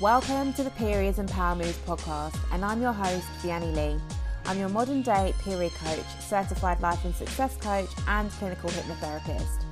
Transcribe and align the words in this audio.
Welcome 0.00 0.52
to 0.54 0.64
the 0.64 0.70
Periods 0.70 1.20
and 1.20 1.30
Power 1.30 1.54
Moves 1.54 1.78
podcast, 1.86 2.36
and 2.50 2.64
I'm 2.64 2.82
your 2.82 2.92
host, 2.92 3.28
Vianney 3.40 3.72
Lee. 3.76 4.00
I'm 4.44 4.58
your 4.58 4.68
modern 4.68 5.02
day 5.02 5.32
period 5.38 5.72
coach, 5.74 6.04
certified 6.18 6.80
life 6.80 7.04
and 7.04 7.14
success 7.14 7.56
coach, 7.58 7.88
and 8.08 8.28
clinical 8.32 8.70
hypnotherapist. 8.70 9.62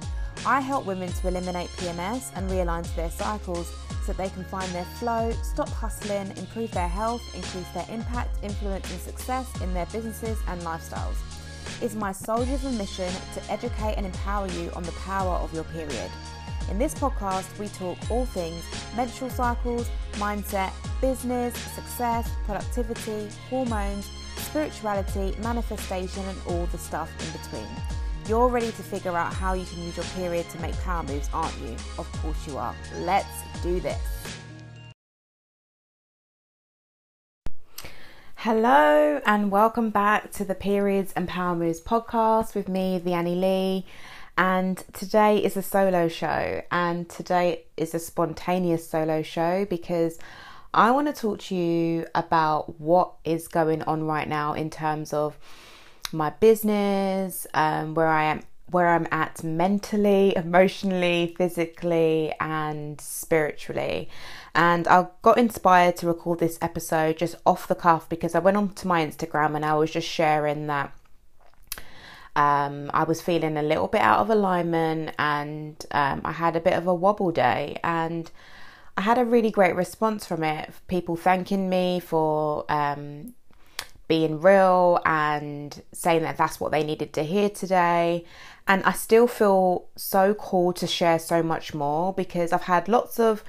I 0.46 0.60
help 0.60 0.86
women 0.86 1.10
to 1.10 1.28
eliminate 1.28 1.70
PMS 1.70 2.30
and 2.36 2.48
realign 2.48 2.84
to 2.84 2.96
their 2.96 3.10
cycles 3.10 3.74
so 4.06 4.12
they 4.12 4.28
can 4.28 4.44
find 4.44 4.72
their 4.72 4.84
flow, 4.84 5.32
stop 5.42 5.68
hustling, 5.68 6.30
improve 6.36 6.70
their 6.70 6.88
health, 6.88 7.22
increase 7.34 7.68
their 7.70 7.86
impact, 7.90 8.30
influence, 8.44 8.88
and 8.92 9.00
success 9.00 9.50
in 9.60 9.74
their 9.74 9.86
businesses 9.86 10.38
and 10.46 10.62
lifestyles. 10.62 11.16
It's 11.82 11.96
my 11.96 12.12
soul 12.12 12.44
driven 12.44 12.78
mission 12.78 13.12
to 13.34 13.50
educate 13.50 13.94
and 13.96 14.06
empower 14.06 14.46
you 14.46 14.70
on 14.76 14.84
the 14.84 14.92
power 14.92 15.34
of 15.34 15.52
your 15.52 15.64
period. 15.64 16.12
In 16.70 16.78
this 16.78 16.94
podcast, 16.94 17.58
we 17.58 17.68
talk 17.68 17.98
all 18.10 18.24
things 18.26 18.64
menstrual 18.96 19.30
cycles, 19.30 19.90
mindset, 20.12 20.72
business, 21.00 21.54
success, 21.56 22.30
productivity, 22.46 23.28
hormones, 23.50 24.08
spirituality, 24.36 25.36
manifestation, 25.42 26.24
and 26.24 26.38
all 26.46 26.66
the 26.66 26.78
stuff 26.78 27.10
in 27.20 27.40
between. 27.40 27.68
You're 28.28 28.48
ready 28.48 28.66
to 28.66 28.82
figure 28.82 29.16
out 29.16 29.34
how 29.34 29.54
you 29.54 29.64
can 29.66 29.82
use 29.82 29.96
your 29.96 30.06
period 30.16 30.48
to 30.50 30.60
make 30.60 30.78
power 30.80 31.02
moves, 31.02 31.28
aren't 31.34 31.58
you? 31.58 31.72
Of 31.98 32.10
course 32.20 32.46
you 32.46 32.56
are. 32.56 32.74
Let's 33.00 33.26
do 33.62 33.80
this. 33.80 34.00
Hello, 38.36 39.20
and 39.24 39.50
welcome 39.52 39.90
back 39.90 40.32
to 40.32 40.44
the 40.44 40.56
Periods 40.56 41.12
and 41.14 41.28
Power 41.28 41.54
Moves 41.54 41.80
podcast 41.80 42.56
with 42.56 42.68
me, 42.68 43.00
Vianney 43.04 43.40
Lee. 43.40 43.86
And 44.36 44.78
today 44.94 45.38
is 45.38 45.56
a 45.56 45.62
solo 45.62 46.08
show, 46.08 46.62
and 46.70 47.08
today 47.08 47.64
is 47.76 47.94
a 47.94 47.98
spontaneous 47.98 48.88
solo 48.88 49.22
show 49.22 49.66
because 49.66 50.18
I 50.74 50.90
want 50.90 51.06
to 51.08 51.12
talk 51.12 51.38
to 51.40 51.54
you 51.54 52.06
about 52.14 52.80
what 52.80 53.12
is 53.24 53.46
going 53.46 53.82
on 53.82 54.04
right 54.04 54.26
now 54.26 54.54
in 54.54 54.70
terms 54.70 55.12
of 55.12 55.36
my 56.12 56.30
business, 56.30 57.46
um, 57.52 57.94
where 57.94 58.08
I 58.08 58.24
am, 58.24 58.42
where 58.70 58.88
I'm 58.88 59.06
at 59.12 59.44
mentally, 59.44 60.34
emotionally, 60.36 61.34
physically, 61.36 62.32
and 62.40 62.98
spiritually. 63.02 64.08
And 64.54 64.88
I 64.88 65.08
got 65.20 65.36
inspired 65.36 65.96
to 65.98 66.06
record 66.06 66.38
this 66.38 66.58
episode 66.62 67.18
just 67.18 67.36
off 67.44 67.68
the 67.68 67.74
cuff 67.74 68.08
because 68.08 68.34
I 68.34 68.38
went 68.38 68.56
onto 68.56 68.88
my 68.88 69.04
Instagram 69.04 69.54
and 69.54 69.64
I 69.66 69.74
was 69.74 69.90
just 69.90 70.08
sharing 70.08 70.68
that 70.68 70.92
um, 72.34 72.90
I 72.94 73.04
was 73.04 73.20
feeling 73.20 73.56
a 73.56 73.62
little 73.62 73.88
bit 73.88 74.00
out 74.00 74.20
of 74.20 74.30
alignment 74.30 75.14
and 75.18 75.84
um, 75.90 76.22
I 76.24 76.32
had 76.32 76.56
a 76.56 76.60
bit 76.60 76.74
of 76.74 76.86
a 76.86 76.94
wobble 76.94 77.30
day. 77.32 77.78
And 77.84 78.30
I 78.96 79.02
had 79.02 79.18
a 79.18 79.24
really 79.24 79.50
great 79.50 79.74
response 79.76 80.26
from 80.26 80.42
it. 80.42 80.70
People 80.88 81.16
thanking 81.16 81.68
me 81.68 82.00
for 82.00 82.64
um, 82.70 83.34
being 84.08 84.40
real 84.40 85.00
and 85.04 85.82
saying 85.92 86.22
that 86.22 86.36
that's 86.36 86.58
what 86.60 86.72
they 86.72 86.82
needed 86.82 87.12
to 87.14 87.22
hear 87.22 87.50
today. 87.50 88.24
And 88.66 88.82
I 88.84 88.92
still 88.92 89.26
feel 89.26 89.86
so 89.96 90.34
called 90.34 90.76
to 90.76 90.86
share 90.86 91.18
so 91.18 91.42
much 91.42 91.74
more 91.74 92.12
because 92.14 92.52
I've 92.52 92.62
had 92.62 92.88
lots 92.88 93.18
of 93.18 93.42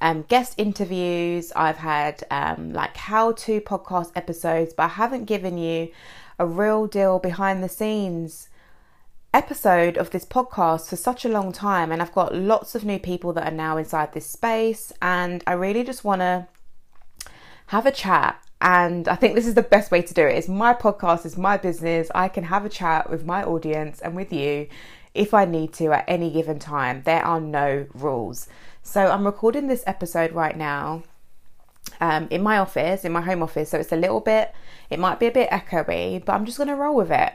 um, 0.00 0.22
guest 0.28 0.54
interviews, 0.58 1.52
I've 1.56 1.78
had 1.78 2.24
um, 2.30 2.72
like 2.72 2.96
how 2.96 3.32
to 3.32 3.60
podcast 3.60 4.12
episodes, 4.14 4.72
but 4.72 4.84
I 4.84 4.88
haven't 4.88 5.24
given 5.24 5.58
you 5.58 5.90
a 6.38 6.46
real 6.46 6.86
deal 6.86 7.18
behind 7.18 7.62
the 7.62 7.68
scenes 7.68 8.48
episode 9.34 9.98
of 9.98 10.10
this 10.10 10.24
podcast 10.24 10.88
for 10.88 10.96
such 10.96 11.24
a 11.24 11.28
long 11.28 11.52
time 11.52 11.92
and 11.92 12.00
I've 12.00 12.14
got 12.14 12.34
lots 12.34 12.74
of 12.74 12.84
new 12.84 12.98
people 12.98 13.32
that 13.34 13.52
are 13.52 13.56
now 13.56 13.76
inside 13.76 14.12
this 14.12 14.26
space 14.26 14.92
and 15.02 15.44
I 15.46 15.52
really 15.52 15.84
just 15.84 16.02
want 16.02 16.20
to 16.20 16.46
have 17.66 17.84
a 17.84 17.92
chat 17.92 18.42
and 18.60 19.06
I 19.06 19.14
think 19.14 19.34
this 19.34 19.46
is 19.46 19.54
the 19.54 19.62
best 19.62 19.90
way 19.90 20.02
to 20.02 20.14
do 20.14 20.26
it. 20.26 20.36
It's 20.36 20.48
my 20.48 20.72
podcast, 20.74 21.26
it's 21.26 21.36
my 21.36 21.56
business. 21.56 22.10
I 22.14 22.28
can 22.28 22.44
have 22.44 22.64
a 22.64 22.70
chat 22.70 23.10
with 23.10 23.24
my 23.24 23.44
audience 23.44 24.00
and 24.00 24.16
with 24.16 24.32
you 24.32 24.66
if 25.14 25.34
I 25.34 25.44
need 25.44 25.72
to 25.74 25.92
at 25.92 26.04
any 26.08 26.30
given 26.30 26.58
time. 26.58 27.02
There 27.04 27.24
are 27.24 27.40
no 27.40 27.86
rules. 27.94 28.48
So 28.82 29.10
I'm 29.10 29.26
recording 29.26 29.66
this 29.66 29.84
episode 29.86 30.32
right 30.32 30.56
now 30.56 31.02
um, 32.00 32.28
in 32.30 32.42
my 32.42 32.58
office, 32.58 33.04
in 33.04 33.12
my 33.12 33.20
home 33.20 33.42
office. 33.42 33.70
So 33.70 33.78
it's 33.78 33.92
a 33.92 33.96
little 33.96 34.20
bit, 34.20 34.52
it 34.90 34.98
might 34.98 35.18
be 35.18 35.26
a 35.26 35.32
bit 35.32 35.50
echoey, 35.50 36.24
but 36.24 36.32
I'm 36.32 36.44
just 36.44 36.58
going 36.58 36.68
to 36.68 36.74
roll 36.74 36.96
with 36.96 37.10
it. 37.10 37.32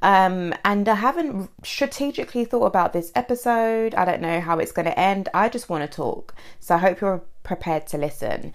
Um, 0.00 0.54
and 0.64 0.88
I 0.88 0.94
haven't 0.94 1.50
strategically 1.64 2.44
thought 2.44 2.66
about 2.66 2.92
this 2.92 3.10
episode. 3.14 3.94
I 3.94 4.04
don't 4.04 4.22
know 4.22 4.40
how 4.40 4.58
it's 4.58 4.72
going 4.72 4.86
to 4.86 4.98
end. 4.98 5.28
I 5.34 5.48
just 5.48 5.68
want 5.68 5.88
to 5.88 5.96
talk. 5.96 6.34
So 6.60 6.76
I 6.76 6.78
hope 6.78 7.00
you're 7.00 7.22
prepared 7.42 7.86
to 7.88 7.98
listen. 7.98 8.52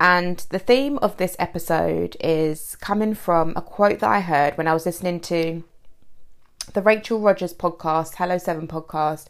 And 0.00 0.38
the 0.50 0.58
theme 0.58 0.98
of 0.98 1.16
this 1.16 1.36
episode 1.38 2.16
is 2.20 2.76
coming 2.76 3.14
from 3.14 3.52
a 3.56 3.62
quote 3.62 4.00
that 4.00 4.10
I 4.10 4.20
heard 4.20 4.56
when 4.56 4.68
I 4.68 4.74
was 4.74 4.86
listening 4.86 5.20
to 5.20 5.64
the 6.72 6.82
Rachel 6.82 7.20
Rodgers 7.20 7.54
podcast, 7.54 8.16
Hello 8.16 8.38
Seven 8.38 8.66
podcast, 8.66 9.26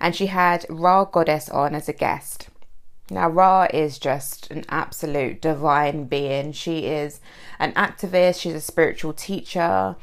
and 0.00 0.14
she 0.14 0.26
had 0.26 0.64
Rha 0.68 1.06
Goddess 1.10 1.48
on 1.50 1.74
as 1.74 1.88
a 1.88 1.92
guest. 1.92 2.48
Now, 3.10 3.28
Rha 3.28 3.68
is 3.72 3.98
just 3.98 4.50
an 4.50 4.64
absolute 4.68 5.40
divine 5.40 6.04
being. 6.04 6.52
She 6.52 6.86
is 6.86 7.20
an 7.58 7.72
activist, 7.72 8.40
she's 8.40 8.54
a 8.54 8.60
spiritual 8.60 9.14
teacher. 9.14 9.96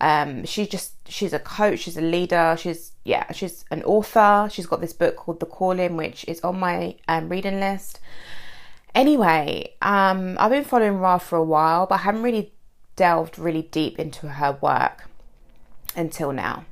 Um, 0.00 0.44
just 0.44 0.92
she's 1.08 1.32
a 1.32 1.38
coach, 1.38 1.80
she's 1.80 1.96
a 1.96 2.02
leader, 2.02 2.56
she's 2.58 2.92
yeah, 3.04 3.32
she's 3.32 3.64
an 3.70 3.82
author. 3.84 4.48
She's 4.52 4.66
got 4.66 4.80
this 4.80 4.92
book 4.92 5.16
called 5.16 5.40
The 5.40 5.46
Calling, 5.46 5.96
which 5.96 6.24
is 6.28 6.40
on 6.42 6.58
my 6.60 6.96
um, 7.08 7.28
reading 7.30 7.58
list. 7.58 8.00
Anyway, 8.94 9.74
um, 9.80 10.36
I've 10.38 10.50
been 10.50 10.64
following 10.64 10.98
Rha 10.98 11.18
for 11.18 11.36
a 11.36 11.44
while, 11.44 11.86
but 11.86 11.96
I 11.96 11.98
haven't 11.98 12.22
really 12.22 12.52
delved 12.96 13.38
really 13.38 13.62
deep 13.62 13.98
into 13.98 14.28
her 14.28 14.58
work 14.60 15.04
until 15.96 16.32
now. 16.32 16.64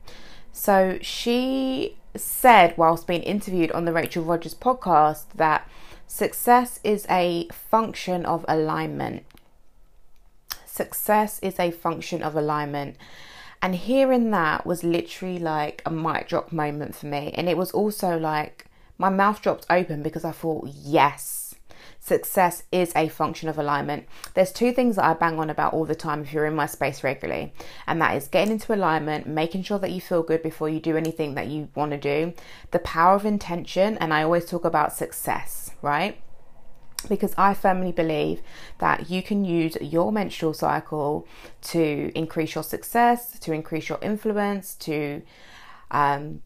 So 0.52 0.98
she 1.00 1.96
said, 2.21 2.77
whilst 2.77 3.06
being 3.06 3.22
interviewed 3.22 3.72
on 3.72 3.84
the 3.84 3.93
Rachel 3.93 4.25
Rodgers 4.25 4.54
podcast, 4.54 5.25
that 5.34 5.69
success 6.06 6.81
is 6.84 7.06
a 7.10 7.49
function 7.49 8.25
of 8.27 8.44
alignment. 8.49 9.25
Success 10.65 11.38
is 11.41 11.59
a 11.59 11.71
function 11.71 12.22
of 12.22 12.37
alignment. 12.37 12.97
And 13.62 13.75
hearing 13.75 14.31
that 14.32 14.66
was 14.66 14.84
literally 14.84 15.38
like 15.38 15.82
a 15.87 15.91
mic 15.91 16.28
drop 16.28 16.53
moment 16.53 16.94
for 16.94 17.06
me. 17.06 17.32
And 17.34 17.49
it 17.49 17.56
was 17.56 17.72
also 17.72 18.19
like 18.19 18.66
my 18.99 19.09
mouth 19.09 19.43
dropped 19.43 19.66
open 19.71 20.03
because 20.03 20.25
I 20.25 20.32
thought, 20.32 20.69
yes, 20.69 21.35
success 22.06 22.62
is 22.71 22.93
a 22.94 23.09
function 23.09 23.49
of 23.49 23.59
alignment. 23.59 24.06
There's 24.34 24.53
two 24.53 24.72
things 24.72 24.97
that 24.97 25.05
I 25.05 25.15
bang 25.15 25.41
on 25.41 25.50
about 25.50 25.72
all 25.72 25.84
the 25.84 25.94
time 25.94 26.22
if 26.22 26.33
you're 26.33 26.47
in 26.47 26.55
my 26.55 26.67
space 26.67 27.03
regularly, 27.03 27.53
and 27.87 28.00
that 28.00 28.17
is 28.17 28.28
getting 28.28 28.53
into 28.53 28.72
alignment, 28.72 29.27
making 29.27 29.65
sure 29.65 29.81
that 29.81 29.91
you 29.91 30.00
feel 30.00 30.22
good 30.22 30.43
before 30.43 30.69
you 30.69 30.78
do 30.78 30.97
anything 30.97 31.34
that 31.34 31.49
you 31.49 31.69
want 31.75 31.91
to 31.91 31.99
do, 31.99 32.33
the 32.71 32.78
power 32.78 33.17
of 33.17 33.27
intention, 33.27 33.99
and 33.99 34.15
I 34.15 34.22
always 34.22 34.44
talk 34.44 34.65
about 34.65 34.93
success, 34.93 35.72
right? 35.83 36.21
because 37.09 37.34
I 37.37 37.55
firmly 37.55 37.93
believe 37.93 38.41
that 38.78 39.11
you 39.11 39.23
can 39.23 39.44
use 39.44 39.77
your 39.81 40.11
menstrual 40.11 40.55
cycle 40.55 41.28
to 41.62 42.11
increase 42.17 42.56
your 42.56 42.65
success, 42.65 43.38
to 43.41 43.53
increase 43.53 43.88
your 43.88 43.99
influence, 44.03 44.75
to 44.77 45.23
um, 45.91 46.43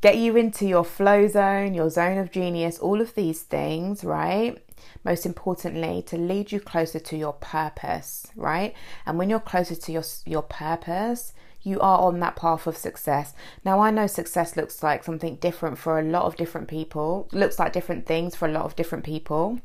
get 0.00 0.16
you 0.16 0.36
into 0.36 0.66
your 0.66 0.84
flow 0.84 1.26
zone, 1.26 1.74
your 1.74 1.90
zone 1.90 2.18
of 2.18 2.30
genius, 2.30 2.78
all 2.78 3.00
of 3.00 3.14
these 3.14 3.42
things, 3.42 4.04
right? 4.04 4.62
most 5.04 5.26
importantly 5.26 6.02
to 6.02 6.16
lead 6.16 6.52
you 6.52 6.60
closer 6.60 6.98
to 6.98 7.16
your 7.16 7.32
purpose 7.34 8.26
right? 8.36 8.74
And 9.06 9.18
when 9.18 9.30
you're 9.30 9.40
closer 9.40 9.74
to 9.74 9.92
your 9.92 10.04
your 10.26 10.42
purpose 10.42 11.32
you 11.62 11.80
are 11.80 11.98
on 11.98 12.20
that 12.20 12.36
path 12.36 12.66
of 12.66 12.76
success. 12.76 13.34
Now 13.64 13.80
i 13.80 13.90
know 13.90 14.06
success 14.06 14.56
looks 14.56 14.82
like 14.82 15.04
something 15.04 15.36
different 15.36 15.78
for 15.78 15.98
a 15.98 16.02
lot 16.02 16.24
of 16.24 16.36
different 16.36 16.68
people 16.68 17.28
looks 17.32 17.58
like 17.58 17.72
different 17.72 18.06
things 18.06 18.36
for 18.36 18.46
a 18.46 18.52
lot 18.52 18.64
of 18.64 18.76
different 18.76 19.04
people. 19.04 19.60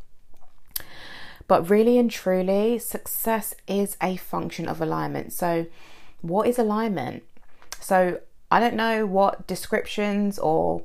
But 1.47 1.69
really 1.69 1.97
and 1.97 2.09
truly 2.09 2.79
success 2.79 3.53
is 3.67 3.97
a 4.01 4.15
function 4.15 4.67
of 4.67 4.81
alignment. 4.81 5.33
So 5.33 5.67
what 6.21 6.47
is 6.47 6.57
alignment? 6.57 7.23
So 7.79 8.21
i 8.53 8.59
don't 8.59 8.75
know 8.75 9.05
what 9.05 9.45
descriptions 9.47 10.39
or 10.39 10.83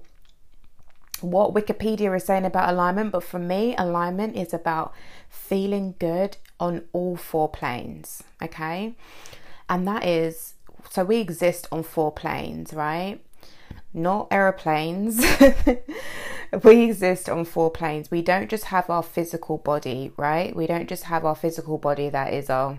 what 1.20 1.54
Wikipedia 1.54 2.14
is 2.16 2.24
saying 2.24 2.44
about 2.44 2.68
alignment, 2.68 3.12
but 3.12 3.24
for 3.24 3.38
me, 3.38 3.74
alignment 3.76 4.36
is 4.36 4.54
about 4.54 4.92
feeling 5.28 5.94
good 5.98 6.36
on 6.60 6.84
all 6.92 7.16
four 7.16 7.48
planes, 7.48 8.22
okay? 8.42 8.94
And 9.68 9.86
that 9.86 10.04
is 10.04 10.54
so 10.90 11.04
we 11.04 11.18
exist 11.18 11.68
on 11.70 11.82
four 11.82 12.10
planes, 12.12 12.72
right? 12.72 13.20
Not 13.92 14.28
aeroplanes. 14.30 15.24
we 16.62 16.84
exist 16.84 17.28
on 17.28 17.44
four 17.44 17.70
planes. 17.70 18.10
We 18.10 18.22
don't 18.22 18.48
just 18.48 18.64
have 18.64 18.88
our 18.88 19.02
physical 19.02 19.58
body, 19.58 20.12
right? 20.16 20.54
We 20.54 20.66
don't 20.66 20.88
just 20.88 21.04
have 21.04 21.24
our 21.24 21.34
physical 21.34 21.78
body 21.78 22.08
that 22.10 22.32
is 22.32 22.48
our 22.48 22.78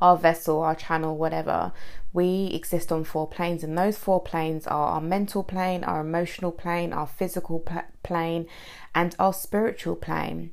our 0.00 0.16
vessel, 0.16 0.60
our 0.60 0.74
channel, 0.74 1.16
whatever. 1.16 1.72
We 2.12 2.50
exist 2.52 2.92
on 2.92 3.04
four 3.04 3.26
planes, 3.26 3.64
and 3.64 3.76
those 3.76 3.96
four 3.96 4.20
planes 4.22 4.66
are 4.66 4.88
our 4.88 5.00
mental 5.00 5.42
plane, 5.42 5.84
our 5.84 6.00
emotional 6.00 6.52
plane, 6.52 6.92
our 6.92 7.06
physical 7.06 7.64
plane, 8.02 8.46
and 8.94 9.16
our 9.18 9.32
spiritual 9.32 9.96
plane. 9.96 10.52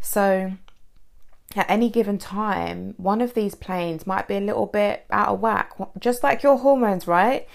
So, 0.00 0.52
at 1.54 1.70
any 1.70 1.90
given 1.90 2.18
time, 2.18 2.94
one 2.96 3.20
of 3.20 3.34
these 3.34 3.54
planes 3.54 4.06
might 4.06 4.26
be 4.26 4.36
a 4.36 4.40
little 4.40 4.66
bit 4.66 5.06
out 5.10 5.28
of 5.28 5.40
whack, 5.40 5.72
just 5.98 6.22
like 6.22 6.42
your 6.42 6.58
hormones, 6.58 7.06
right? 7.06 7.46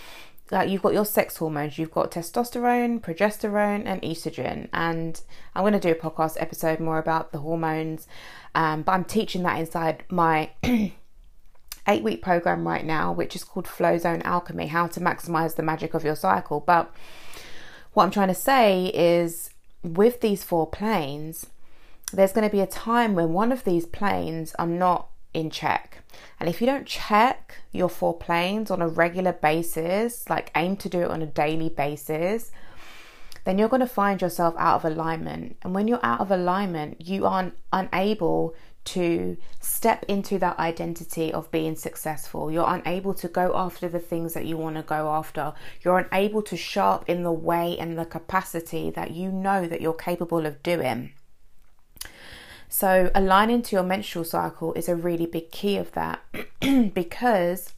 Like 0.52 0.70
you've 0.70 0.82
got 0.82 0.94
your 0.94 1.06
sex 1.06 1.38
hormones, 1.38 1.78
you've 1.78 1.92
got 1.92 2.12
testosterone, 2.12 3.00
progesterone, 3.00 3.84
and 3.86 4.02
estrogen. 4.02 4.68
And 4.74 5.20
I'm 5.56 5.64
going 5.64 5.74
to 5.74 5.80
do 5.80 5.92
a 5.92 5.96
podcast 5.96 6.36
episode 6.40 6.80
more 6.80 7.00
about 7.00 7.32
the 7.32 7.40
hormones, 7.40 8.08
um, 8.54 8.84
but 8.84 8.92
I'm 8.92 9.06
teaching 9.06 9.44
that 9.44 9.60
inside 9.60 10.04
my 10.10 10.52
eight 11.88 12.04
week 12.04 12.22
program 12.22 12.68
right 12.68 12.86
now, 12.86 13.12
which 13.12 13.36
is 13.36 13.44
called 13.44 13.68
Flow 13.68 13.98
Zone 13.98 14.22
Alchemy 14.24 14.68
How 14.68 14.88
to 14.88 15.00
Maximize 15.00 15.56
the 15.56 15.64
Magic 15.64 15.94
of 15.94 16.04
Your 16.04 16.16
Cycle. 16.16 16.60
But 16.60 16.94
what 17.94 18.04
I'm 18.04 18.12
trying 18.12 18.30
to 18.30 18.36
say 18.36 18.88
is 18.94 19.50
with 19.84 20.22
these 20.22 20.44
four 20.44 20.68
planes, 20.68 21.48
there's 22.14 22.34
going 22.34 22.48
to 22.48 22.56
be 22.56 22.62
a 22.62 22.68
time 22.68 23.16
when 23.16 23.34
one 23.34 23.52
of 23.52 23.64
these 23.64 23.86
planes 23.86 24.54
are 24.60 24.68
not 24.68 25.10
in 25.34 25.50
check. 25.50 26.00
And 26.40 26.50
if 26.50 26.62
you 26.62 26.68
don't 26.68 26.86
check 26.86 27.58
your 27.72 27.90
four 27.90 28.18
planes 28.18 28.70
on 28.70 28.82
a 28.82 28.88
regular 28.88 29.34
basis, 29.34 30.30
like 30.30 30.52
aim 30.56 30.76
to 30.78 30.90
do 30.90 31.02
it 31.02 31.12
on 31.12 31.22
a 31.22 31.28
daily 31.28 31.70
basis, 31.70 32.52
then 33.44 33.58
you're 33.58 33.70
going 33.70 33.82
to 33.82 33.88
find 33.88 34.22
yourself 34.22 34.54
out 34.58 34.76
of 34.76 34.86
alignment. 34.86 35.58
And 35.64 35.74
when 35.74 35.88
you're 35.88 36.04
out 36.04 36.20
of 36.20 36.32
alignment, 36.32 37.02
you 37.08 37.26
aren't 37.26 37.56
unable 37.72 38.54
to 38.84 39.38
step 39.60 40.04
into 40.08 40.40
that 40.40 40.58
identity 40.58 41.32
of 41.32 41.52
being 41.52 41.76
successful. 41.76 42.52
You're 42.52 42.68
unable 42.68 43.14
to 43.16 43.28
go 43.28 43.52
after 43.56 43.88
the 43.88 44.00
things 44.00 44.34
that 44.34 44.46
you 44.46 44.58
want 44.58 44.76
to 44.78 44.82
go 44.82 45.12
after. 45.12 45.54
You're 45.82 46.00
unable 46.00 46.42
to 46.44 46.58
show 46.58 46.86
up 46.86 47.10
in 47.10 47.24
the 47.24 47.32
way 47.32 47.78
and 47.78 47.98
the 47.98 48.06
capacity 48.06 48.90
that 48.92 49.12
you 49.12 49.32
know 49.32 49.68
that 49.68 49.82
you're 49.82 49.94
capable 49.94 50.46
of 50.46 50.64
doing. 50.64 51.14
So, 52.70 53.12
aligning 53.14 53.64
to 53.64 53.76
your 53.76 53.84
menstrual 53.84 54.24
cycle 54.24 54.74
is 54.74 54.88
a 54.88 54.96
really 54.96 55.26
big 55.26 55.52
key 55.52 55.78
of 55.78 55.92
that 55.92 56.22
because 56.94 57.74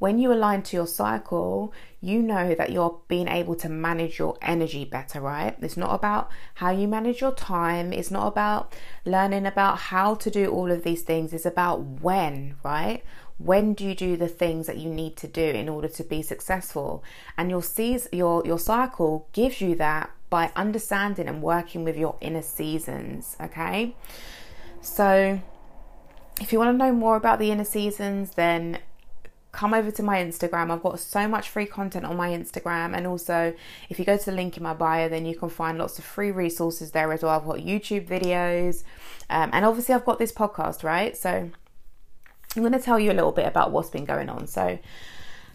when 0.00 0.18
you 0.18 0.32
align 0.32 0.62
to 0.62 0.76
your 0.76 0.86
cycle, 0.86 1.74
you 2.00 2.22
know 2.22 2.54
that 2.54 2.72
you're 2.72 2.98
being 3.06 3.28
able 3.28 3.54
to 3.54 3.68
manage 3.68 4.18
your 4.18 4.34
energy 4.40 4.86
better, 4.86 5.20
right? 5.20 5.54
It's 5.60 5.76
not 5.76 5.94
about 5.94 6.30
how 6.54 6.70
you 6.70 6.88
manage 6.88 7.20
your 7.20 7.34
time, 7.34 7.92
it's 7.92 8.10
not 8.10 8.26
about 8.26 8.74
learning 9.04 9.44
about 9.44 9.76
how 9.76 10.14
to 10.14 10.30
do 10.30 10.50
all 10.50 10.72
of 10.72 10.84
these 10.84 11.02
things, 11.02 11.34
it's 11.34 11.44
about 11.44 11.82
when, 11.82 12.56
right? 12.64 13.04
When 13.36 13.74
do 13.74 13.84
you 13.84 13.94
do 13.94 14.16
the 14.16 14.26
things 14.26 14.66
that 14.68 14.78
you 14.78 14.88
need 14.88 15.18
to 15.18 15.28
do 15.28 15.44
in 15.44 15.68
order 15.68 15.88
to 15.88 16.02
be 16.02 16.22
successful? 16.22 17.04
And 17.36 17.50
your 17.50 17.62
seas 17.62 18.08
your 18.10 18.42
your 18.46 18.58
cycle 18.58 19.28
gives 19.32 19.60
you 19.60 19.74
that 19.76 20.10
by 20.30 20.50
understanding 20.56 21.28
and 21.28 21.42
working 21.42 21.84
with 21.84 21.98
your 21.98 22.16
inner 22.22 22.42
seasons, 22.42 23.36
okay? 23.38 23.94
So 24.80 25.42
if 26.40 26.54
you 26.54 26.58
want 26.58 26.72
to 26.72 26.84
know 26.84 26.92
more 26.92 27.16
about 27.16 27.38
the 27.38 27.50
inner 27.50 27.64
seasons, 27.64 28.30
then 28.30 28.78
come 29.52 29.74
over 29.74 29.90
to 29.90 30.02
my 30.02 30.18
Instagram. 30.18 30.70
I've 30.70 30.82
got 30.82 31.00
so 31.00 31.26
much 31.26 31.48
free 31.48 31.66
content 31.66 32.04
on 32.04 32.16
my 32.16 32.30
Instagram, 32.30 32.96
and 32.96 33.06
also 33.06 33.54
if 33.88 33.98
you 33.98 34.04
go 34.04 34.16
to 34.16 34.24
the 34.24 34.32
link 34.32 34.56
in 34.56 34.62
my 34.62 34.74
bio, 34.74 35.08
then 35.08 35.26
you 35.26 35.36
can 35.36 35.48
find 35.48 35.78
lots 35.78 35.98
of 35.98 36.04
free 36.04 36.30
resources 36.30 36.92
there 36.92 37.12
as 37.12 37.22
well. 37.22 37.38
I've 37.38 37.46
got 37.46 37.58
YouTube 37.58 38.06
videos, 38.06 38.84
um, 39.28 39.50
and 39.52 39.64
obviously, 39.64 39.94
I've 39.94 40.04
got 40.04 40.18
this 40.18 40.32
podcast, 40.32 40.82
right? 40.82 41.16
So 41.16 41.50
I'm 42.56 42.62
going 42.62 42.72
to 42.72 42.80
tell 42.80 42.98
you 42.98 43.12
a 43.12 43.14
little 43.14 43.32
bit 43.32 43.46
about 43.46 43.70
what's 43.70 43.90
been 43.90 44.04
going 44.04 44.28
on. 44.28 44.46
So 44.46 44.78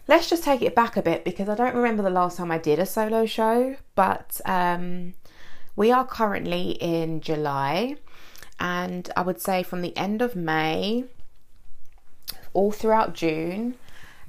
let's 0.07 0.30
just 0.30 0.44
take 0.44 0.62
it 0.62 0.75
back 0.75 0.95
a 0.95 1.01
bit 1.01 1.25
because 1.25 1.50
I 1.50 1.56
don't 1.56 1.75
remember 1.75 2.03
the 2.03 2.09
last 2.09 2.38
time 2.38 2.51
I 2.51 2.57
did 2.57 2.80
a 2.80 2.86
solo 2.86 3.25
show, 3.25 3.75
but 3.95 4.39
um, 4.45 5.13
we 5.75 5.91
are 5.91 6.06
currently 6.06 6.71
in 6.81 7.21
July. 7.21 7.98
And 8.59 9.09
I 9.18 9.21
would 9.21 9.41
say 9.41 9.63
from 9.63 9.81
the 9.81 9.95
end 9.98 10.21
of 10.21 10.36
May 10.36 11.06
all 12.53 12.71
throughout 12.71 13.13
June, 13.13 13.75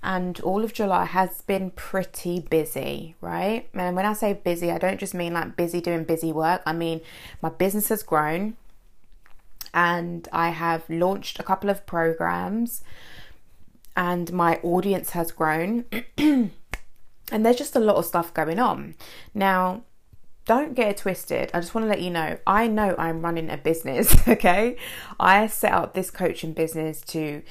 and 0.03 0.39
all 0.41 0.65
of 0.65 0.73
July 0.73 1.05
has 1.05 1.43
been 1.43 1.71
pretty 1.71 2.41
busy, 2.41 3.15
right? 3.21 3.69
And 3.75 3.97
when 3.97 4.07
I 4.07 4.13
say 4.13 4.33
busy, 4.35 4.71
I 4.71 4.79
don't 4.79 5.01
just 5.01 5.15
mean 5.15 5.35
like 5.35 5.57
busy 5.57 5.81
doing 5.81 6.05
busy 6.05 6.33
work, 6.33 6.63
I 6.67 6.73
mean 6.73 7.01
my 7.43 7.49
business 7.49 7.89
has 7.89 8.03
grown 8.03 8.57
and 9.75 10.29
I 10.33 10.51
have 10.51 10.89
launched 10.89 11.39
a 11.39 11.43
couple 11.43 11.71
of 11.71 11.87
programs 11.87 12.83
and 13.97 14.33
my 14.33 14.57
audience 14.63 15.11
has 15.11 15.33
grown. 15.33 15.85
and 16.19 16.51
there's 17.31 17.57
just 17.57 17.77
a 17.77 17.81
lot 17.81 17.97
of 17.97 18.05
stuff 18.05 18.33
going 18.33 18.59
on. 18.59 18.95
Now, 19.35 19.83
don't 20.45 20.75
get 20.75 20.89
it 20.89 20.97
twisted. 20.99 21.51
I 21.53 21.61
just 21.61 21.75
want 21.75 21.85
to 21.85 21.89
let 21.89 22.01
you 22.01 22.11
know 22.11 22.39
I 22.47 22.69
know 22.69 22.95
I'm 22.99 23.23
running 23.23 23.51
a 23.51 23.57
business, 23.57 24.17
okay? 24.29 24.77
I 25.19 25.47
set 25.49 25.73
up 25.73 25.95
this 25.95 26.11
coaching 26.11 26.53
business 26.53 27.01
to 27.03 27.43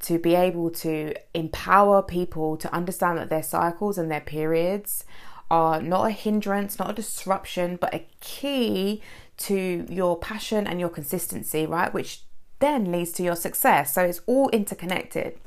to 0.00 0.18
be 0.18 0.34
able 0.34 0.70
to 0.70 1.14
empower 1.34 2.02
people 2.02 2.56
to 2.58 2.72
understand 2.72 3.18
that 3.18 3.30
their 3.30 3.42
cycles 3.42 3.98
and 3.98 4.10
their 4.10 4.20
periods 4.20 5.04
are 5.50 5.80
not 5.80 6.06
a 6.06 6.10
hindrance, 6.10 6.78
not 6.78 6.90
a 6.90 6.94
disruption, 6.94 7.76
but 7.76 7.94
a 7.94 8.06
key 8.20 9.00
to 9.36 9.86
your 9.88 10.18
passion 10.18 10.66
and 10.66 10.80
your 10.80 10.88
consistency, 10.88 11.66
right? 11.66 11.92
Which 11.92 12.22
then 12.58 12.90
leads 12.90 13.12
to 13.12 13.22
your 13.22 13.36
success. 13.36 13.94
So 13.94 14.02
it's 14.02 14.20
all 14.26 14.48
interconnected. 14.50 15.38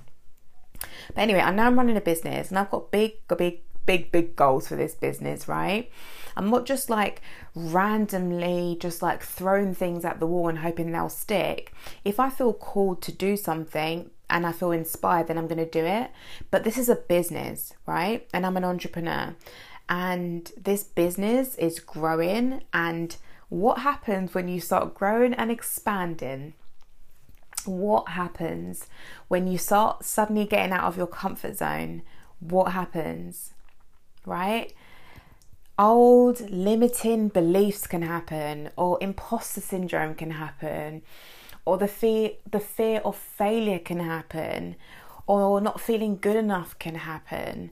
But 0.79 1.17
anyway, 1.17 1.41
I 1.41 1.51
know 1.51 1.63
I'm 1.63 1.77
running 1.77 1.97
a 1.97 2.01
business 2.01 2.49
and 2.49 2.57
I've 2.57 2.69
got 2.69 2.91
big, 2.91 3.15
big, 3.37 3.61
big, 3.85 4.11
big 4.11 4.35
goals 4.35 4.67
for 4.67 4.75
this 4.75 4.93
business, 4.93 5.47
right? 5.47 5.91
I'm 6.37 6.49
not 6.49 6.65
just 6.65 6.89
like 6.89 7.21
randomly 7.55 8.77
just 8.79 9.01
like 9.01 9.23
throwing 9.23 9.73
things 9.73 10.05
at 10.05 10.19
the 10.19 10.27
wall 10.27 10.47
and 10.47 10.59
hoping 10.59 10.91
they'll 10.91 11.09
stick. 11.09 11.73
If 12.05 12.19
I 12.19 12.29
feel 12.29 12.53
called 12.53 13.01
to 13.03 13.11
do 13.11 13.35
something, 13.35 14.11
and 14.29 14.45
I 14.45 14.51
feel 14.51 14.71
inspired, 14.71 15.27
then 15.27 15.37
I'm 15.37 15.47
going 15.47 15.57
to 15.57 15.65
do 15.65 15.85
it. 15.85 16.11
But 16.51 16.63
this 16.63 16.77
is 16.77 16.89
a 16.89 16.95
business, 16.95 17.73
right? 17.85 18.27
And 18.33 18.45
I'm 18.45 18.57
an 18.57 18.65
entrepreneur. 18.65 19.35
And 19.87 20.51
this 20.55 20.83
business 20.83 21.55
is 21.55 21.79
growing. 21.79 22.63
And 22.73 23.15
what 23.49 23.79
happens 23.79 24.33
when 24.33 24.47
you 24.47 24.61
start 24.61 24.93
growing 24.93 25.33
and 25.33 25.49
expanding? 25.49 26.53
What 27.65 28.09
happens 28.09 28.87
when 29.27 29.47
you 29.47 29.57
start 29.57 30.05
suddenly 30.05 30.45
getting 30.45 30.71
out 30.71 30.85
of 30.85 30.97
your 30.97 31.07
comfort 31.07 31.57
zone? 31.57 32.03
What 32.39 32.71
happens, 32.71 33.53
right? 34.25 34.73
Old 35.77 36.49
limiting 36.51 37.29
beliefs 37.29 37.87
can 37.87 38.01
happen, 38.01 38.69
or 38.75 38.97
imposter 39.01 39.61
syndrome 39.61 40.13
can 40.13 40.31
happen 40.31 41.01
or 41.65 41.77
the 41.77 41.87
fear 41.87 42.31
the 42.49 42.59
fear 42.59 42.99
of 43.05 43.15
failure 43.15 43.79
can 43.79 43.99
happen 43.99 44.75
or 45.27 45.61
not 45.61 45.79
feeling 45.79 46.17
good 46.19 46.35
enough 46.35 46.77
can 46.79 46.95
happen 46.95 47.71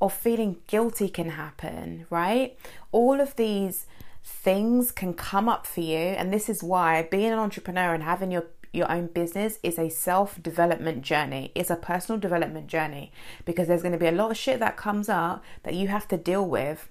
or 0.00 0.10
feeling 0.10 0.56
guilty 0.66 1.08
can 1.08 1.30
happen 1.30 2.06
right 2.10 2.58
all 2.92 3.20
of 3.20 3.36
these 3.36 3.86
things 4.22 4.90
can 4.90 5.12
come 5.12 5.48
up 5.48 5.66
for 5.66 5.80
you 5.80 5.96
and 5.96 6.32
this 6.32 6.48
is 6.48 6.62
why 6.62 7.02
being 7.10 7.32
an 7.32 7.38
entrepreneur 7.38 7.92
and 7.92 8.02
having 8.02 8.30
your 8.30 8.44
your 8.74 8.90
own 8.90 9.06
business 9.06 9.58
is 9.62 9.78
a 9.78 9.88
self 9.88 10.42
development 10.42 11.02
journey. 11.02 11.52
It's 11.54 11.70
a 11.70 11.76
personal 11.76 12.20
development 12.20 12.66
journey 12.66 13.12
because 13.44 13.68
there's 13.68 13.82
going 13.82 13.92
to 13.92 13.98
be 13.98 14.08
a 14.08 14.12
lot 14.12 14.32
of 14.32 14.36
shit 14.36 14.58
that 14.58 14.76
comes 14.76 15.08
up 15.08 15.44
that 15.62 15.74
you 15.74 15.88
have 15.88 16.08
to 16.08 16.16
deal 16.16 16.44
with 16.44 16.88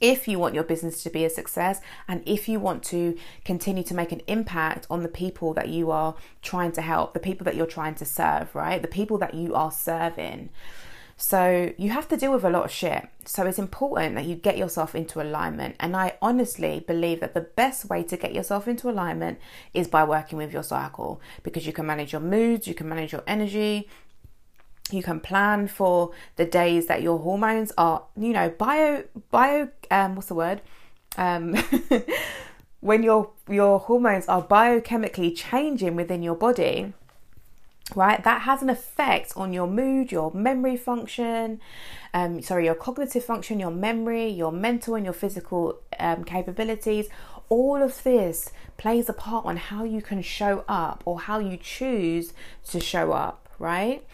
if 0.00 0.28
you 0.28 0.38
want 0.38 0.54
your 0.54 0.64
business 0.64 1.02
to 1.02 1.10
be 1.10 1.24
a 1.24 1.30
success 1.30 1.80
and 2.06 2.22
if 2.26 2.48
you 2.48 2.60
want 2.60 2.82
to 2.84 3.16
continue 3.44 3.82
to 3.84 3.94
make 3.94 4.12
an 4.12 4.20
impact 4.26 4.86
on 4.90 5.02
the 5.02 5.08
people 5.08 5.54
that 5.54 5.68
you 5.68 5.90
are 5.90 6.14
trying 6.42 6.72
to 6.72 6.82
help, 6.82 7.14
the 7.14 7.20
people 7.20 7.44
that 7.44 7.56
you're 7.56 7.66
trying 7.66 7.94
to 7.94 8.04
serve, 8.04 8.54
right? 8.54 8.82
The 8.82 8.88
people 8.88 9.18
that 9.18 9.34
you 9.34 9.54
are 9.54 9.70
serving. 9.70 10.50
So 11.18 11.72
you 11.78 11.90
have 11.90 12.08
to 12.08 12.16
deal 12.16 12.32
with 12.32 12.44
a 12.44 12.50
lot 12.50 12.66
of 12.66 12.70
shit. 12.70 13.08
So 13.24 13.46
it's 13.46 13.58
important 13.58 14.16
that 14.16 14.26
you 14.26 14.34
get 14.34 14.58
yourself 14.58 14.94
into 14.94 15.22
alignment. 15.22 15.76
And 15.80 15.96
I 15.96 16.18
honestly 16.20 16.84
believe 16.86 17.20
that 17.20 17.32
the 17.32 17.40
best 17.40 17.88
way 17.88 18.02
to 18.02 18.18
get 18.18 18.34
yourself 18.34 18.68
into 18.68 18.90
alignment 18.90 19.38
is 19.72 19.88
by 19.88 20.04
working 20.04 20.36
with 20.36 20.52
your 20.52 20.62
cycle 20.62 21.20
because 21.42 21.66
you 21.66 21.72
can 21.72 21.86
manage 21.86 22.12
your 22.12 22.20
moods, 22.20 22.68
you 22.68 22.74
can 22.74 22.88
manage 22.88 23.12
your 23.12 23.22
energy, 23.26 23.88
you 24.90 25.02
can 25.02 25.20
plan 25.20 25.66
for 25.66 26.12
the 26.36 26.44
days 26.44 26.86
that 26.86 27.02
your 27.02 27.18
hormones 27.18 27.72
are 27.76 28.04
you 28.16 28.32
know 28.32 28.48
bio 28.50 29.04
bio 29.30 29.68
um 29.90 30.14
what's 30.14 30.28
the 30.28 30.34
word? 30.34 30.60
Um 31.16 31.56
when 32.80 33.02
your 33.02 33.30
your 33.48 33.78
hormones 33.80 34.26
are 34.28 34.42
biochemically 34.46 35.34
changing 35.36 35.96
within 35.96 36.22
your 36.22 36.36
body 36.36 36.92
right 37.94 38.22
that 38.24 38.42
has 38.42 38.62
an 38.62 38.70
effect 38.70 39.32
on 39.36 39.52
your 39.52 39.66
mood 39.66 40.10
your 40.10 40.32
memory 40.32 40.76
function 40.76 41.60
um 42.12 42.42
sorry 42.42 42.64
your 42.64 42.74
cognitive 42.74 43.24
function 43.24 43.60
your 43.60 43.70
memory 43.70 44.28
your 44.28 44.50
mental 44.52 44.94
and 44.94 45.04
your 45.04 45.14
physical 45.14 45.78
um, 45.98 46.24
capabilities. 46.24 47.08
All 47.48 47.82
of 47.82 48.02
this 48.02 48.50
plays 48.76 49.08
a 49.08 49.12
part 49.12 49.46
on 49.46 49.56
how 49.56 49.84
you 49.84 50.02
can 50.02 50.22
show 50.22 50.64
up 50.68 51.02
or 51.04 51.20
how 51.20 51.38
you 51.38 51.56
choose 51.56 52.32
to 52.70 52.80
show 52.80 53.12
up 53.12 53.48
right 53.58 54.04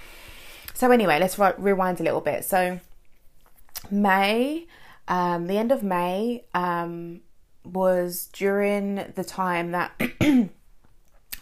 so 0.74 0.90
anyway, 0.90 1.18
let's 1.18 1.38
re- 1.38 1.54
rewind 1.58 2.00
a 2.00 2.02
little 2.02 2.20
bit. 2.20 2.44
So 2.44 2.80
May, 3.90 4.66
um, 5.08 5.46
the 5.46 5.58
end 5.58 5.72
of 5.72 5.82
May, 5.82 6.44
um, 6.54 7.20
was 7.64 8.28
during 8.32 9.12
the 9.14 9.24
time 9.24 9.70
that 9.72 9.98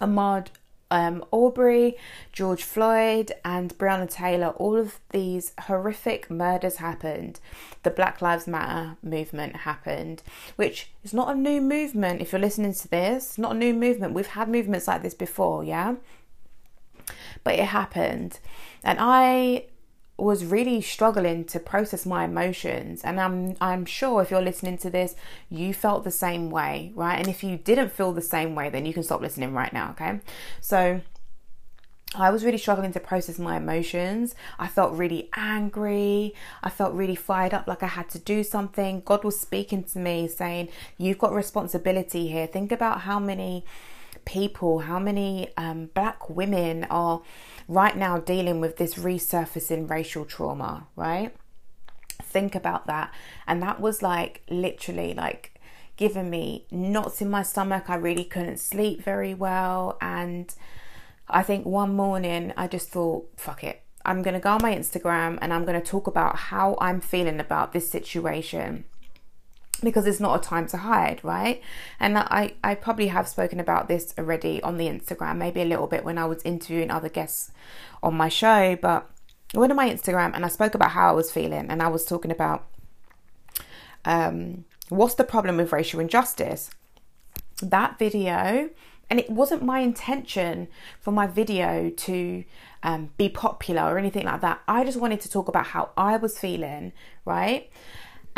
Ahmaud 0.00 0.49
um, 0.90 1.25
Arbery, 1.32 1.96
George 2.32 2.64
Floyd, 2.64 3.32
and 3.44 3.76
Breonna 3.78 4.10
Taylor, 4.10 4.49
all 4.49 4.76
of 4.76 4.99
these 5.10 5.52
horrific 5.62 6.30
murders 6.30 6.76
happened. 6.76 7.38
The 7.82 7.90
Black 7.90 8.20
Lives 8.20 8.46
Matter 8.46 8.96
movement 9.02 9.56
happened, 9.58 10.22
which 10.56 10.90
is 11.04 11.14
not 11.14 11.34
a 11.34 11.38
new 11.38 11.60
movement. 11.60 12.20
If 12.20 12.32
you're 12.32 12.40
listening 12.40 12.75
to 12.75 12.88
this, 12.88 13.38
not 13.38 13.52
a 13.52 13.58
new 13.58 13.72
movement. 13.72 14.14
We've 14.14 14.26
had 14.26 14.49
movements 14.49 14.88
like 14.88 15.02
this 15.02 15.14
before, 15.14 15.62
yeah? 15.64 15.94
But 17.44 17.54
it 17.54 17.66
happened. 17.66 18.38
And 18.84 18.98
I 19.00 19.66
was 20.16 20.44
really 20.44 20.80
struggling 20.80 21.44
to 21.44 21.58
process 21.58 22.04
my 22.04 22.24
emotions 22.24 23.00
and 23.02 23.18
I'm 23.18 23.56
I'm 23.60 23.86
sure 23.86 24.20
if 24.20 24.30
you're 24.30 24.42
listening 24.42 24.76
to 24.78 24.90
this 24.90 25.14
you 25.48 25.72
felt 25.72 26.04
the 26.04 26.10
same 26.10 26.50
way 26.50 26.92
right 26.94 27.18
and 27.18 27.26
if 27.26 27.42
you 27.42 27.56
didn't 27.56 27.90
feel 27.90 28.12
the 28.12 28.20
same 28.20 28.54
way 28.54 28.68
then 28.68 28.84
you 28.84 28.92
can 28.92 29.02
stop 29.02 29.22
listening 29.22 29.54
right 29.54 29.72
now 29.72 29.92
okay 29.92 30.20
so 30.60 31.00
I 32.14 32.30
was 32.30 32.44
really 32.44 32.58
struggling 32.58 32.92
to 32.94 32.98
process 32.98 33.38
my 33.38 33.56
emotions. 33.58 34.34
I 34.58 34.66
felt 34.66 34.94
really 34.94 35.28
angry. 35.36 36.34
I 36.60 36.68
felt 36.68 36.92
really 36.92 37.14
fired 37.14 37.54
up, 37.54 37.68
like 37.68 37.84
I 37.84 37.86
had 37.86 38.10
to 38.10 38.18
do 38.18 38.42
something. 38.42 39.02
God 39.04 39.22
was 39.22 39.38
speaking 39.38 39.84
to 39.84 39.98
me 40.00 40.26
saying, 40.26 40.70
You've 40.98 41.18
got 41.18 41.32
responsibility 41.32 42.26
here. 42.26 42.48
Think 42.48 42.72
about 42.72 43.02
how 43.02 43.20
many 43.20 43.64
people, 44.24 44.80
how 44.80 44.98
many 44.98 45.50
um, 45.56 45.90
black 45.94 46.28
women 46.28 46.84
are 46.90 47.22
right 47.68 47.96
now 47.96 48.18
dealing 48.18 48.60
with 48.60 48.76
this 48.76 48.94
resurfacing 48.94 49.88
racial 49.88 50.24
trauma, 50.24 50.86
right? 50.96 51.34
Think 52.22 52.54
about 52.54 52.86
that. 52.86 53.12
And 53.46 53.62
that 53.62 53.80
was 53.80 54.02
like 54.02 54.42
literally 54.48 55.14
like 55.14 55.60
giving 55.96 56.30
me 56.30 56.66
knots 56.70 57.20
in 57.20 57.30
my 57.30 57.42
stomach. 57.42 57.84
I 57.88 57.96
really 57.96 58.24
couldn't 58.24 58.58
sleep 58.58 59.02
very 59.02 59.34
well. 59.34 59.98
And 60.00 60.52
I 61.28 61.42
think 61.42 61.66
one 61.66 61.94
morning 61.94 62.52
I 62.56 62.68
just 62.68 62.88
thought, 62.88 63.28
fuck 63.36 63.64
it. 63.64 63.82
I'm 64.04 64.22
going 64.22 64.34
to 64.34 64.40
go 64.40 64.50
on 64.50 64.62
my 64.62 64.74
Instagram 64.74 65.38
and 65.42 65.52
I'm 65.52 65.64
going 65.64 65.80
to 65.80 65.86
talk 65.86 66.06
about 66.06 66.36
how 66.36 66.76
I'm 66.80 67.00
feeling 67.00 67.38
about 67.38 67.72
this 67.72 67.90
situation 67.90 68.84
because 69.80 70.06
it's 70.06 70.20
not 70.20 70.38
a 70.38 70.49
time 70.49 70.66
to 70.68 70.78
hide, 70.78 71.20
right? 71.22 71.62
And 71.99 72.18
I, 72.18 72.54
I 72.62 72.75
probably 72.75 73.08
have 73.08 73.28
spoken 73.28 73.60
about 73.60 73.88
this 73.88 74.14
already 74.18 74.62
on 74.62 74.76
the 74.76 74.87
Instagram, 74.87 75.37
maybe 75.37 75.60
a 75.60 75.64
little 75.64 75.87
bit 75.87 76.04
when 76.04 76.18
I 76.18 76.26
was 76.26 76.42
interviewing 76.44 76.90
other 76.90 77.08
guests 77.08 77.52
on 78.02 78.14
my 78.14 78.28
show, 78.28 78.76
but 78.80 79.10
I 79.54 79.58
went 79.58 79.72
on 79.72 79.76
my 79.76 79.88
Instagram 79.88 80.32
and 80.34 80.44
I 80.44 80.49
spoke 80.49 80.75
about 80.75 80.90
how 80.92 81.10
I 81.10 81.12
was 81.12 81.32
feeling 81.32 81.66
and 81.68 81.82
I 81.82 81.88
was 81.88 82.04
talking 82.04 82.30
about 82.30 82.66
um, 84.04 84.64
what's 84.88 85.14
the 85.14 85.25
problem 85.25 85.56
with 85.56 85.72
racial 85.72 86.00
injustice. 86.00 86.70
That 87.62 87.99
video, 87.99 88.70
and 89.10 89.18
it 89.18 89.28
wasn't 89.28 89.62
my 89.62 89.80
intention 89.80 90.68
for 91.00 91.10
my 91.10 91.26
video 91.26 91.90
to 91.90 92.44
um, 92.82 93.10
be 93.16 93.28
popular 93.28 93.82
or 93.82 93.99
anything 93.99 94.25
like 94.25 94.40
that. 94.40 94.60
I 94.66 94.84
just 94.84 94.99
wanted 94.99 95.20
to 95.22 95.30
talk 95.30 95.49
about 95.49 95.66
how 95.66 95.90
I 95.96 96.16
was 96.16 96.38
feeling, 96.38 96.92
right? 97.25 97.70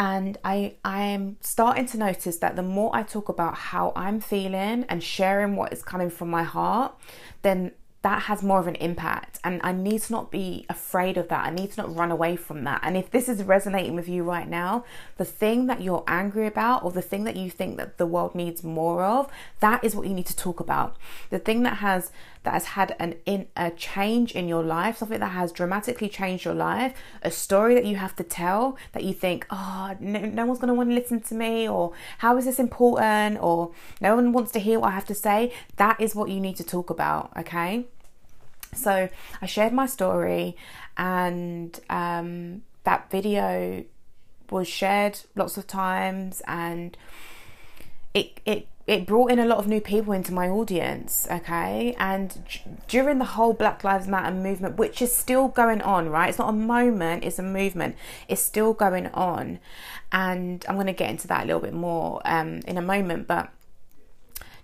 And 0.03 0.37
I 0.43 0.75
I 0.85 1.03
am 1.03 1.37
starting 1.41 1.87
to 1.87 1.97
notice 1.97 2.39
that 2.39 2.57
the 2.57 2.63
more 2.63 2.91
I 2.93 3.05
talk 3.05 3.29
about 3.29 3.55
how 3.55 3.93
I'm 3.95 4.21
feeling 4.21 4.85
and 4.89 5.01
sharing 5.01 5.55
what 5.55 5.73
is 5.73 5.81
coming 5.85 6.11
from 6.11 6.29
my 6.29 6.43
heart, 6.43 6.93
then 7.43 7.71
that 8.03 8.23
has 8.23 8.43
more 8.43 8.59
of 8.59 8.67
an 8.67 8.75
impact 8.77 9.39
and 9.45 9.61
I 9.63 9.71
need 9.71 10.03
to 10.03 10.13
not 10.13 10.33
be 10.33 10.67
afraid 10.69 11.17
of 11.17 11.29
that. 11.29 11.47
I 11.47 11.51
need 11.51 11.71
to 11.73 11.83
not 11.83 11.95
run 11.95 12.11
away 12.11 12.35
from 12.35 12.65
that. 12.65 12.81
And 12.83 12.97
if 12.97 13.13
this 13.13 13.29
is 13.29 13.45
resonating 13.45 13.95
with 13.95 14.09
you 14.09 14.25
right 14.25 14.49
now, 14.49 14.85
the 15.19 15.25
thing 15.25 15.69
that 15.69 15.81
you're 15.81 16.03
angry 16.09 16.49
about 16.49 16.83
or 16.83 16.91
the 16.91 17.01
thing 17.01 17.23
that 17.25 17.37
you 17.37 17.49
think 17.49 17.77
that 17.77 17.99
the 17.99 18.07
world 18.07 18.35
needs 18.35 18.65
more 18.65 19.05
of, 19.05 19.31
that 19.61 19.85
is 19.85 19.95
what 19.95 20.09
you 20.09 20.15
need 20.15 20.27
to 20.27 20.37
talk 20.37 20.59
about. 20.59 20.97
The 21.31 21.39
thing 21.39 21.63
that 21.63 21.77
has 21.77 22.11
that 22.45 22.55
has 22.55 22.65
had 22.65 22.97
an 22.99 23.15
in 23.25 23.47
a 23.57 23.71
change 23.71 24.33
in 24.33 24.49
your 24.49 24.63
life, 24.63 24.99
something 24.99 25.21
that 25.21 25.29
has 25.29 25.53
dramatically 25.53 26.09
changed 26.09 26.45
your 26.45 26.55
life, 26.55 26.95
a 27.23 27.31
story 27.31 27.75
that 27.75 27.85
you 27.85 27.97
have 27.97 28.17
to 28.17 28.25
tell 28.25 28.77
that 28.93 29.05
you 29.05 29.15
think, 29.15 29.47
oh, 29.51 29.97
no, 30.01 30.21
no 30.21 30.47
one's 30.47 30.59
going 30.59 30.69
to 30.69 30.75
want 30.75 30.91
to 30.91 30.95
listen 30.95 31.21
to 31.21 31.35
me, 31.35 31.69
or 31.69 31.93
how 32.19 32.37
is 32.37 32.45
this 32.45 32.59
important, 32.59 33.39
or 33.41 33.73
no 34.01 34.15
one 34.17 34.33
wants 34.33 34.53
to 34.53 34.59
hear 34.59 34.81
what 34.81 34.89
I 34.89 34.93
have 34.93 35.07
to 35.07 35.15
say. 35.15 35.53
That 35.77 36.01
is 36.01 36.15
what 36.15 36.31
you 36.31 36.41
need 36.41 36.57
to 36.57 36.65
talk 36.65 36.91
about, 36.91 37.31
okay? 37.37 37.87
So 38.75 39.09
I 39.41 39.47
shared 39.47 39.73
my 39.73 39.87
story, 39.87 40.57
and 40.97 41.79
um, 41.91 42.63
that 42.85 43.11
video 43.11 43.85
was 44.51 44.69
shared 44.69 45.21
lots 45.35 45.57
of 45.57 45.67
times, 45.67 46.43
and 46.47 46.97
it 48.15 48.41
it 48.45 48.67
it 48.93 49.07
brought 49.07 49.31
in 49.31 49.39
a 49.39 49.47
lot 49.47 49.57
of 49.57 49.67
new 49.67 49.81
people 49.81 50.13
into 50.13 50.35
my 50.35 50.51
audience, 50.51 51.27
okay? 51.31 51.97
And 51.99 52.39
during 52.89 53.19
the 53.19 53.25
whole 53.25 53.55
Black 53.55 53.83
Lives 53.83 54.07
Matter 54.07 54.35
movement, 54.35 54.77
which 54.77 55.01
is 55.01 55.17
still 55.17 55.49
going 55.49 55.81
on, 55.81 56.11
right? 56.11 56.29
It's 56.29 56.39
not 56.39 56.51
a 56.51 56.53
moment, 56.53 57.25
it's 57.25 57.39
a 57.39 57.43
movement. 57.43 57.97
It's 58.29 58.43
still 58.43 58.75
going 58.75 59.07
on. 59.07 59.61
And 60.13 60.63
I'm 60.69 60.75
going 60.75 60.89
to 60.89 60.93
get 60.93 61.09
into 61.09 61.27
that 61.29 61.45
a 61.45 61.47
little 61.47 61.63
bit 61.63 61.73
more 61.73 62.21
um, 62.27 62.61
in 62.67 62.77
a 62.77 62.83
moment, 62.83 63.27
but 63.27 63.51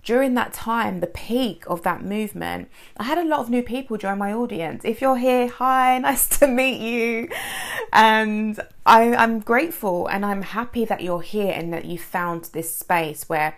during 0.04 0.34
that 0.34 0.52
time, 0.52 1.00
the 1.00 1.06
peak 1.06 1.64
of 1.66 1.82
that 1.82 2.04
movement, 2.04 2.68
I 2.98 3.04
had 3.04 3.18
a 3.18 3.24
lot 3.24 3.40
of 3.40 3.50
new 3.50 3.62
people 3.62 3.96
join 3.96 4.18
my 4.18 4.32
audience. 4.32 4.84
If 4.84 5.00
you're 5.00 5.16
here, 5.16 5.48
hi, 5.48 5.98
nice 6.02 6.28
to 6.38 6.46
meet 6.46 6.80
you. 6.80 7.30
And 7.94 8.60
I, 8.84 9.04
am 9.04 9.40
grateful 9.40 10.06
and 10.06 10.24
I'm 10.24 10.42
happy 10.42 10.84
that 10.84 11.02
you're 11.02 11.22
here 11.22 11.52
and 11.54 11.72
that 11.72 11.86
you 11.86 11.98
found 11.98 12.44
this 12.52 12.74
space 12.74 13.28
where 13.28 13.56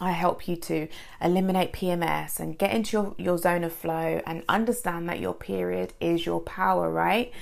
I 0.00 0.10
help 0.10 0.48
you 0.48 0.56
to 0.56 0.88
eliminate 1.20 1.72
PMS 1.72 2.40
and 2.40 2.58
get 2.58 2.72
into 2.72 2.96
your, 2.96 3.14
your 3.16 3.38
zone 3.38 3.64
of 3.64 3.72
flow 3.72 4.20
and 4.26 4.42
understand 4.48 5.08
that 5.08 5.20
your 5.20 5.34
period 5.34 5.92
is 6.00 6.26
your 6.26 6.40
power, 6.40 6.90
right? 6.90 7.32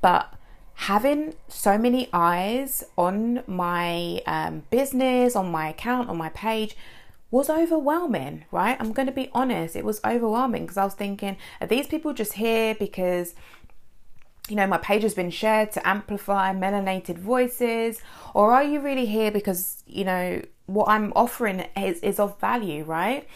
But 0.00 0.32
having 0.74 1.34
so 1.48 1.78
many 1.78 2.08
eyes 2.12 2.84
on 2.98 3.42
my 3.46 4.20
um, 4.26 4.64
business, 4.70 5.36
on 5.36 5.50
my 5.50 5.68
account, 5.68 6.08
on 6.08 6.16
my 6.16 6.28
page 6.30 6.76
was 7.30 7.48
overwhelming, 7.48 8.44
right? 8.50 8.76
I'm 8.78 8.92
going 8.92 9.06
to 9.06 9.12
be 9.12 9.30
honest, 9.32 9.74
it 9.74 9.84
was 9.84 10.00
overwhelming 10.04 10.62
because 10.62 10.76
I 10.76 10.84
was 10.84 10.94
thinking, 10.94 11.36
are 11.60 11.66
these 11.66 11.86
people 11.86 12.12
just 12.12 12.34
here 12.34 12.74
because 12.74 13.34
you 14.48 14.56
know, 14.56 14.66
my 14.66 14.76
page 14.78 15.02
has 15.02 15.14
been 15.14 15.30
shared 15.30 15.70
to 15.72 15.88
amplify 15.88 16.52
melanated 16.52 17.16
voices, 17.16 18.02
or 18.34 18.52
are 18.52 18.64
you 18.64 18.80
really 18.80 19.06
here 19.06 19.30
because, 19.30 19.84
you 19.86 20.04
know, 20.04 20.42
what 20.72 20.88
I'm 20.88 21.12
offering 21.14 21.66
is, 21.76 22.00
is 22.00 22.18
of 22.18 22.38
value, 22.40 22.84
right? 22.84 23.28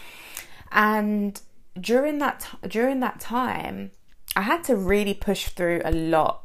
And 0.73 1.41
during 1.79 2.19
that 2.19 2.49
during 2.67 3.01
that 3.01 3.21
time, 3.21 3.91
I 4.35 4.43
had 4.43 4.65
to 4.65 4.77
really 4.77 5.15
push 5.15 5.49
through 5.49 5.83
a 5.85 5.93
lot. 5.93 6.43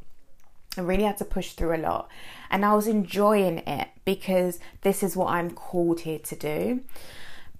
I 0.77 0.81
really 0.81 1.03
had 1.03 1.17
to 1.17 1.25
push 1.25 1.51
through 1.53 1.75
a 1.75 1.77
lot. 1.77 2.09
And 2.49 2.65
I 2.65 2.73
was 2.73 2.87
enjoying 2.87 3.59
it 3.59 3.89
because 4.05 4.59
this 4.81 5.03
is 5.03 5.15
what 5.15 5.33
I'm 5.33 5.51
called 5.51 6.01
here 6.01 6.19
to 6.19 6.35
do. 6.35 6.81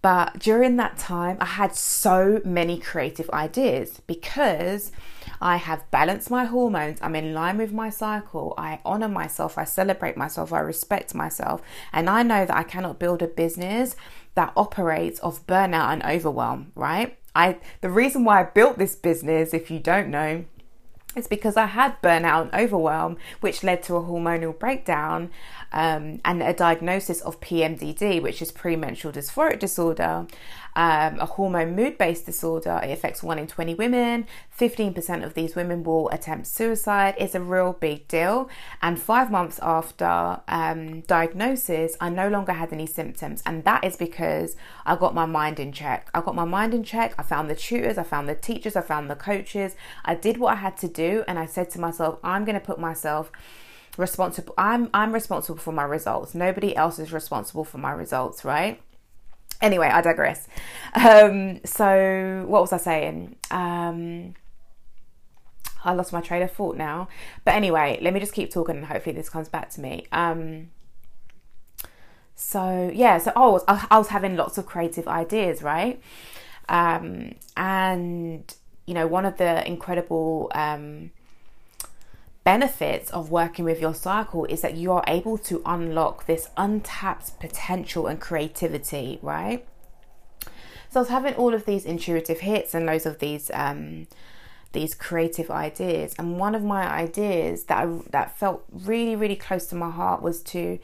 But 0.01 0.39
during 0.39 0.77
that 0.77 0.97
time, 0.97 1.37
I 1.39 1.45
had 1.45 1.75
so 1.75 2.41
many 2.43 2.79
creative 2.79 3.29
ideas 3.29 4.01
because 4.07 4.91
I 5.39 5.57
have 5.57 5.89
balanced 5.91 6.31
my 6.31 6.45
hormones. 6.45 6.99
I'm 7.01 7.15
in 7.15 7.33
line 7.33 7.57
with 7.57 7.71
my 7.71 7.89
cycle. 7.89 8.53
I 8.57 8.79
honor 8.83 9.07
myself. 9.07 9.57
I 9.57 9.63
celebrate 9.63 10.17
myself. 10.17 10.51
I 10.51 10.59
respect 10.59 11.13
myself. 11.13 11.61
And 11.93 12.09
I 12.09 12.23
know 12.23 12.45
that 12.45 12.55
I 12.55 12.63
cannot 12.63 12.99
build 12.99 13.21
a 13.21 13.27
business 13.27 13.95
that 14.35 14.53
operates 14.55 15.19
off 15.21 15.45
burnout 15.45 15.93
and 15.93 16.03
overwhelm, 16.03 16.71
right? 16.75 17.17
I 17.35 17.59
the 17.81 17.89
reason 17.89 18.23
why 18.23 18.41
I 18.41 18.43
built 18.43 18.77
this 18.77 18.95
business, 18.95 19.53
if 19.53 19.71
you 19.71 19.79
don't 19.79 20.09
know, 20.09 20.45
it's 21.15 21.27
because 21.27 21.57
I 21.57 21.65
had 21.65 22.01
burnout 22.01 22.43
and 22.43 22.53
overwhelm, 22.53 23.17
which 23.41 23.63
led 23.63 23.83
to 23.83 23.95
a 23.95 24.01
hormonal 24.01 24.57
breakdown 24.57 25.29
um, 25.71 26.21
and 26.23 26.41
a 26.41 26.53
diagnosis 26.53 27.21
of 27.21 27.39
PMDD, 27.41 28.21
which 28.21 28.41
is 28.41 28.51
premenstrual 28.51 29.13
dysphoric 29.13 29.59
disorder, 29.59 30.25
um, 30.75 31.19
a 31.19 31.25
hormone 31.25 31.75
mood 31.75 31.97
based 31.97 32.25
disorder. 32.25 32.79
It 32.83 32.91
affects 32.91 33.21
1 33.21 33.39
in 33.39 33.47
20 33.47 33.75
women. 33.75 34.27
15% 34.57 35.23
of 35.23 35.33
these 35.33 35.55
women 35.55 35.83
will 35.83 36.09
attempt 36.09 36.47
suicide. 36.47 37.15
It's 37.17 37.35
a 37.35 37.41
real 37.41 37.73
big 37.73 38.07
deal. 38.07 38.49
And 38.81 38.99
five 38.99 39.31
months 39.31 39.59
after 39.61 40.41
um, 40.47 41.01
diagnosis, 41.01 41.95
I 41.99 42.09
no 42.09 42.29
longer 42.29 42.53
had 42.53 42.71
any 42.71 42.87
symptoms. 42.87 43.41
And 43.45 43.63
that 43.65 43.83
is 43.83 43.97
because 43.97 44.55
I 44.85 44.95
got 44.95 45.13
my 45.13 45.25
mind 45.25 45.59
in 45.59 45.71
check. 45.71 46.09
I 46.13 46.21
got 46.21 46.35
my 46.35 46.45
mind 46.45 46.73
in 46.73 46.83
check. 46.83 47.15
I 47.17 47.23
found 47.23 47.49
the 47.49 47.55
tutors, 47.55 47.97
I 47.97 48.03
found 48.03 48.29
the 48.29 48.35
teachers, 48.35 48.75
I 48.75 48.81
found 48.81 49.09
the 49.09 49.15
coaches. 49.15 49.75
I 50.05 50.15
did 50.15 50.37
what 50.37 50.53
I 50.53 50.57
had 50.57 50.77
to 50.77 50.87
do. 50.87 51.23
And 51.27 51.37
I 51.37 51.45
said 51.45 51.69
to 51.71 51.79
myself, 51.79 52.19
I'm 52.23 52.45
going 52.45 52.59
to 52.59 52.65
put 52.65 52.79
myself 52.79 53.31
responsible 53.97 54.53
i'm 54.57 54.89
i'm 54.93 55.11
responsible 55.11 55.59
for 55.59 55.73
my 55.73 55.83
results 55.83 56.33
nobody 56.33 56.73
else 56.77 56.97
is 56.97 57.11
responsible 57.11 57.65
for 57.65 57.77
my 57.77 57.91
results 57.91 58.45
right 58.45 58.81
anyway 59.61 59.87
i 59.87 60.01
digress 60.01 60.47
um 60.95 61.59
so 61.65 62.45
what 62.47 62.61
was 62.61 62.73
i 62.73 62.77
saying 62.77 63.35
um 63.51 64.33
I 65.83 65.93
lost 65.93 66.13
my 66.13 66.21
train 66.21 66.41
of 66.41 66.51
thought 66.51 66.77
now. 66.77 67.07
But 67.43 67.55
anyway, 67.55 67.97
let 68.01 68.13
me 68.13 68.19
just 68.19 68.33
keep 68.33 68.51
talking 68.51 68.77
and 68.77 68.85
hopefully 68.85 69.15
this 69.15 69.29
comes 69.29 69.49
back 69.49 69.69
to 69.71 69.81
me. 69.81 70.05
Um, 70.11 70.69
so 72.35 72.91
yeah, 72.93 73.17
so 73.19 73.31
I 73.35 73.47
was 73.47 73.63
I 73.67 73.97
was 73.97 74.07
having 74.07 74.35
lots 74.35 74.57
of 74.57 74.65
creative 74.65 75.07
ideas, 75.07 75.61
right? 75.61 76.01
Um, 76.69 77.35
and 77.55 78.53
you 78.85 78.93
know, 78.93 79.07
one 79.07 79.25
of 79.25 79.37
the 79.37 79.65
incredible 79.67 80.51
um, 80.55 81.11
benefits 82.43 83.11
of 83.11 83.29
working 83.29 83.65
with 83.65 83.79
your 83.79 83.93
cycle 83.93 84.45
is 84.45 84.61
that 84.61 84.75
you 84.75 84.91
are 84.91 85.03
able 85.07 85.37
to 85.37 85.61
unlock 85.65 86.25
this 86.25 86.49
untapped 86.57 87.39
potential 87.39 88.07
and 88.07 88.19
creativity, 88.19 89.19
right? 89.21 89.65
So 90.89 90.99
I 90.99 91.03
was 91.03 91.09
having 91.09 91.35
all 91.35 91.53
of 91.53 91.65
these 91.65 91.85
intuitive 91.85 92.41
hits 92.41 92.73
and 92.73 92.85
loads 92.85 93.05
of 93.05 93.19
these 93.19 93.49
um, 93.53 94.07
these 94.73 94.95
creative 94.95 95.51
ideas, 95.51 96.15
and 96.17 96.39
one 96.39 96.55
of 96.55 96.63
my 96.63 96.87
ideas 96.89 97.65
that 97.65 97.85
I, 97.85 97.99
that 98.09 98.37
felt 98.37 98.63
really 98.71 99.15
really 99.15 99.35
close 99.35 99.67
to 99.67 99.75
my 99.75 99.89
heart 99.89 100.21
was 100.21 100.41
to 100.43 100.79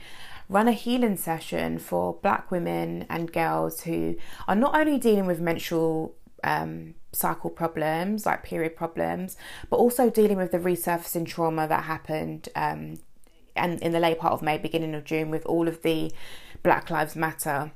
run 0.50 0.68
a 0.68 0.72
healing 0.72 1.18
session 1.18 1.78
for 1.78 2.14
black 2.22 2.52
women 2.52 3.06
and 3.10 3.32
girls 3.34 3.82
who 3.82 4.16
are 4.48 4.56
not 4.56 4.76
only 4.76 4.98
dealing 4.98 5.26
with 5.26 5.42
menstrual 5.42 6.16
um, 6.44 6.96
cycle 7.17 7.50
problems, 7.50 8.25
like 8.25 8.43
period 8.43 8.75
problems, 8.75 9.38
but 9.69 9.77
also 9.77 10.09
dealing 10.09 10.38
with 10.38 10.51
the 10.51 10.59
resurfacing 10.59 11.25
trauma 11.25 11.67
that 11.67 11.83
happened 11.83 12.50
um, 12.55 13.00
and 13.55 13.81
in 13.81 13.91
the 13.91 14.00
late 14.00 14.19
part 14.19 14.33
of 14.33 14.41
May, 14.41 14.57
beginning 14.57 14.93
of 14.93 15.03
June, 15.03 15.29
with 15.29 15.45
all 15.45 15.67
of 15.67 15.81
the 15.81 16.12
Black 16.63 16.89
Lives 16.89 17.15
Matter. 17.15 17.71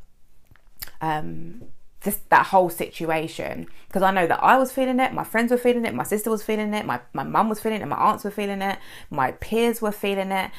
Um, 1.00 1.64
this, 2.04 2.20
that 2.30 2.48
whole 2.48 2.72
situation 2.72 3.68
because 3.88 4.02
I 4.02 4.10
know 4.10 4.26
that 4.26 4.44
I 4.44 4.58
was 4.58 4.72
feeling 4.72 5.00
it, 5.00 5.14
my 5.14 5.24
friends 5.24 5.52
were 5.52 5.58
feeling 5.58 5.86
it, 5.86 5.94
my 5.94 6.04
sister 6.04 6.32
was 6.32 6.42
feeling 6.42 6.74
it, 6.74 6.84
my 6.84 7.00
my 7.14 7.22
mum 7.22 7.48
was 7.48 7.60
feeling 7.60 7.80
it, 7.80 7.86
my 7.86 7.96
aunts 7.96 8.24
were 8.24 8.32
feeling 8.32 8.64
it, 8.64 8.80
my 9.12 9.34
peers 9.34 9.84
were 9.84 9.92
feeling 9.92 10.32
it 10.32 10.50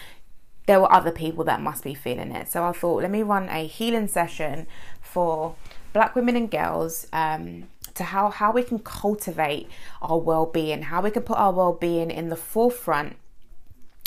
there 0.66 0.80
were 0.80 0.92
other 0.92 1.10
people 1.10 1.44
that 1.44 1.60
must 1.60 1.84
be 1.84 1.94
feeling 1.94 2.32
it. 2.32 2.48
So 2.48 2.64
I 2.64 2.72
thought, 2.72 3.02
let 3.02 3.10
me 3.10 3.22
run 3.22 3.48
a 3.48 3.66
healing 3.66 4.08
session 4.08 4.66
for 5.00 5.56
black 5.92 6.14
women 6.14 6.36
and 6.36 6.50
girls 6.50 7.06
um, 7.12 7.68
to 7.94 8.04
how, 8.04 8.30
how 8.30 8.52
we 8.52 8.62
can 8.62 8.78
cultivate 8.78 9.68
our 10.00 10.18
well 10.18 10.46
being, 10.46 10.82
how 10.82 11.02
we 11.02 11.10
can 11.10 11.22
put 11.22 11.38
our 11.38 11.52
well 11.52 11.72
being 11.72 12.10
in 12.10 12.28
the 12.28 12.36
forefront 12.36 13.16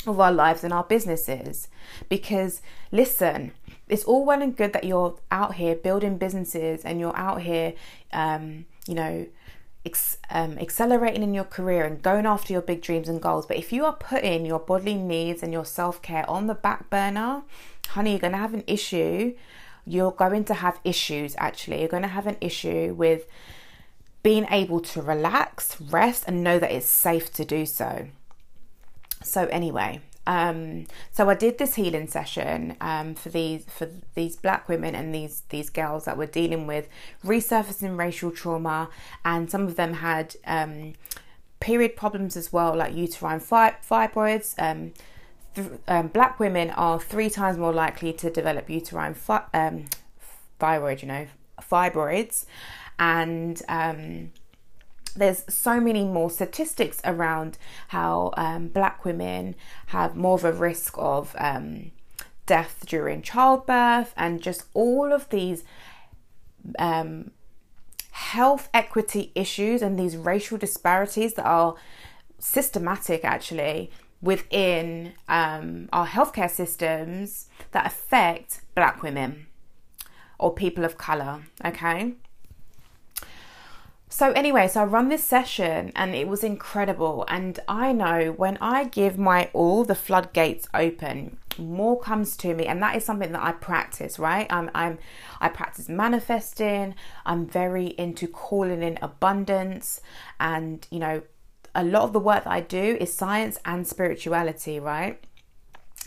of 0.06 0.20
our 0.20 0.32
lives 0.32 0.64
and 0.64 0.72
our 0.72 0.84
businesses. 0.84 1.68
Because 2.08 2.62
listen, 2.92 3.52
it's 3.88 4.04
all 4.04 4.24
well 4.24 4.42
and 4.42 4.56
good 4.56 4.72
that 4.72 4.84
you're 4.84 5.16
out 5.30 5.54
here 5.54 5.74
building 5.74 6.18
businesses 6.18 6.84
and 6.84 7.00
you're 7.00 7.16
out 7.16 7.42
here, 7.42 7.74
um, 8.12 8.66
you 8.86 8.94
know, 8.94 9.26
ex- 9.84 10.18
um, 10.30 10.58
accelerating 10.58 11.22
in 11.22 11.34
your 11.34 11.44
career 11.44 11.84
and 11.84 12.02
going 12.02 12.26
after 12.26 12.52
your 12.52 12.62
big 12.62 12.82
dreams 12.82 13.08
and 13.08 13.22
goals. 13.22 13.46
But 13.46 13.56
if 13.56 13.72
you 13.72 13.84
are 13.84 13.94
putting 13.94 14.44
your 14.44 14.58
bodily 14.58 14.94
needs 14.94 15.42
and 15.42 15.52
your 15.52 15.64
self 15.64 16.02
care 16.02 16.28
on 16.28 16.46
the 16.46 16.54
back 16.54 16.90
burner, 16.90 17.42
honey, 17.88 18.12
you're 18.12 18.20
going 18.20 18.32
to 18.32 18.38
have 18.38 18.54
an 18.54 18.64
issue. 18.66 19.34
You're 19.84 20.12
going 20.12 20.44
to 20.46 20.54
have 20.54 20.80
issues 20.82 21.34
actually. 21.38 21.80
You're 21.80 21.88
going 21.88 22.02
to 22.02 22.08
have 22.08 22.26
an 22.26 22.36
issue 22.40 22.92
with 22.94 23.26
being 24.26 24.46
able 24.50 24.80
to 24.80 25.00
relax, 25.00 25.80
rest, 25.80 26.24
and 26.26 26.42
know 26.42 26.58
that 26.58 26.72
it's 26.72 26.88
safe 26.88 27.32
to 27.32 27.44
do 27.44 27.64
so. 27.64 28.08
So, 29.22 29.46
anyway, 29.52 30.00
um, 30.26 30.88
so 31.12 31.30
I 31.30 31.36
did 31.36 31.58
this 31.58 31.76
healing 31.76 32.08
session 32.08 32.76
um, 32.80 33.14
for 33.14 33.28
these 33.28 33.64
for 33.66 33.88
these 34.16 34.34
black 34.34 34.68
women 34.68 34.96
and 34.96 35.14
these 35.14 35.44
these 35.50 35.70
girls 35.70 36.06
that 36.06 36.16
were 36.18 36.26
dealing 36.26 36.66
with 36.66 36.88
resurfacing 37.24 37.96
racial 37.96 38.32
trauma, 38.32 38.90
and 39.24 39.48
some 39.48 39.62
of 39.62 39.76
them 39.76 39.92
had 39.94 40.34
um, 40.44 40.94
period 41.60 41.94
problems 41.94 42.36
as 42.36 42.52
well, 42.52 42.74
like 42.74 42.96
uterine 42.96 43.38
fibroids. 43.38 44.56
Um, 44.58 44.92
th- 45.54 45.70
um, 45.86 46.08
black 46.08 46.40
women 46.40 46.70
are 46.70 46.98
three 46.98 47.30
times 47.30 47.58
more 47.58 47.72
likely 47.72 48.12
to 48.14 48.28
develop 48.28 48.68
uterine 48.68 49.14
fi- 49.14 49.46
um, 49.54 49.84
thyroid, 50.58 51.02
you 51.02 51.06
know, 51.06 51.28
fibroids, 51.62 52.44
and 52.98 53.62
there's 55.16 55.44
so 55.48 55.80
many 55.80 56.04
more 56.04 56.30
statistics 56.30 57.00
around 57.04 57.58
how 57.88 58.32
um, 58.36 58.68
black 58.68 59.04
women 59.04 59.54
have 59.86 60.14
more 60.14 60.34
of 60.34 60.44
a 60.44 60.52
risk 60.52 60.94
of 60.98 61.34
um, 61.38 61.90
death 62.44 62.84
during 62.86 63.22
childbirth 63.22 64.12
and 64.16 64.40
just 64.40 64.64
all 64.74 65.12
of 65.12 65.28
these 65.30 65.64
um, 66.78 67.30
health 68.10 68.68
equity 68.72 69.32
issues 69.34 69.82
and 69.82 69.98
these 69.98 70.16
racial 70.16 70.58
disparities 70.58 71.34
that 71.34 71.46
are 71.46 71.74
systematic 72.38 73.24
actually 73.24 73.90
within 74.22 75.12
um, 75.28 75.88
our 75.92 76.06
healthcare 76.06 76.50
systems 76.50 77.48
that 77.72 77.86
affect 77.86 78.62
black 78.74 79.02
women 79.02 79.46
or 80.38 80.52
people 80.52 80.84
of 80.84 80.96
color 80.96 81.42
okay 81.64 82.14
so, 84.16 84.32
anyway, 84.32 84.66
so 84.66 84.80
I 84.80 84.84
run 84.84 85.10
this 85.10 85.22
session 85.22 85.92
and 85.94 86.14
it 86.14 86.26
was 86.26 86.42
incredible. 86.42 87.26
And 87.28 87.60
I 87.68 87.92
know 87.92 88.32
when 88.34 88.56
I 88.62 88.84
give 88.84 89.18
my 89.18 89.50
all, 89.52 89.84
the 89.84 89.94
floodgates 89.94 90.66
open, 90.72 91.36
more 91.58 92.00
comes 92.00 92.34
to 92.38 92.54
me. 92.54 92.64
And 92.64 92.82
that 92.82 92.96
is 92.96 93.04
something 93.04 93.32
that 93.32 93.42
I 93.42 93.52
practice, 93.52 94.18
right? 94.18 94.46
I'm, 94.48 94.70
I'm, 94.74 94.96
I 95.38 95.50
practice 95.50 95.90
manifesting. 95.90 96.94
I'm 97.26 97.46
very 97.46 97.88
into 97.98 98.26
calling 98.26 98.82
in 98.82 98.98
abundance. 99.02 100.00
And, 100.40 100.88
you 100.90 100.98
know, 100.98 101.20
a 101.74 101.84
lot 101.84 102.04
of 102.04 102.14
the 102.14 102.18
work 102.18 102.44
that 102.44 102.50
I 102.50 102.62
do 102.62 102.96
is 102.98 103.12
science 103.12 103.58
and 103.66 103.86
spirituality, 103.86 104.80
right? 104.80 105.22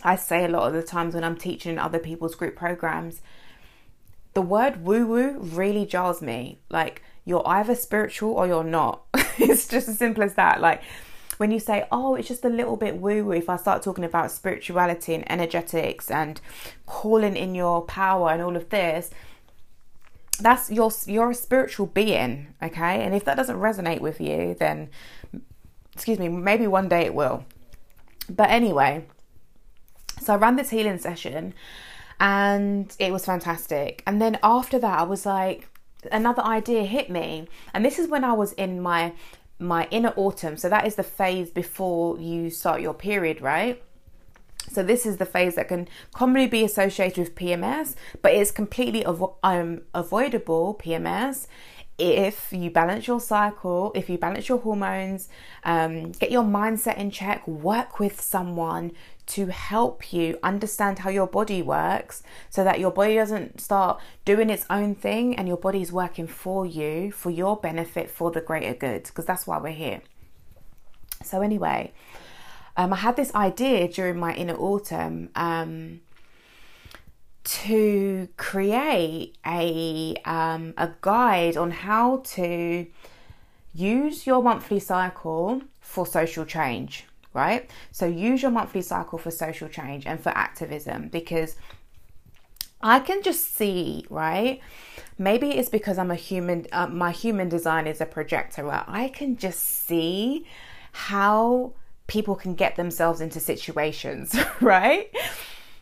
I 0.04 0.16
say 0.16 0.46
a 0.46 0.48
lot 0.48 0.66
of 0.66 0.74
the 0.74 0.82
times 0.82 1.14
when 1.14 1.24
I'm 1.24 1.38
teaching 1.38 1.78
other 1.78 2.00
people's 2.00 2.34
group 2.34 2.56
programs, 2.56 3.22
the 4.34 4.42
word 4.42 4.84
woo 4.84 5.06
woo 5.06 5.38
really 5.38 5.86
jars 5.86 6.24
me. 6.24 6.58
Like, 6.72 7.04
you're 7.30 7.48
either 7.48 7.76
spiritual 7.76 8.32
or 8.32 8.48
you're 8.48 8.64
not. 8.64 9.04
it's 9.38 9.68
just 9.68 9.88
as 9.88 10.00
simple 10.00 10.24
as 10.24 10.34
that. 10.34 10.60
Like 10.60 10.82
when 11.38 11.52
you 11.52 11.60
say, 11.60 11.86
oh, 11.92 12.16
it's 12.16 12.28
just 12.28 12.44
a 12.44 12.50
little 12.50 12.76
bit 12.76 12.98
woo 12.98 13.24
woo, 13.24 13.34
if 13.34 13.50
I 13.50 13.56
start 13.56 13.84
talking 13.84 14.04
about 14.04 14.32
spirituality 14.32 15.14
and 15.14 15.32
energetics 15.32 16.10
and 16.10 16.42
calling 16.88 17.38
in 17.38 17.54
your 17.54 17.84
power 17.84 18.32
and 18.32 18.42
all 18.42 18.56
of 18.56 18.70
this, 18.70 19.12
that's 20.40 20.72
your 20.72 20.92
you're 21.06 21.30
a 21.30 21.36
spiritual 21.36 21.86
being, 21.86 22.48
okay? 22.64 23.04
And 23.04 23.14
if 23.14 23.26
that 23.26 23.38
doesn't 23.38 23.58
resonate 23.58 24.02
with 24.02 24.20
you, 24.20 24.56
then 24.60 24.90
excuse 25.94 26.18
me, 26.18 26.30
maybe 26.30 26.66
one 26.66 26.90
day 26.90 27.06
it 27.06 27.14
will. 27.14 27.46
But 28.28 28.50
anyway, 28.50 29.06
so 30.20 30.34
I 30.34 30.38
ran 30.38 30.56
this 30.56 30.72
healing 30.72 30.98
session 30.98 31.54
and 32.20 32.94
it 32.98 33.14
was 33.14 33.24
fantastic. 33.24 34.02
And 34.08 34.20
then 34.20 34.40
after 34.42 34.80
that, 34.80 35.00
I 35.00 35.04
was 35.04 35.28
like, 35.28 35.69
another 36.12 36.42
idea 36.44 36.84
hit 36.84 37.10
me 37.10 37.48
and 37.74 37.84
this 37.84 38.00
is 38.00 38.08
when 38.08 38.24
i 38.24 38.32
was 38.32 38.54
in 38.54 38.80
my 38.82 39.14
my 39.60 39.88
inner 39.92 40.14
autumn. 40.16 40.56
So 40.58 40.70
that 40.70 40.88
is 40.88 40.96
the 40.96 41.04
phase 41.04 41.52
before 41.52 42.18
you 42.18 42.50
start 42.50 42.82
your 42.82 42.94
period 42.94 43.42
right? 43.42 43.84
So 44.70 44.84
this 44.84 45.06
is 45.06 45.18
the 45.18 45.26
phase 45.26 45.56
that 45.56 45.68
can 45.68 45.88
commonly 46.14 46.48
be 46.48 46.64
associated 46.64 47.18
with 47.18 47.36
pms 47.36 47.96
but 48.22 48.34
it's 48.34 48.52
completely 48.52 49.04
avo- 49.04 49.36
um, 49.42 49.82
avoidable 49.96 50.80
pms 50.82 51.48
if 51.98 52.54
you 52.54 52.70
balance 52.70 53.08
your 53.08 53.20
cycle, 53.20 53.92
if 53.94 54.10
you 54.10 54.18
balance 54.18 54.48
your 54.48 54.60
hormones, 54.60 55.28
um, 55.66 56.14
get 56.14 56.32
your 56.32 56.44
mindset 56.44 56.98
in 56.98 57.12
check, 57.12 57.46
work 57.46 58.00
with 58.00 58.22
someone 58.22 58.94
to 59.30 59.46
help 59.48 60.12
you 60.12 60.40
understand 60.42 61.00
how 61.00 61.10
your 61.10 61.28
body 61.28 61.62
works 61.62 62.24
so 62.50 62.64
that 62.64 62.80
your 62.80 62.92
body 62.92 63.16
doesn't 63.16 63.62
start 63.62 64.02
doing 64.26 64.50
its 64.50 64.66
own 64.70 64.96
thing 64.96 65.36
and 65.36 65.48
your 65.48 65.58
body's 65.58 65.92
working 65.92 66.26
for 66.26 66.66
you, 66.66 67.12
for 67.12 67.30
your 67.30 67.56
benefit, 67.56 68.10
for 68.10 68.32
the 68.32 68.42
greater 68.42 68.74
good, 68.74 69.04
because 69.04 69.26
that's 69.26 69.46
why 69.46 69.60
we're 69.60 69.72
here. 69.72 70.02
So, 71.24 71.42
anyway, 71.42 71.94
um, 72.76 72.92
I 72.92 72.98
had 72.98 73.16
this 73.16 73.34
idea 73.36 73.88
during 73.88 74.18
my 74.18 74.34
inner 74.34 74.56
autumn 74.56 75.30
um, 75.36 76.02
to 77.44 78.30
create 78.38 79.38
a, 79.46 80.16
um, 80.26 80.74
a 80.76 80.90
guide 81.02 81.56
on 81.56 81.70
how 81.70 82.24
to 82.26 82.88
use 83.76 84.26
your 84.26 84.42
monthly 84.42 84.80
cycle 84.80 85.62
for 85.82 86.08
social 86.08 86.46
change 86.46 87.06
right? 87.34 87.70
So 87.92 88.06
use 88.06 88.42
your 88.42 88.52
monthly 88.52 88.82
cycle 88.82 89.18
for 89.18 89.32
social 89.32 89.70
change 89.70 90.06
and 90.06 90.20
for 90.20 90.30
activism 90.30 91.10
because 91.10 91.56
I 92.82 93.00
can 93.00 93.22
just 93.22 93.56
see, 93.56 94.06
right? 94.10 94.62
Maybe 95.18 95.52
it's 95.52 95.70
because 95.70 95.98
I'm 95.98 96.12
a 96.12 96.16
human, 96.16 96.66
uh, 96.72 96.88
my 96.88 97.12
human 97.12 97.50
design 97.50 97.88
is 97.88 98.00
a 98.00 98.06
projector, 98.06 98.66
where 98.66 98.86
I 98.88 99.10
can 99.10 99.36
just 99.36 99.60
see 99.86 100.46
how 100.94 101.74
people 102.08 102.36
can 102.36 102.56
get 102.56 102.78
themselves 102.78 103.20
into 103.22 103.40
situations, 103.40 104.36
right? 104.62 105.14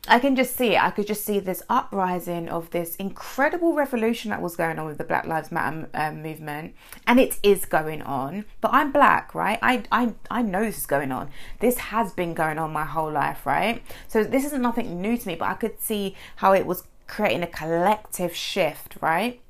I 0.08 0.20
can 0.20 0.36
just 0.36 0.56
see 0.56 0.76
it. 0.76 0.82
I 0.82 0.92
could 0.92 1.08
just 1.08 1.26
see 1.26 1.40
this 1.40 1.62
uprising 1.70 2.48
of 2.50 2.70
this 2.72 2.96
incredible 2.96 3.74
revolution 3.74 4.32
that 4.32 4.42
was 4.42 4.56
going 4.56 4.80
on 4.80 4.86
with 4.86 4.98
the 4.98 5.04
Black 5.04 5.26
Lives 5.26 5.52
Matter 5.52 5.90
um, 5.94 6.22
movement, 6.22 6.76
and 7.06 7.20
it 7.20 7.38
is 7.44 7.66
going 7.66 8.02
on. 8.02 8.46
But 8.62 8.72
I'm 8.74 8.92
black, 8.92 9.36
right? 9.36 9.60
I, 9.62 9.84
I 9.92 10.14
I 10.30 10.42
know 10.42 10.64
this 10.64 10.78
is 10.78 10.86
going 10.86 11.12
on. 11.12 11.30
This 11.60 11.78
has 11.78 12.14
been 12.14 12.34
going 12.34 12.58
on 12.58 12.72
my 12.72 12.86
whole 12.86 13.12
life, 13.12 13.46
right? 13.46 13.84
So 14.08 14.24
this 14.24 14.46
isn't 14.46 14.62
nothing 14.62 15.02
new 15.02 15.18
to 15.18 15.28
me. 15.28 15.36
But 15.36 15.50
I 15.50 15.54
could 15.56 15.82
see 15.82 16.16
how 16.38 16.54
it 16.54 16.66
was 16.66 16.84
creating 17.08 17.44
a 17.44 17.48
collective 17.48 18.36
shift, 18.36 18.98
right? 19.02 19.42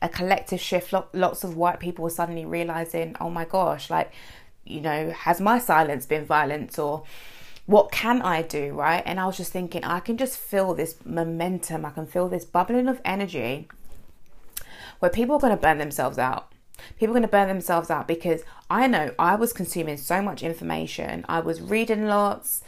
A 0.00 0.08
collective 0.08 0.60
shift. 0.60 0.92
Lots 1.12 1.44
of 1.44 1.56
white 1.56 1.78
people 1.78 2.02
were 2.02 2.10
suddenly 2.10 2.44
realizing, 2.44 3.14
oh 3.20 3.30
my 3.30 3.44
gosh, 3.44 3.90
like 3.90 4.12
you 4.64 4.80
know, 4.80 5.10
has 5.10 5.40
my 5.40 5.58
silence 5.58 6.06
been 6.06 6.24
violence 6.24 6.78
or 6.78 7.02
what 7.66 7.92
can 7.92 8.22
I 8.22 8.42
do, 8.42 8.72
right? 8.72 9.02
And 9.06 9.20
I 9.20 9.26
was 9.26 9.36
just 9.36 9.52
thinking, 9.52 9.84
I 9.84 10.00
can 10.00 10.16
just 10.16 10.36
feel 10.36 10.74
this 10.74 10.96
momentum, 11.04 11.84
I 11.84 11.90
can 11.90 12.06
feel 12.06 12.28
this 12.28 12.44
bubbling 12.44 12.88
of 12.88 13.00
energy 13.04 13.68
where 14.98 15.10
people 15.10 15.36
are 15.36 15.40
going 15.40 15.54
to 15.54 15.60
burn 15.60 15.78
themselves 15.78 16.18
out. 16.18 16.52
People 16.98 17.12
are 17.14 17.18
going 17.18 17.22
to 17.22 17.28
burn 17.28 17.48
themselves 17.48 17.90
out 17.90 18.08
because 18.08 18.42
I 18.68 18.86
know 18.86 19.12
I 19.18 19.36
was 19.36 19.52
consuming 19.52 19.96
so 19.96 20.20
much 20.20 20.42
information, 20.42 21.24
I 21.28 21.40
was 21.40 21.60
reading 21.60 22.06
lots. 22.06 22.62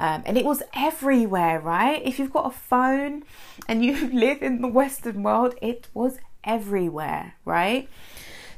Um, 0.00 0.22
and 0.26 0.38
it 0.38 0.44
was 0.44 0.62
everywhere, 0.74 1.58
right? 1.60 2.00
If 2.04 2.18
you've 2.20 2.32
got 2.32 2.46
a 2.46 2.56
phone 2.56 3.24
and 3.66 3.84
you 3.84 4.08
live 4.12 4.42
in 4.42 4.62
the 4.62 4.68
Western 4.68 5.22
world, 5.22 5.54
it 5.60 5.88
was 5.92 6.18
everywhere, 6.44 7.34
right? 7.44 7.88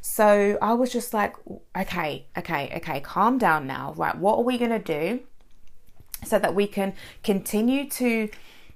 So 0.02 0.58
I 0.60 0.74
was 0.74 0.92
just 0.92 1.14
like, 1.14 1.34
okay, 1.76 2.26
okay, 2.36 2.72
okay, 2.76 3.00
calm 3.00 3.38
down 3.38 3.66
now, 3.66 3.94
right? 3.96 4.16
What 4.16 4.38
are 4.38 4.44
we 4.44 4.58
going 4.58 4.70
to 4.70 4.78
do? 4.78 5.20
So 6.24 6.38
that 6.38 6.54
we 6.54 6.66
can 6.66 6.94
continue 7.22 7.88
to 7.90 8.28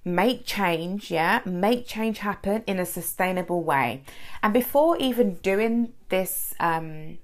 make 0.04 0.44
change, 0.44 1.11
yeah, 1.11 1.40
make 1.44 1.87
change 1.87 2.18
happen 2.18 2.62
in 2.66 2.78
a 2.78 2.87
sustainable 2.87 3.62
way. 3.62 4.02
And 4.42 4.52
before 4.52 4.96
even 4.98 5.35
doing 5.37 5.92
this 6.11 6.54
um, 6.61 7.18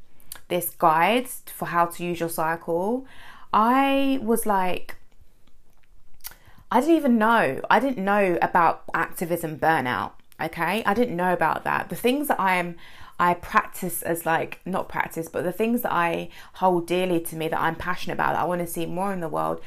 this 0.48 0.70
guide 0.70 1.28
for 1.28 1.66
how 1.66 1.86
to 1.86 2.04
use 2.04 2.20
your 2.20 2.28
cycle, 2.28 3.06
I 3.52 4.18
was 4.22 4.46
like, 4.46 4.96
I 6.72 6.80
didn't 6.80 6.96
even 6.96 7.18
know. 7.18 7.60
I 7.70 7.80
didn't 7.80 8.04
know 8.04 8.38
about 8.40 8.84
activism 8.94 9.58
burnout. 9.58 10.12
Okay, 10.40 10.82
I 10.84 10.94
didn't 10.94 11.16
know 11.16 11.32
about 11.32 11.64
that. 11.64 11.90
The 11.90 11.96
things 11.96 12.28
that 12.28 12.40
I 12.40 12.56
am 12.56 12.76
I 13.18 13.34
practice 13.34 14.02
as 14.02 14.24
like 14.24 14.60
not 14.64 14.88
practice, 14.88 15.28
but 15.28 15.44
the 15.44 15.52
things 15.52 15.82
that 15.82 15.92
I 15.92 16.30
hold 16.54 16.86
dearly 16.86 17.20
to 17.20 17.36
me 17.36 17.48
that 17.48 17.60
I'm 17.60 17.76
passionate 17.76 18.14
about, 18.14 18.32
that 18.32 18.40
I 18.40 18.44
want 18.44 18.62
to 18.62 18.66
see 18.66 18.86
more 18.86 19.12
in 19.12 19.20
the 19.20 19.28
world 19.28 19.60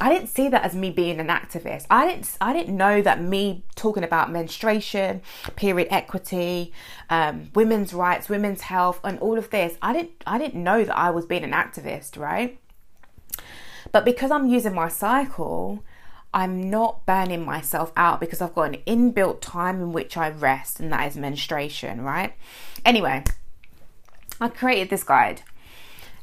I 0.00 0.12
didn't 0.12 0.28
see 0.28 0.48
that 0.48 0.64
as 0.64 0.74
me 0.74 0.90
being 0.90 1.20
an 1.20 1.28
activist. 1.28 1.86
I 1.88 2.06
didn't 2.06 2.36
I 2.40 2.52
didn't 2.52 2.76
know 2.76 3.00
that 3.02 3.22
me 3.22 3.64
talking 3.76 4.02
about 4.02 4.30
menstruation, 4.30 5.22
period 5.54 5.86
equity, 5.90 6.72
um, 7.10 7.50
women's 7.54 7.94
rights, 7.94 8.28
women's 8.28 8.62
health, 8.62 8.98
and 9.04 9.20
all 9.20 9.38
of 9.38 9.50
this. 9.50 9.78
I 9.80 9.92
didn't 9.92 10.10
I 10.26 10.38
didn't 10.38 10.62
know 10.62 10.82
that 10.84 10.98
I 10.98 11.10
was 11.10 11.26
being 11.26 11.44
an 11.44 11.52
activist, 11.52 12.18
right? 12.18 12.58
But 13.92 14.04
because 14.04 14.32
I'm 14.32 14.48
using 14.48 14.74
my 14.74 14.88
cycle, 14.88 15.84
I'm 16.32 16.68
not 16.68 17.06
burning 17.06 17.44
myself 17.44 17.92
out 17.96 18.18
because 18.18 18.42
I've 18.42 18.56
got 18.56 18.74
an 18.74 18.80
inbuilt 18.88 19.40
time 19.40 19.80
in 19.80 19.92
which 19.92 20.16
I 20.16 20.30
rest, 20.30 20.80
and 20.80 20.90
that 20.92 21.06
is 21.06 21.16
menstruation, 21.16 22.00
right? 22.00 22.32
Anyway, 22.84 23.22
I 24.40 24.48
created 24.48 24.90
this 24.90 25.04
guide 25.04 25.42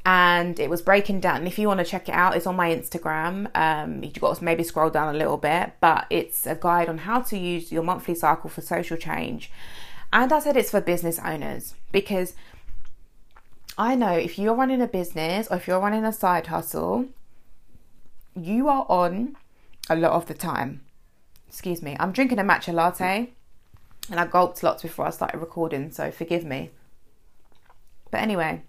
and 0.05 0.59
it 0.59 0.69
was 0.69 0.81
breaking 0.81 1.19
down. 1.19 1.37
And 1.37 1.47
if 1.47 1.59
you 1.59 1.67
want 1.67 1.79
to 1.79 1.85
check 1.85 2.09
it 2.09 2.13
out, 2.13 2.35
it's 2.35 2.47
on 2.47 2.55
my 2.55 2.73
Instagram. 2.75 3.55
Um, 3.55 4.03
you've 4.03 4.19
got 4.19 4.37
to 4.37 4.43
maybe 4.43 4.63
scroll 4.63 4.89
down 4.89 5.13
a 5.13 5.17
little 5.17 5.37
bit, 5.37 5.73
but 5.79 6.07
it's 6.09 6.47
a 6.47 6.55
guide 6.55 6.89
on 6.89 6.99
how 6.99 7.21
to 7.21 7.37
use 7.37 7.71
your 7.71 7.83
monthly 7.83 8.15
cycle 8.15 8.49
for 8.49 8.61
social 8.61 8.97
change. 8.97 9.51
And 10.11 10.33
I 10.33 10.39
said 10.39 10.57
it's 10.57 10.71
for 10.71 10.81
business 10.81 11.19
owners 11.19 11.75
because 11.91 12.33
I 13.77 13.95
know 13.95 14.13
if 14.13 14.37
you're 14.37 14.55
running 14.55 14.81
a 14.81 14.87
business 14.87 15.47
or 15.49 15.57
if 15.57 15.67
you're 15.67 15.79
running 15.79 16.03
a 16.03 16.11
side 16.11 16.47
hustle, 16.47 17.05
you 18.35 18.67
are 18.67 18.85
on 18.89 19.37
a 19.89 19.95
lot 19.95 20.11
of 20.13 20.25
the 20.25 20.33
time. 20.33 20.81
Excuse 21.47 21.81
me, 21.81 21.95
I'm 21.99 22.11
drinking 22.11 22.39
a 22.39 22.43
matcha 22.43 22.73
latte 22.73 23.29
and 24.09 24.19
I 24.19 24.25
gulped 24.25 24.63
lots 24.63 24.81
before 24.81 25.05
I 25.05 25.11
started 25.11 25.37
recording, 25.37 25.91
so 25.91 26.11
forgive 26.11 26.43
me. 26.43 26.71
But 28.09 28.21
anyway, 28.21 28.63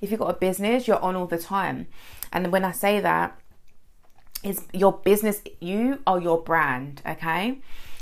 if 0.00 0.10
you've 0.10 0.20
got 0.20 0.30
a 0.30 0.38
business, 0.38 0.86
you're 0.86 1.02
on 1.02 1.16
all 1.16 1.26
the 1.26 1.38
time. 1.38 1.86
And 2.32 2.50
when 2.52 2.64
I 2.64 2.72
say 2.72 3.00
that, 3.00 3.38
is 4.42 4.62
your 4.72 4.92
business, 4.92 5.40
you 5.58 6.00
are 6.06 6.20
your 6.20 6.42
brand, 6.42 7.00
okay? 7.06 7.58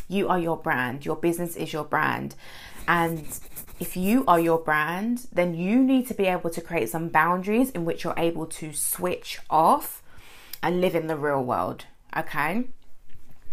You 0.08 0.28
are 0.28 0.38
your 0.38 0.56
brand. 0.56 1.06
Your 1.06 1.16
business 1.16 1.56
is 1.56 1.72
your 1.72 1.84
brand. 1.84 2.34
And 2.88 3.24
if 3.78 3.96
you 3.96 4.24
are 4.26 4.40
your 4.40 4.58
brand, 4.58 5.28
then 5.32 5.54
you 5.54 5.82
need 5.82 6.08
to 6.08 6.14
be 6.14 6.26
able 6.26 6.50
to 6.50 6.60
create 6.60 6.88
some 6.88 7.08
boundaries 7.08 7.70
in 7.70 7.84
which 7.84 8.02
you're 8.04 8.18
able 8.18 8.46
to 8.46 8.72
switch 8.72 9.38
off 9.48 10.02
and 10.62 10.80
live 10.80 10.94
in 10.94 11.06
the 11.06 11.16
real 11.16 11.42
world, 11.42 11.86
okay? 12.16 12.64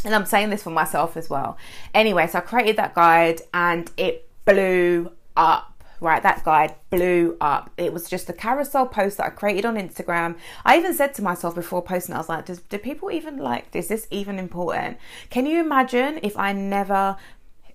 And 0.04 0.16
I'm 0.16 0.26
saying 0.26 0.50
this 0.50 0.64
for 0.64 0.70
myself 0.70 1.16
as 1.16 1.30
well. 1.30 1.58
Anyway, 1.94 2.28
so 2.28 2.40
I 2.40 2.42
created 2.42 2.78
that 2.78 2.96
guide 2.96 3.42
and 3.54 3.92
it 3.98 4.30
blew 4.46 5.12
up 5.38 5.79
right 6.02 6.24
that 6.24 6.44
guide 6.44 6.76
blew 6.90 7.38
up. 7.42 7.72
It 7.78 7.94
was 7.94 8.10
just 8.10 8.30
a 8.30 8.34
carousel 8.34 8.86
post 8.86 9.18
that 9.18 9.28
i 9.28 9.30
created 9.30 9.66
on 9.66 9.76
instagram. 9.76 10.38
I 10.66 10.78
even 10.78 10.94
said 10.94 11.14
to 11.16 11.22
myself 11.22 11.56
before 11.56 11.82
posting 11.82 12.16
i 12.16 12.18
was 12.18 12.30
like 12.30 12.46
do 12.46 12.78
people 12.78 13.12
even 13.12 13.38
like 13.38 13.72
this? 13.72 13.86
is 13.86 13.90
this 13.90 14.08
even 14.12 14.40
important? 14.40 14.98
Can 15.30 15.46
you 15.46 15.60
imagine 15.60 16.20
if 16.24 16.38
i 16.38 16.52
never 16.54 17.18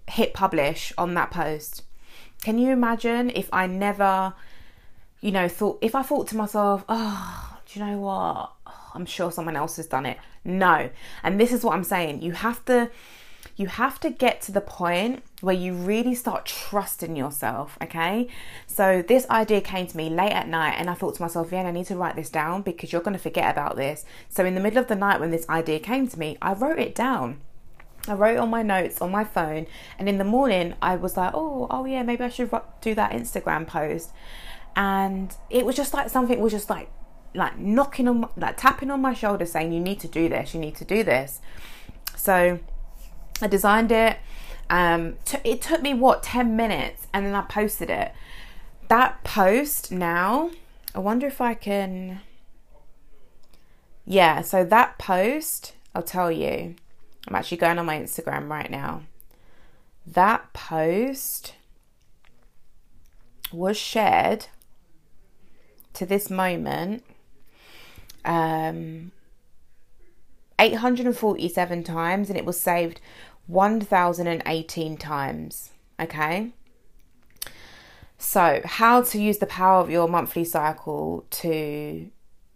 hit 0.09 0.35
publish 0.35 0.93
on 0.99 1.15
that 1.15 1.31
post? 1.31 1.83
Can 2.43 2.59
you 2.59 2.71
imagine 2.73 3.31
if 3.31 3.49
i 3.53 3.67
never 3.67 4.35
you 5.21 5.33
know 5.33 5.49
thought 5.49 5.79
if 5.81 5.95
i 5.95 6.03
thought 6.03 6.27
to 6.29 6.37
myself 6.37 6.85
oh 6.89 7.59
do 7.67 7.79
you 7.79 7.87
know 7.87 7.99
what? 7.99 8.53
Oh, 8.67 8.91
i'm 8.95 9.07
sure 9.07 9.33
someone 9.33 9.57
else 9.57 9.77
has 9.77 9.87
done 9.87 10.07
it. 10.07 10.19
No. 10.45 10.91
And 11.23 11.41
this 11.41 11.53
is 11.53 11.65
what 11.65 11.75
i'm 11.75 11.85
saying. 11.85 12.23
You 12.23 12.33
have 12.33 12.65
to 12.67 12.91
you 13.57 13.67
have 13.67 14.01
to 14.01 14.11
get 14.11 14.41
to 14.43 14.53
the 14.53 14.61
point 14.61 15.23
where 15.44 15.54
you 15.54 15.74
really 15.74 16.14
start 16.14 16.46
trusting 16.46 17.16
yourself, 17.16 17.76
okay? 17.83 18.28
So 18.66 19.04
this 19.07 19.28
idea 19.28 19.61
came 19.61 19.87
to 19.87 19.96
me 19.96 20.09
late 20.09 20.33
at 20.33 20.48
night 20.48 20.76
and 20.78 20.88
I 20.88 20.94
thought 20.94 21.14
to 21.16 21.22
myself, 21.22 21.50
Vianney, 21.50 21.66
I 21.66 21.70
need 21.70 21.87
to 21.87 21.96
write 21.96 22.16
this 22.16 22.30
down 22.30 22.62
because 22.62 22.92
you're 22.92 23.02
going 23.02 23.16
to 23.16 23.22
forget 23.22 23.50
about 23.50 23.76
this. 23.76 24.04
So 24.28 24.44
in 24.44 24.54
the 24.54 24.61
middle 24.61 24.78
of 24.78 24.88
the 24.88 24.96
night 24.96 25.20
when 25.20 25.30
this 25.30 25.48
idea 25.48 25.80
came 25.80 26.09
to 26.09 26.18
me, 26.18 26.38
I 26.40 26.54
wrote 26.54 26.78
it 26.78 26.94
down. 26.94 27.40
I 28.07 28.14
wrote 28.14 28.38
on 28.38 28.50
my 28.50 28.62
notes 28.62 29.00
on 29.00 29.11
my 29.11 29.24
phone, 29.24 29.66
and 29.98 30.11
in 30.11 30.18
the 30.18 30.24
morning 30.24 30.74
I 30.83 30.96
was 30.96 31.16
like, 31.16 31.33
"Oh, 31.33 31.66
oh 31.70 31.87
yeah, 31.87 32.02
maybe 32.02 32.22
I 32.22 32.28
should 32.28 32.50
do 32.83 32.94
that 32.94 33.12
Instagram 33.12 33.66
post." 33.66 34.12
And 34.76 35.35
it 35.48 35.64
was 35.64 35.74
just 35.74 35.94
like 35.94 36.11
something 36.11 36.38
was 36.38 36.52
just 36.52 36.68
like, 36.68 36.90
like 37.35 37.59
knocking 37.59 38.07
on, 38.07 38.28
like 38.37 38.59
tapping 38.59 38.90
on 38.90 39.00
my 39.00 39.14
shoulder, 39.14 39.46
saying, 39.46 39.72
"You 39.72 39.80
need 39.80 40.00
to 40.00 40.09
do 40.09 40.28
this. 40.28 40.52
You 40.52 40.61
need 40.61 40.76
to 40.76 40.85
do 40.85 41.02
this." 41.02 41.40
So 42.14 42.59
I 43.40 43.46
designed 43.46 43.90
it. 43.90 44.18
Um, 44.70 45.16
t- 45.24 45.38
it 45.44 45.61
took 45.61 45.83
me 45.83 45.94
what 45.94 46.22
10 46.22 46.57
minutes 46.57 47.07
and 47.12 47.27
then 47.27 47.35
I 47.35 47.42
posted 47.42 47.90
it. 47.90 48.12
That 48.88 49.22
post 49.24 49.92
now, 49.92 50.50
I 50.94 50.98
wonder 50.98 51.27
if 51.27 51.40
I 51.40 51.55
can. 51.55 52.20
Yeah, 54.05 54.42
so 54.42 54.64
that 54.64 54.98
post, 54.98 55.74
I'll 55.94 56.03
tell 56.03 56.31
you. 56.31 56.77
I'm 57.27 57.35
actually 57.35 57.57
going 57.57 57.79
on 57.79 57.87
my 57.87 57.98
Instagram 57.98 58.50
right 58.50 58.70
now. 58.70 59.03
That 60.07 60.53
post 60.53 61.55
was 63.53 63.77
shared 63.77 64.46
to 65.94 66.05
this 66.05 66.29
moment 66.29 67.05
um, 68.24 69.12
847 70.59 71.85
times 71.85 72.29
and 72.29 72.38
it 72.38 72.44
was 72.44 72.59
saved 72.59 73.00
1018 73.46 74.96
times. 74.96 75.70
Okay. 76.00 76.52
So, 78.18 78.61
how 78.64 79.02
to 79.02 79.20
use 79.20 79.38
the 79.38 79.46
power 79.46 79.80
of 79.80 79.90
your 79.90 80.09
monthly 80.09 80.44
cycle 80.44 81.26
to 81.30 82.11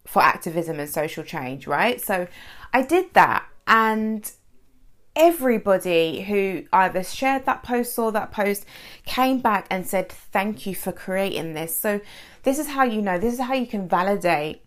for 0.07 0.23
activism 0.23 0.81
and 0.81 0.89
social 0.89 1.23
change, 1.23 1.67
right? 1.67 2.01
So, 2.01 2.27
I 2.73 2.83
did 2.83 3.13
that 3.15 3.47
and 3.67 4.31
everybody 5.15 6.23
who 6.23 6.65
either 6.73 7.03
shared 7.03 7.45
that 7.45 7.63
post 7.63 7.99
or 7.99 8.13
that 8.13 8.31
post 8.31 8.65
came 9.05 9.41
back 9.41 9.67
and 9.71 9.87
said 9.87 10.09
thank 10.11 10.65
you 10.65 10.75
for 10.75 10.93
creating 10.93 11.55
this. 11.55 11.77
So, 11.77 12.01
this 12.45 12.59
is 12.59 12.69
how 12.69 12.85
you 12.85 13.03
know, 13.03 13.19
this 13.19 13.35
is 13.35 13.41
how 13.41 13.55
you 13.55 13.67
can 13.67 13.89
validate 13.89 14.63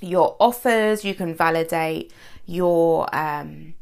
your 0.00 0.36
offers, 0.40 1.04
you 1.04 1.14
can 1.14 1.34
validate 1.34 2.12
your 2.46 3.14
um, 3.14 3.74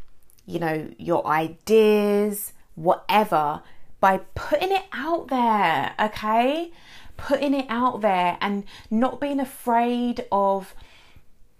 you 0.49 0.59
know, 0.59 0.91
your 0.97 1.27
ideas, 1.27 2.55
whatever, 2.75 3.63
by 4.01 4.19
putting 4.35 4.73
it 4.73 4.85
out 4.95 5.29
there, 5.29 5.93
okay? 6.01 6.73
Putting 7.19 7.53
it 7.53 7.67
out 7.69 8.01
there 8.01 8.39
and 8.41 8.65
not 8.91 9.21
being 9.21 9.41
afraid 9.41 10.25
of 10.33 10.75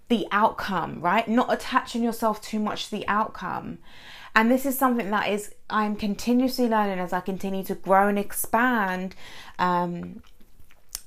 the 0.07 0.25
outcome, 0.31 1.01
right? 1.01 1.27
Not 1.27 1.53
attaching 1.53 2.01
yourself 2.01 2.41
too 2.41 2.57
much 2.57 2.85
to 2.85 2.91
the 2.91 3.07
outcome. 3.07 3.77
And 4.35 4.49
this 4.49 4.65
is 4.65 4.75
something 4.75 5.11
that 5.11 5.29
is 5.29 5.53
I'm 5.69 5.95
continuously 5.95 6.67
learning 6.67 6.97
as 6.97 7.13
I 7.13 7.19
continue 7.19 7.63
to 7.65 7.75
grow 7.75 8.07
and 8.07 8.17
expand 8.17 9.15
um, 9.59 10.23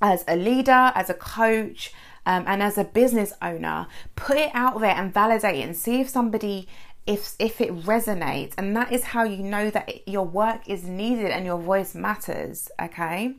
as 0.01 0.25
a 0.29 0.37
leader, 0.37 0.93
as 0.95 1.11
a 1.11 1.15
coach, 1.15 1.93
um, 2.27 2.45
and 2.47 2.63
as 2.63 2.79
a 2.79 2.85
business 2.85 3.33
owner. 3.43 3.89
Put 4.15 4.37
it 4.37 4.51
out 4.55 4.81
there 4.81 4.95
and 4.95 5.13
validate 5.13 5.57
it 5.57 5.63
and 5.63 5.77
see 5.77 6.01
if 6.01 6.09
somebody 6.09 6.69
if 7.07 7.35
if 7.39 7.61
it 7.61 7.75
resonates 7.85 8.55
and 8.57 8.77
that 8.77 8.93
is 8.93 9.03
how 9.05 9.25
you 9.25 9.43
know 9.43 9.71
that 9.71 10.07
your 10.07 10.25
work 10.25 10.69
is 10.69 10.85
needed 10.85 11.31
and 11.31 11.45
your 11.45 11.59
voice 11.59 11.95
matters 11.95 12.71
okay 12.81 13.35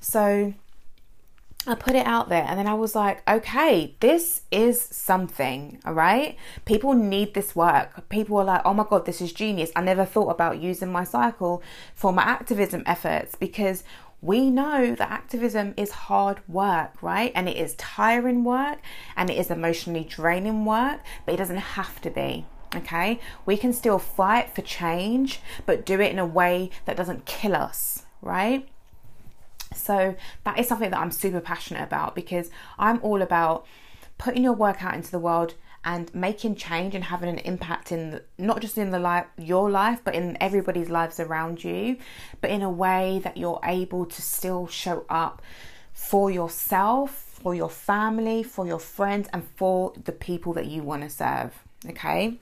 so 0.00 0.52
I 1.68 1.74
put 1.74 1.96
it 1.96 2.06
out 2.06 2.28
there 2.28 2.44
and 2.46 2.60
then 2.60 2.68
I 2.68 2.74
was 2.74 2.94
like, 2.94 3.28
okay, 3.28 3.96
this 3.98 4.42
is 4.52 4.80
something, 4.80 5.80
all 5.84 5.94
right? 5.94 6.36
People 6.64 6.94
need 6.94 7.34
this 7.34 7.56
work. 7.56 8.08
People 8.08 8.36
are 8.36 8.44
like, 8.44 8.62
oh 8.64 8.72
my 8.72 8.84
God, 8.88 9.04
this 9.04 9.20
is 9.20 9.32
genius. 9.32 9.72
I 9.74 9.80
never 9.80 10.04
thought 10.04 10.28
about 10.28 10.60
using 10.60 10.92
my 10.92 11.02
cycle 11.02 11.64
for 11.92 12.12
my 12.12 12.22
activism 12.22 12.84
efforts 12.86 13.34
because 13.34 13.82
we 14.22 14.48
know 14.48 14.94
that 14.94 15.10
activism 15.10 15.74
is 15.76 15.90
hard 15.90 16.38
work, 16.48 17.02
right? 17.02 17.32
And 17.34 17.48
it 17.48 17.56
is 17.56 17.74
tiring 17.74 18.44
work 18.44 18.78
and 19.16 19.28
it 19.28 19.36
is 19.36 19.50
emotionally 19.50 20.04
draining 20.04 20.64
work, 20.64 21.00
but 21.24 21.34
it 21.34 21.38
doesn't 21.38 21.56
have 21.56 22.00
to 22.02 22.10
be. 22.10 22.46
Okay, 22.74 23.20
we 23.46 23.56
can 23.56 23.72
still 23.72 23.98
fight 23.98 24.54
for 24.54 24.62
change, 24.62 25.40
but 25.64 25.86
do 25.86 26.00
it 26.00 26.12
in 26.12 26.18
a 26.18 26.26
way 26.26 26.70
that 26.84 26.96
doesn't 26.96 27.24
kill 27.24 27.54
us, 27.54 28.04
right? 28.20 28.68
So 29.74 30.14
that 30.44 30.58
is 30.58 30.68
something 30.68 30.90
that 30.90 30.98
I'm 31.00 31.10
super 31.10 31.40
passionate 31.40 31.82
about 31.82 32.14
because 32.14 32.50
I'm 32.78 33.00
all 33.02 33.22
about 33.22 33.66
putting 34.18 34.42
your 34.42 34.52
work 34.52 34.82
out 34.82 34.94
into 34.94 35.10
the 35.10 35.18
world 35.18 35.54
and 35.84 36.12
making 36.14 36.56
change 36.56 36.94
and 36.94 37.04
having 37.04 37.28
an 37.28 37.38
impact 37.38 37.92
in 37.92 38.10
the, 38.10 38.22
not 38.38 38.60
just 38.60 38.76
in 38.76 38.90
the 38.90 38.98
life 38.98 39.26
your 39.38 39.70
life 39.70 40.00
but 40.04 40.14
in 40.14 40.36
everybody's 40.40 40.90
lives 40.90 41.20
around 41.20 41.62
you 41.62 41.96
but 42.40 42.50
in 42.50 42.60
a 42.62 42.70
way 42.70 43.20
that 43.22 43.36
you're 43.36 43.60
able 43.62 44.04
to 44.04 44.20
still 44.20 44.66
show 44.66 45.06
up 45.08 45.40
for 45.92 46.30
yourself 46.30 47.38
for 47.40 47.54
your 47.54 47.70
family 47.70 48.42
for 48.42 48.66
your 48.66 48.80
friends 48.80 49.28
and 49.32 49.46
for 49.56 49.92
the 50.04 50.12
people 50.12 50.52
that 50.52 50.66
you 50.66 50.82
want 50.82 51.02
to 51.02 51.08
serve 51.08 51.54
okay 51.88 52.36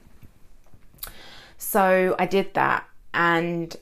so 1.57 2.15
I 2.19 2.25
did 2.25 2.53
that 2.53 2.87
and 3.13 3.75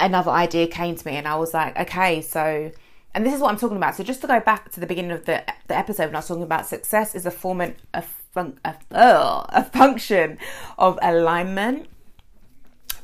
another 0.00 0.30
idea 0.30 0.66
came 0.66 0.96
to 0.96 1.06
me 1.06 1.16
and 1.16 1.28
I 1.28 1.36
was 1.36 1.54
like 1.54 1.78
okay 1.78 2.20
so 2.20 2.72
and 3.14 3.26
this 3.26 3.34
is 3.34 3.40
what 3.40 3.50
I'm 3.50 3.58
talking 3.58 3.76
about. 3.76 3.94
So 3.94 4.04
just 4.04 4.20
to 4.22 4.26
go 4.26 4.40
back 4.40 4.70
to 4.72 4.80
the 4.80 4.86
beginning 4.86 5.10
of 5.10 5.24
the 5.26 5.44
the 5.68 5.76
episode, 5.76 6.06
when 6.06 6.16
I 6.16 6.18
was 6.18 6.28
talking 6.28 6.42
about 6.42 6.66
success 6.66 7.14
is 7.14 7.26
a 7.26 7.30
form 7.30 7.60
of 7.60 7.74
a, 7.94 8.02
fun, 8.02 8.58
a, 8.64 8.74
a 8.90 9.64
function 9.64 10.38
of 10.78 10.98
alignment, 11.02 11.88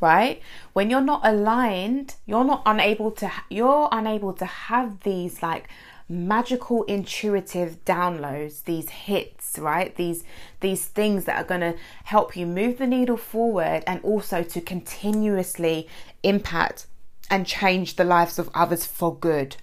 right? 0.00 0.40
When 0.72 0.88
you're 0.88 1.02
not 1.02 1.20
aligned, 1.24 2.16
you're 2.26 2.44
not 2.44 2.62
unable 2.64 3.10
to 3.12 3.30
you're 3.50 3.88
unable 3.92 4.32
to 4.34 4.46
have 4.46 5.00
these 5.00 5.42
like 5.42 5.68
magical 6.08 6.84
intuitive 6.84 7.84
downloads 7.84 8.64
these 8.64 8.88
hits 8.88 9.58
right 9.58 9.96
these 9.96 10.24
these 10.60 10.86
things 10.86 11.26
that 11.26 11.36
are 11.36 11.46
going 11.46 11.60
to 11.60 11.74
help 12.04 12.34
you 12.34 12.46
move 12.46 12.78
the 12.78 12.86
needle 12.86 13.16
forward 13.16 13.84
and 13.86 14.00
also 14.02 14.42
to 14.42 14.58
continuously 14.60 15.86
impact 16.22 16.86
and 17.30 17.46
change 17.46 17.96
the 17.96 18.04
lives 18.04 18.38
of 18.38 18.48
others 18.54 18.86
for 18.86 19.14
good 19.14 19.56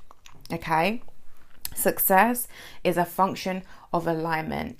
Okay? 0.51 1.01
Success 1.73 2.47
is 2.83 2.97
a 2.97 3.05
function 3.05 3.63
of 3.91 4.07
alignment. 4.07 4.77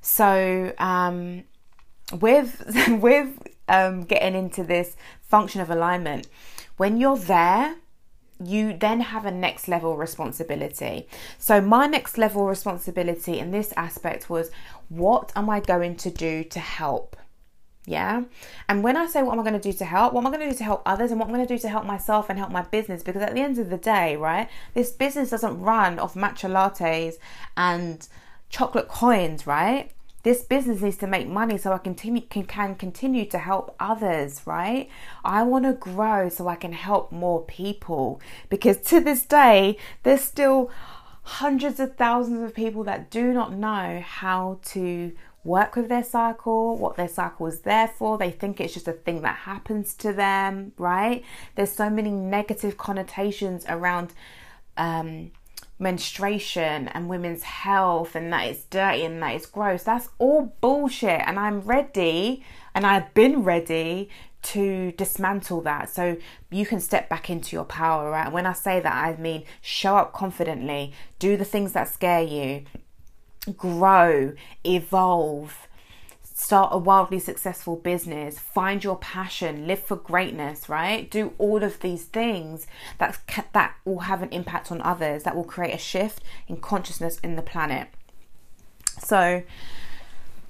So, 0.00 0.72
um, 0.78 1.44
with 2.20 2.62
with 2.88 3.38
um, 3.68 4.02
getting 4.02 4.34
into 4.34 4.64
this 4.64 4.96
function 5.20 5.60
of 5.60 5.70
alignment, 5.70 6.26
when 6.76 6.96
you're 6.96 7.16
there, 7.16 7.76
you 8.42 8.76
then 8.76 9.00
have 9.00 9.24
a 9.24 9.30
next 9.30 9.68
level 9.68 9.96
responsibility. 9.96 11.06
So, 11.38 11.60
my 11.60 11.86
next 11.86 12.18
level 12.18 12.46
responsibility 12.46 13.38
in 13.38 13.50
this 13.50 13.72
aspect 13.76 14.30
was 14.30 14.50
what 14.88 15.32
am 15.36 15.48
I 15.48 15.60
going 15.60 15.96
to 15.96 16.10
do 16.10 16.44
to 16.44 16.60
help? 16.60 17.16
Yeah. 17.84 18.24
And 18.68 18.84
when 18.84 18.96
I 18.96 19.06
say 19.06 19.22
what 19.22 19.32
am 19.32 19.40
I 19.40 19.42
going 19.42 19.60
to 19.60 19.72
do 19.72 19.76
to 19.76 19.84
help, 19.84 20.12
what 20.12 20.20
am 20.20 20.28
I 20.28 20.36
going 20.36 20.48
to 20.48 20.52
do 20.52 20.58
to 20.58 20.64
help 20.64 20.82
others 20.86 21.10
and 21.10 21.18
what 21.18 21.26
I'm 21.26 21.34
going 21.34 21.46
to 21.46 21.54
do 21.54 21.58
to 21.60 21.68
help 21.68 21.84
myself 21.84 22.30
and 22.30 22.38
help 22.38 22.52
my 22.52 22.62
business? 22.62 23.02
Because 23.02 23.22
at 23.22 23.34
the 23.34 23.40
end 23.40 23.58
of 23.58 23.70
the 23.70 23.76
day, 23.76 24.16
right, 24.16 24.48
this 24.74 24.92
business 24.92 25.30
doesn't 25.30 25.60
run 25.60 25.98
off 25.98 26.14
matcha 26.14 26.48
lattes 26.48 27.14
and 27.56 28.06
chocolate 28.50 28.88
coins, 28.88 29.46
right? 29.46 29.90
This 30.22 30.42
business 30.42 30.80
needs 30.80 30.96
to 30.98 31.06
make 31.06 31.26
money 31.26 31.58
so 31.58 31.72
I 31.72 31.78
continue 31.78 32.22
can, 32.22 32.44
can 32.44 32.76
continue 32.76 33.24
to 33.26 33.38
help 33.38 33.74
others, 33.80 34.42
right? 34.46 34.88
I 35.24 35.42
want 35.42 35.64
to 35.64 35.72
grow 35.72 36.28
so 36.28 36.46
I 36.46 36.54
can 36.54 36.72
help 36.72 37.10
more 37.10 37.42
people 37.42 38.20
because 38.48 38.78
to 38.82 39.00
this 39.00 39.24
day 39.24 39.76
there's 40.04 40.20
still 40.20 40.70
hundreds 41.24 41.80
of 41.80 41.96
thousands 41.96 42.42
of 42.42 42.54
people 42.54 42.84
that 42.84 43.10
do 43.10 43.32
not 43.32 43.52
know 43.52 44.02
how 44.04 44.58
to 44.66 45.12
work 45.44 45.74
with 45.74 45.88
their 45.88 46.04
cycle, 46.04 46.76
what 46.76 46.96
their 46.96 47.08
cycle 47.08 47.46
is 47.46 47.60
there 47.60 47.88
for. 47.88 48.16
They 48.16 48.30
think 48.30 48.60
it's 48.60 48.74
just 48.74 48.88
a 48.88 48.92
thing 48.92 49.22
that 49.22 49.36
happens 49.38 49.94
to 49.94 50.12
them, 50.12 50.72
right? 50.78 51.24
There's 51.56 51.72
so 51.72 51.90
many 51.90 52.10
negative 52.10 52.76
connotations 52.76 53.64
around 53.68 54.12
um, 54.76 55.32
menstruation 55.82 56.88
and 56.88 57.08
women's 57.08 57.42
health 57.42 58.14
and 58.14 58.32
that 58.32 58.46
it's 58.46 58.64
dirty 58.64 59.04
and 59.04 59.22
that 59.22 59.34
it's 59.34 59.46
gross. 59.46 59.82
That's 59.82 60.08
all 60.18 60.54
bullshit. 60.60 61.20
And 61.26 61.38
I'm 61.38 61.60
ready 61.60 62.44
and 62.74 62.86
I've 62.86 63.12
been 63.12 63.42
ready 63.42 64.08
to 64.42 64.92
dismantle 64.92 65.60
that 65.62 65.88
so 65.88 66.16
you 66.50 66.66
can 66.66 66.80
step 66.80 67.08
back 67.08 67.28
into 67.28 67.54
your 67.54 67.64
power, 67.64 68.10
right? 68.10 68.32
When 68.32 68.46
I 68.46 68.52
say 68.52 68.80
that, 68.80 68.92
I 68.94 69.20
mean 69.20 69.44
show 69.60 69.96
up 69.96 70.12
confidently, 70.12 70.92
do 71.18 71.36
the 71.36 71.44
things 71.44 71.72
that 71.72 71.88
scare 71.88 72.22
you, 72.22 72.64
grow, 73.56 74.32
evolve, 74.64 75.68
start 76.34 76.70
a 76.72 76.78
wildly 76.78 77.18
successful 77.18 77.76
business, 77.76 78.38
find 78.38 78.82
your 78.82 78.96
passion, 78.96 79.66
live 79.66 79.80
for 79.80 79.96
greatness, 79.96 80.68
right? 80.68 81.10
Do 81.10 81.32
all 81.38 81.62
of 81.62 81.80
these 81.80 82.04
things 82.04 82.66
that 82.98 83.18
that 83.52 83.74
will 83.84 84.00
have 84.00 84.22
an 84.22 84.30
impact 84.30 84.72
on 84.72 84.80
others, 84.82 85.24
that 85.24 85.36
will 85.36 85.44
create 85.44 85.74
a 85.74 85.78
shift 85.78 86.22
in 86.48 86.56
consciousness 86.56 87.18
in 87.20 87.36
the 87.36 87.42
planet. 87.42 87.88
So, 88.98 89.42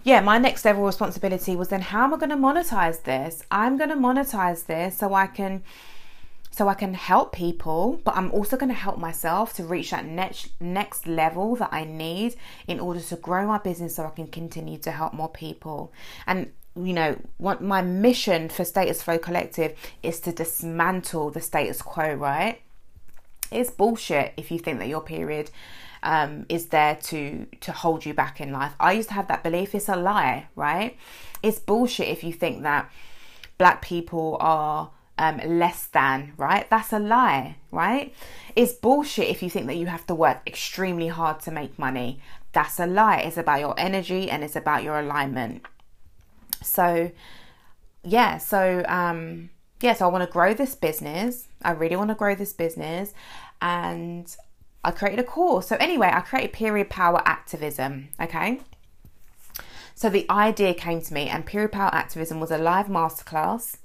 yeah, 0.04 0.20
my 0.20 0.38
next 0.38 0.64
level 0.64 0.84
responsibility 0.84 1.56
was 1.56 1.68
then 1.68 1.80
how 1.80 2.04
am 2.04 2.14
I 2.14 2.16
going 2.18 2.30
to 2.30 2.36
monetize 2.36 3.02
this? 3.02 3.44
I'm 3.50 3.76
going 3.76 3.90
to 3.90 3.96
monetize 3.96 4.66
this 4.66 4.98
so 4.98 5.14
I 5.14 5.26
can 5.26 5.62
so 6.52 6.68
I 6.68 6.74
can 6.74 6.92
help 6.92 7.32
people, 7.32 8.00
but 8.04 8.14
I'm 8.14 8.30
also 8.30 8.58
going 8.58 8.68
to 8.68 8.74
help 8.74 8.98
myself 8.98 9.54
to 9.54 9.64
reach 9.64 9.90
that 9.90 10.04
next 10.04 10.50
next 10.60 11.06
level 11.06 11.56
that 11.56 11.70
I 11.72 11.84
need 11.84 12.36
in 12.68 12.78
order 12.78 13.00
to 13.00 13.16
grow 13.16 13.46
my 13.46 13.58
business 13.58 13.96
so 13.96 14.04
I 14.04 14.10
can 14.10 14.28
continue 14.28 14.78
to 14.78 14.90
help 14.90 15.14
more 15.14 15.30
people. 15.30 15.92
And 16.26 16.52
you 16.76 16.92
know, 16.92 17.18
what 17.38 17.62
my 17.62 17.82
mission 17.82 18.48
for 18.48 18.64
Status 18.64 19.02
Flow 19.02 19.18
Collective 19.18 19.74
is 20.02 20.20
to 20.20 20.32
dismantle 20.32 21.30
the 21.30 21.40
status 21.40 21.82
quo, 21.82 22.14
right? 22.14 22.60
It's 23.50 23.70
bullshit 23.70 24.34
if 24.36 24.50
you 24.50 24.58
think 24.58 24.78
that 24.78 24.88
your 24.88 25.02
period 25.02 25.50
um, 26.02 26.44
is 26.50 26.66
there 26.66 26.96
to 26.96 27.46
to 27.60 27.72
hold 27.72 28.04
you 28.04 28.12
back 28.12 28.42
in 28.42 28.52
life. 28.52 28.72
I 28.78 28.92
used 28.92 29.08
to 29.08 29.14
have 29.14 29.28
that 29.28 29.42
belief. 29.42 29.74
It's 29.74 29.88
a 29.88 29.96
lie, 29.96 30.48
right? 30.54 30.98
It's 31.42 31.58
bullshit 31.58 32.08
if 32.08 32.22
you 32.22 32.32
think 32.34 32.62
that 32.62 32.90
black 33.56 33.80
people 33.80 34.36
are 34.40 34.90
um, 35.18 35.40
less 35.44 35.86
than, 35.86 36.32
right? 36.36 36.68
That's 36.70 36.92
a 36.92 36.98
lie, 36.98 37.56
right? 37.70 38.14
It's 38.56 38.72
bullshit 38.72 39.28
if 39.28 39.42
you 39.42 39.50
think 39.50 39.66
that 39.66 39.76
you 39.76 39.86
have 39.86 40.06
to 40.06 40.14
work 40.14 40.40
extremely 40.46 41.08
hard 41.08 41.40
to 41.40 41.50
make 41.50 41.78
money. 41.78 42.20
That's 42.52 42.80
a 42.80 42.86
lie. 42.86 43.18
It's 43.18 43.36
about 43.36 43.60
your 43.60 43.74
energy 43.78 44.30
and 44.30 44.42
it's 44.42 44.56
about 44.56 44.82
your 44.82 44.98
alignment. 44.98 45.62
So, 46.62 47.10
yeah, 48.02 48.38
so, 48.38 48.84
um, 48.88 49.50
yeah, 49.80 49.94
so 49.94 50.06
I 50.06 50.08
want 50.08 50.24
to 50.24 50.32
grow 50.32 50.54
this 50.54 50.74
business. 50.74 51.48
I 51.62 51.72
really 51.72 51.96
want 51.96 52.10
to 52.10 52.14
grow 52.14 52.34
this 52.34 52.52
business. 52.52 53.14
And 53.60 54.34
I 54.84 54.90
created 54.90 55.20
a 55.20 55.24
course. 55.24 55.68
So, 55.68 55.76
anyway, 55.76 56.10
I 56.12 56.20
created 56.20 56.52
Period 56.52 56.90
Power 56.90 57.22
Activism, 57.24 58.08
okay? 58.20 58.60
So, 59.94 60.08
the 60.08 60.26
idea 60.28 60.74
came 60.74 61.00
to 61.00 61.14
me, 61.14 61.28
and 61.28 61.46
Period 61.46 61.72
Power 61.72 61.94
Activism 61.94 62.40
was 62.40 62.50
a 62.50 62.58
live 62.58 62.86
masterclass 62.86 63.76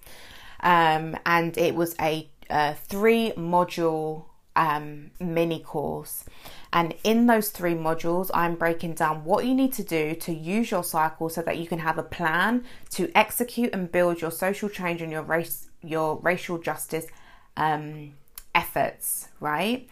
um, 0.62 1.18
and 1.26 1.58
it 1.58 1.76
was 1.76 1.96
a, 2.00 2.30
a 2.50 2.76
three 2.76 3.32
module 3.38 4.26
um, 4.56 5.12
mini 5.20 5.60
course. 5.60 6.26
And 6.74 6.96
in 7.04 7.28
those 7.28 7.50
three 7.50 7.76
modules, 7.76 8.30
I'm 8.34 8.56
breaking 8.56 8.96
down 8.96 9.24
what 9.24 9.46
you 9.46 9.54
need 9.56 9.74
to 9.74 9.84
do 9.84 10.16
to 10.16 10.34
use 10.34 10.70
your 10.70 10.84
cycle 10.84 11.30
so 11.30 11.42
that 11.44 11.58
you 11.58 11.68
can 11.68 11.80
have 11.80 11.98
a 11.98 12.04
plan 12.04 12.66
to 12.92 13.10
execute 13.16 13.74
and 13.74 13.92
build 13.92 14.22
your 14.22 14.32
social 14.32 14.68
change 14.68 15.02
and 15.02 15.12
your 15.12 15.22
race, 15.22 15.70
your 15.82 16.20
racial 16.20 16.58
justice 16.58 17.08
um, 17.56 18.14
efforts 18.54 18.78
efforts, 18.78 19.30
right? 19.40 19.88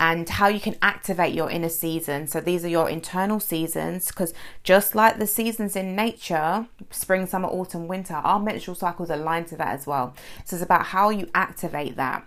And 0.00 0.28
how 0.28 0.48
you 0.48 0.60
can 0.60 0.76
activate 0.82 1.34
your 1.34 1.50
inner 1.50 1.68
season. 1.68 2.26
So 2.26 2.40
these 2.40 2.64
are 2.64 2.68
your 2.68 2.90
internal 2.90 3.40
seasons 3.40 4.08
because 4.08 4.34
just 4.62 4.94
like 4.94 5.18
the 5.18 5.26
seasons 5.26 5.76
in 5.76 5.94
nature, 5.94 6.66
spring, 6.90 7.26
summer, 7.26 7.48
autumn, 7.48 7.86
winter, 7.86 8.14
our 8.14 8.40
menstrual 8.40 8.74
cycles 8.74 9.08
align 9.08 9.44
to 9.46 9.56
that 9.56 9.68
as 9.68 9.86
well. 9.86 10.14
So 10.44 10.56
it's 10.56 10.64
about 10.64 10.86
how 10.86 11.10
you 11.10 11.30
activate 11.34 11.96
that 11.96 12.26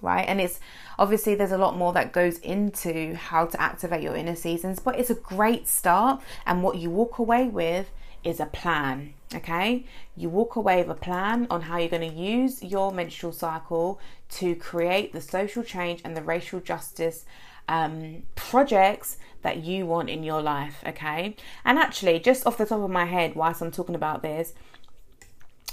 right? 0.00 0.26
And 0.28 0.40
it's 0.40 0.60
obviously 0.98 1.34
there's 1.34 1.52
a 1.52 1.58
lot 1.58 1.76
more 1.76 1.92
that 1.92 2.12
goes 2.12 2.38
into 2.38 3.14
how 3.14 3.46
to 3.46 3.60
activate 3.60 4.02
your 4.02 4.14
inner 4.14 4.36
seasons, 4.36 4.78
but 4.78 4.98
it's 4.98 5.10
a 5.10 5.14
great 5.14 5.66
start. 5.68 6.22
And 6.46 6.62
what 6.62 6.76
you 6.78 6.90
walk 6.90 7.18
away 7.18 7.48
with 7.48 7.90
is 8.24 8.40
a 8.40 8.46
plan, 8.46 9.14
okay? 9.34 9.84
You 10.16 10.28
walk 10.28 10.56
away 10.56 10.78
with 10.78 10.90
a 10.90 11.00
plan 11.00 11.46
on 11.50 11.62
how 11.62 11.78
you're 11.78 11.88
going 11.88 12.10
to 12.10 12.16
use 12.16 12.62
your 12.62 12.92
menstrual 12.92 13.32
cycle 13.32 14.00
to 14.30 14.54
create 14.54 15.12
the 15.12 15.20
social 15.20 15.62
change 15.62 16.00
and 16.04 16.16
the 16.16 16.22
racial 16.22 16.60
justice 16.60 17.24
um, 17.68 18.22
projects 18.34 19.18
that 19.42 19.58
you 19.58 19.86
want 19.86 20.08
in 20.10 20.22
your 20.22 20.42
life, 20.42 20.82
okay? 20.86 21.36
And 21.64 21.78
actually, 21.78 22.18
just 22.18 22.46
off 22.46 22.58
the 22.58 22.66
top 22.66 22.80
of 22.80 22.90
my 22.90 23.04
head, 23.04 23.34
whilst 23.34 23.60
I'm 23.60 23.70
talking 23.70 23.94
about 23.94 24.22
this, 24.22 24.54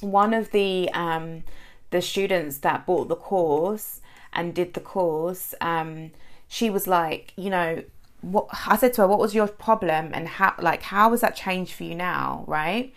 one 0.01 0.33
of 0.33 0.51
the 0.51 0.89
um, 0.93 1.43
the 1.91 2.01
students 2.01 2.57
that 2.59 2.85
bought 2.85 3.07
the 3.07 3.15
course 3.15 4.01
and 4.33 4.53
did 4.53 4.73
the 4.73 4.81
course, 4.81 5.55
um, 5.61 6.11
she 6.47 6.69
was 6.69 6.85
like, 6.87 7.33
you 7.37 7.49
know, 7.49 7.83
what 8.21 8.47
I 8.67 8.75
said 8.75 8.93
to 8.93 9.01
her, 9.01 9.07
what 9.07 9.19
was 9.19 9.33
your 9.33 9.47
problem 9.47 10.11
and 10.13 10.27
how 10.27 10.55
like 10.59 10.81
how 10.81 11.11
has 11.11 11.21
that 11.21 11.35
changed 11.35 11.73
for 11.73 11.83
you 11.83 11.95
now, 11.95 12.43
right? 12.47 12.93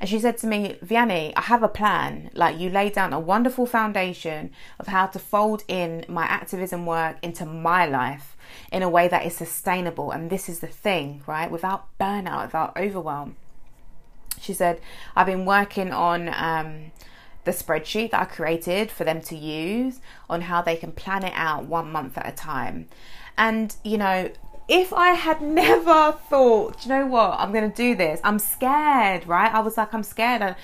And 0.00 0.08
she 0.08 0.20
said 0.20 0.38
to 0.38 0.46
me, 0.46 0.76
Vianney, 0.84 1.32
I 1.36 1.42
have 1.42 1.62
a 1.62 1.68
plan. 1.68 2.30
Like 2.34 2.58
you 2.58 2.70
laid 2.70 2.92
down 2.92 3.12
a 3.12 3.20
wonderful 3.20 3.66
foundation 3.66 4.50
of 4.78 4.86
how 4.86 5.06
to 5.06 5.18
fold 5.18 5.64
in 5.68 6.04
my 6.08 6.24
activism 6.24 6.86
work 6.86 7.16
into 7.22 7.44
my 7.44 7.86
life 7.86 8.36
in 8.70 8.82
a 8.82 8.88
way 8.88 9.08
that 9.08 9.26
is 9.26 9.36
sustainable. 9.36 10.10
And 10.10 10.30
this 10.30 10.48
is 10.48 10.60
the 10.60 10.66
thing, 10.66 11.22
right? 11.26 11.50
Without 11.50 11.86
burnout, 11.98 12.46
without 12.46 12.76
overwhelm. 12.76 13.36
She 14.40 14.52
said, 14.52 14.80
I've 15.16 15.26
been 15.26 15.44
working 15.44 15.92
on 15.92 16.28
um, 16.28 16.92
the 17.44 17.50
spreadsheet 17.50 18.12
that 18.12 18.20
I 18.20 18.24
created 18.24 18.90
for 18.90 19.04
them 19.04 19.20
to 19.22 19.36
use 19.36 20.00
on 20.30 20.42
how 20.42 20.62
they 20.62 20.76
can 20.76 20.92
plan 20.92 21.24
it 21.24 21.32
out 21.34 21.64
one 21.64 21.90
month 21.90 22.16
at 22.16 22.28
a 22.28 22.36
time. 22.36 22.88
And, 23.36 23.74
you 23.84 23.98
know, 23.98 24.30
if 24.68 24.92
I 24.92 25.10
had 25.10 25.40
never 25.62 26.12
thought, 26.28 26.84
you 26.84 26.90
know 26.90 27.06
what, 27.06 27.38
I'm 27.40 27.52
going 27.52 27.70
to 27.70 27.76
do 27.76 27.94
this, 27.94 28.20
I'm 28.22 28.38
scared, 28.38 29.26
right? 29.26 29.52
I 29.52 29.60
was 29.60 29.76
like, 29.76 29.92
I'm 29.92 30.02
scared. 30.02 30.54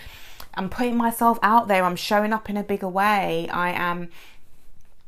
I'm 0.56 0.68
putting 0.68 0.96
myself 0.96 1.38
out 1.42 1.66
there. 1.66 1.82
I'm 1.84 1.96
showing 1.96 2.32
up 2.32 2.48
in 2.48 2.56
a 2.56 2.62
bigger 2.62 2.88
way. 2.88 3.48
I 3.48 3.70
am, 3.70 4.10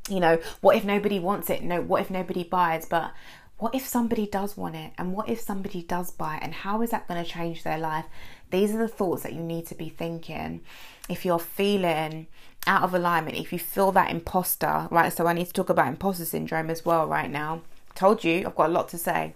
you 0.08 0.18
know, 0.18 0.40
what 0.60 0.76
if 0.76 0.84
nobody 0.84 1.20
wants 1.20 1.50
it? 1.50 1.62
No, 1.62 1.80
what 1.80 2.00
if 2.00 2.10
nobody 2.10 2.42
buys? 2.42 2.86
But 2.86 3.12
what 3.58 3.74
if 3.74 3.86
somebody 3.86 4.26
does 4.26 4.56
want 4.56 4.74
it? 4.74 4.92
And 4.98 5.12
what 5.12 5.28
if 5.28 5.40
somebody 5.40 5.82
does 5.82 6.10
buy 6.10 6.36
it? 6.36 6.42
And 6.42 6.52
how 6.52 6.82
is 6.82 6.90
that 6.90 7.06
going 7.06 7.22
to 7.22 7.30
change 7.30 7.62
their 7.62 7.78
life? 7.78 8.06
These 8.50 8.74
are 8.74 8.78
the 8.78 8.88
thoughts 8.88 9.22
that 9.22 9.32
you 9.34 9.40
need 9.40 9.66
to 9.68 9.74
be 9.74 9.88
thinking. 9.88 10.62
If 11.08 11.24
you're 11.24 11.38
feeling 11.38 12.26
out 12.66 12.82
of 12.82 12.92
alignment, 12.92 13.36
if 13.36 13.52
you 13.52 13.58
feel 13.60 13.92
that 13.92 14.10
imposter, 14.10 14.88
right? 14.90 15.12
So 15.12 15.26
I 15.26 15.32
need 15.32 15.46
to 15.46 15.52
talk 15.52 15.70
about 15.70 15.86
imposter 15.88 16.24
syndrome 16.24 16.70
as 16.70 16.84
well 16.84 17.06
right 17.06 17.30
now. 17.30 17.62
Told 17.96 18.22
you, 18.22 18.44
I've 18.46 18.54
got 18.54 18.70
a 18.70 18.72
lot 18.72 18.88
to 18.90 18.98
say. 18.98 19.34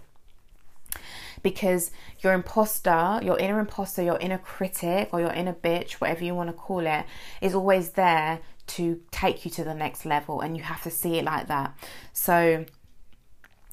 Because 1.42 1.90
your 2.20 2.34
imposter, 2.34 3.18
your 3.22 3.38
inner 3.38 3.58
imposter, 3.58 4.02
your 4.02 4.18
inner 4.18 4.38
critic, 4.38 5.08
or 5.12 5.20
your 5.20 5.32
inner 5.32 5.54
bitch, 5.54 5.92
whatever 5.92 6.22
you 6.22 6.34
want 6.34 6.50
to 6.50 6.52
call 6.52 6.86
it, 6.86 7.06
is 7.40 7.54
always 7.54 7.90
there 7.92 8.40
to 8.68 9.00
take 9.10 9.44
you 9.44 9.50
to 9.52 9.64
the 9.64 9.74
next 9.74 10.04
level, 10.04 10.42
and 10.42 10.56
you 10.56 10.62
have 10.62 10.82
to 10.82 10.90
see 10.90 11.18
it 11.18 11.24
like 11.24 11.48
that. 11.48 11.74
So, 12.12 12.66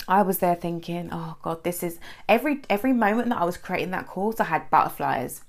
I 0.07 0.21
was 0.21 0.39
there 0.39 0.55
thinking, 0.55 1.09
oh 1.11 1.35
God, 1.41 1.65
this 1.65 1.83
is 1.83 1.99
every 2.29 2.61
every 2.69 2.93
moment 2.93 3.29
that 3.29 3.41
I 3.41 3.45
was 3.45 3.57
creating 3.57 3.91
that 3.91 4.07
course, 4.07 4.39
I 4.39 4.45
had 4.45 4.69
butterflies. 4.69 5.43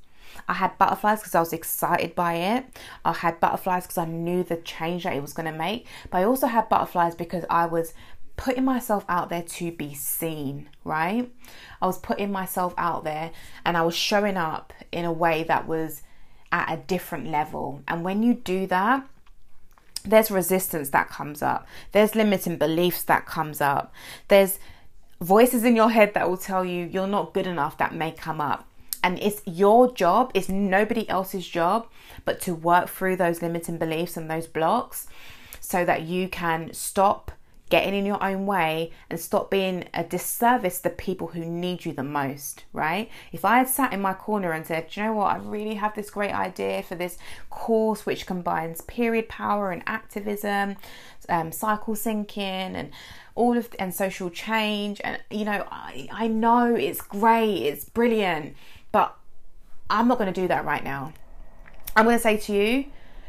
I 0.48 0.54
had 0.54 0.76
butterflies 0.78 1.20
because 1.20 1.34
I 1.34 1.40
was 1.40 1.52
excited 1.52 2.14
by 2.14 2.34
it. 2.34 2.66
I 3.04 3.12
had 3.12 3.40
butterflies 3.40 3.84
because 3.84 3.98
I 3.98 4.04
knew 4.04 4.42
the 4.42 4.56
change 4.56 5.04
that 5.04 5.14
it 5.14 5.22
was 5.22 5.32
going 5.32 5.50
to 5.50 5.56
make. 5.56 5.86
But 6.10 6.18
I 6.18 6.24
also 6.24 6.46
had 6.46 6.68
butterflies 6.68 7.14
because 7.14 7.44
I 7.50 7.66
was 7.66 7.94
putting 8.38 8.64
myself 8.64 9.04
out 9.08 9.28
there 9.28 9.42
to 9.42 9.70
be 9.72 9.92
seen, 9.92 10.70
right? 10.84 11.30
I 11.82 11.86
was 11.86 11.98
putting 11.98 12.32
myself 12.32 12.72
out 12.78 13.04
there 13.04 13.32
and 13.66 13.76
I 13.76 13.82
was 13.82 13.94
showing 13.94 14.38
up 14.38 14.72
in 14.90 15.04
a 15.04 15.12
way 15.12 15.42
that 15.42 15.66
was 15.68 16.02
at 16.50 16.72
a 16.72 16.80
different 16.80 17.26
level. 17.26 17.82
And 17.86 18.04
when 18.04 18.22
you 18.22 18.32
do 18.32 18.66
that, 18.68 19.06
there's 20.04 20.30
resistance 20.30 20.90
that 20.90 21.10
comes 21.10 21.42
up. 21.42 21.66
There's 21.92 22.14
limiting 22.14 22.56
beliefs 22.56 23.02
that 23.04 23.26
comes 23.26 23.60
up. 23.60 23.92
There's 24.28 24.60
voices 25.20 25.64
in 25.64 25.74
your 25.74 25.90
head 25.90 26.14
that 26.14 26.30
will 26.30 26.36
tell 26.36 26.64
you 26.64 26.86
you're 26.86 27.08
not 27.08 27.34
good 27.34 27.46
enough 27.46 27.76
that 27.78 27.94
may 27.94 28.12
come 28.12 28.40
up. 28.40 28.68
And 29.02 29.18
it's 29.20 29.42
your 29.46 29.92
job, 29.92 30.30
it's 30.34 30.48
nobody 30.48 31.08
else's 31.08 31.46
job, 31.46 31.88
but 32.24 32.40
to 32.42 32.54
work 32.54 32.88
through 32.88 33.16
those 33.16 33.42
limiting 33.42 33.78
beliefs 33.78 34.16
and 34.16 34.30
those 34.30 34.46
blocks 34.46 35.08
so 35.60 35.84
that 35.84 36.02
you 36.02 36.28
can 36.28 36.72
stop 36.72 37.32
getting 37.68 37.94
in 37.94 38.06
your 38.06 38.22
own 38.22 38.46
way 38.46 38.92
and 39.10 39.18
stop 39.18 39.50
being 39.50 39.88
a 39.94 40.04
disservice 40.04 40.80
to 40.80 40.90
people 40.90 41.28
who 41.28 41.44
need 41.44 41.84
you 41.84 41.92
the 41.92 42.02
most, 42.02 42.64
right? 42.72 43.10
If 43.32 43.44
I 43.44 43.58
had 43.58 43.68
sat 43.68 43.92
in 43.92 44.00
my 44.00 44.14
corner 44.14 44.52
and 44.52 44.66
said, 44.66 44.94
you 44.96 45.02
know 45.02 45.14
what, 45.14 45.32
I 45.32 45.38
really 45.38 45.74
have 45.74 45.94
this 45.94 46.10
great 46.10 46.32
idea 46.32 46.82
for 46.82 46.94
this 46.94 47.18
course 47.50 48.06
which 48.06 48.26
combines 48.26 48.80
period 48.82 49.28
power 49.28 49.70
and 49.70 49.82
activism, 49.86 50.76
um, 51.28 51.52
cycle 51.52 51.94
syncing 51.94 52.74
and 52.74 52.90
all 53.34 53.56
of 53.56 53.68
and 53.78 53.94
social 53.94 54.30
change 54.30 55.00
and 55.04 55.22
you 55.30 55.44
know 55.44 55.64
I, 55.70 56.08
I 56.10 56.26
know 56.26 56.74
it's 56.74 57.00
great 57.00 57.62
it's 57.62 57.84
brilliant 57.84 58.56
but 58.90 59.16
i'm 59.88 60.08
not 60.08 60.18
going 60.18 60.32
to 60.32 60.40
do 60.40 60.48
that 60.48 60.64
right 60.64 60.82
now. 60.82 61.12
I'm 61.94 62.04
going 62.04 62.16
to 62.16 62.22
say 62.22 62.36
to 62.36 62.52
you 62.52 62.86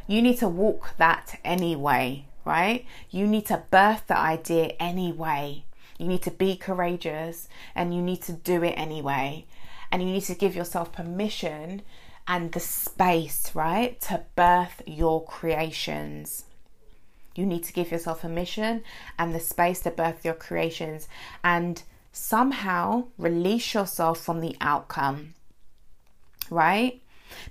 you 0.07 0.21
need 0.21 0.39
to 0.39 0.49
walk 0.49 0.95
that 0.97 1.39
anyway 1.43 2.25
right? 2.49 2.83
You 3.11 3.27
need 3.27 3.45
to 3.45 3.63
birth 3.69 4.07
the 4.07 4.17
idea 4.17 4.73
anyway. 4.79 5.65
You 5.99 6.07
need 6.07 6.23
to 6.23 6.31
be 6.31 6.55
courageous 6.55 7.47
and 7.75 7.93
you 7.93 8.01
need 8.01 8.23
to 8.23 8.33
do 8.33 8.63
it 8.63 8.71
anyway. 8.71 9.45
And 9.91 10.01
you 10.01 10.09
need 10.09 10.23
to 10.23 10.33
give 10.33 10.55
yourself 10.55 10.91
permission 10.91 11.83
and 12.27 12.51
the 12.51 12.59
space, 12.59 13.51
right, 13.53 14.01
to 14.01 14.23
birth 14.35 14.81
your 14.87 15.23
creations. 15.23 16.45
You 17.35 17.45
need 17.45 17.63
to 17.65 17.73
give 17.73 17.91
yourself 17.91 18.21
permission 18.21 18.83
and 19.19 19.35
the 19.35 19.39
space 19.39 19.81
to 19.81 19.91
birth 19.91 20.25
your 20.25 20.33
creations 20.33 21.07
and 21.43 21.83
somehow 22.11 23.05
release 23.19 23.75
yourself 23.75 24.19
from 24.19 24.41
the 24.41 24.55
outcome, 24.59 25.35
right? 26.49 26.99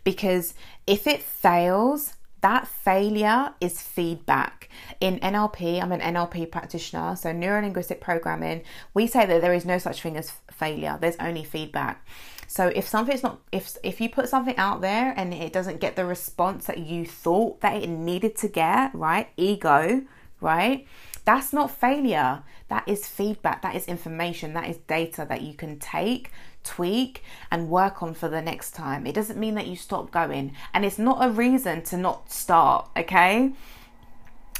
Because 0.02 0.54
if 0.88 1.06
it 1.06 1.22
fails, 1.22 2.14
that 2.40 2.68
failure 2.68 3.52
is 3.60 3.80
feedback. 3.82 4.68
In 5.00 5.18
NLP, 5.20 5.82
I'm 5.82 5.92
an 5.92 6.00
NLP 6.00 6.50
practitioner, 6.50 7.16
so 7.16 7.32
neuro 7.32 7.60
linguistic 7.62 8.00
programming, 8.00 8.62
we 8.94 9.06
say 9.06 9.26
that 9.26 9.40
there 9.40 9.54
is 9.54 9.64
no 9.64 9.78
such 9.78 10.02
thing 10.02 10.16
as 10.16 10.32
failure, 10.50 10.98
there's 11.00 11.16
only 11.20 11.44
feedback. 11.44 12.06
So 12.46 12.68
if 12.74 12.88
something's 12.88 13.22
not 13.22 13.40
if 13.52 13.76
if 13.82 14.00
you 14.00 14.08
put 14.08 14.28
something 14.28 14.56
out 14.56 14.80
there 14.80 15.12
and 15.16 15.34
it 15.34 15.52
doesn't 15.52 15.80
get 15.80 15.96
the 15.96 16.06
response 16.06 16.64
that 16.64 16.78
you 16.78 17.04
thought 17.04 17.60
that 17.60 17.82
it 17.82 17.88
needed 17.88 18.36
to 18.36 18.48
get, 18.48 18.94
right? 18.94 19.28
Ego, 19.36 20.02
right? 20.40 20.86
That's 21.26 21.52
not 21.52 21.70
failure. 21.70 22.42
That 22.68 22.88
is 22.88 23.06
feedback. 23.06 23.60
That 23.60 23.76
is 23.76 23.86
information. 23.86 24.54
That 24.54 24.68
is 24.68 24.78
data 24.78 25.26
that 25.28 25.42
you 25.42 25.52
can 25.52 25.78
take 25.78 26.30
tweak 26.64 27.22
and 27.50 27.68
work 27.68 28.02
on 28.02 28.14
for 28.14 28.28
the 28.28 28.42
next 28.42 28.72
time. 28.72 29.06
It 29.06 29.14
doesn't 29.14 29.38
mean 29.38 29.54
that 29.54 29.66
you 29.66 29.76
stop 29.76 30.10
going, 30.10 30.54
and 30.74 30.84
it's 30.84 30.98
not 30.98 31.24
a 31.24 31.30
reason 31.30 31.82
to 31.84 31.96
not 31.96 32.30
start, 32.30 32.88
okay? 32.96 33.52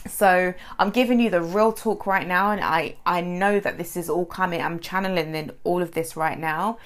So 0.06 0.54
I'm 0.78 0.90
giving 0.90 1.20
you 1.20 1.30
the 1.30 1.42
real 1.42 1.72
talk 1.72 2.06
right 2.06 2.26
now, 2.26 2.50
and 2.50 2.62
I 2.62 2.96
I 3.04 3.20
know 3.20 3.60
that 3.60 3.78
this 3.78 3.96
is 3.96 4.08
all 4.08 4.24
coming. 4.24 4.62
I'm 4.62 4.80
channeling 4.80 5.34
in 5.34 5.52
all 5.64 5.82
of 5.82 5.92
this 5.92 6.16
right 6.16 6.38
now, 6.38 6.78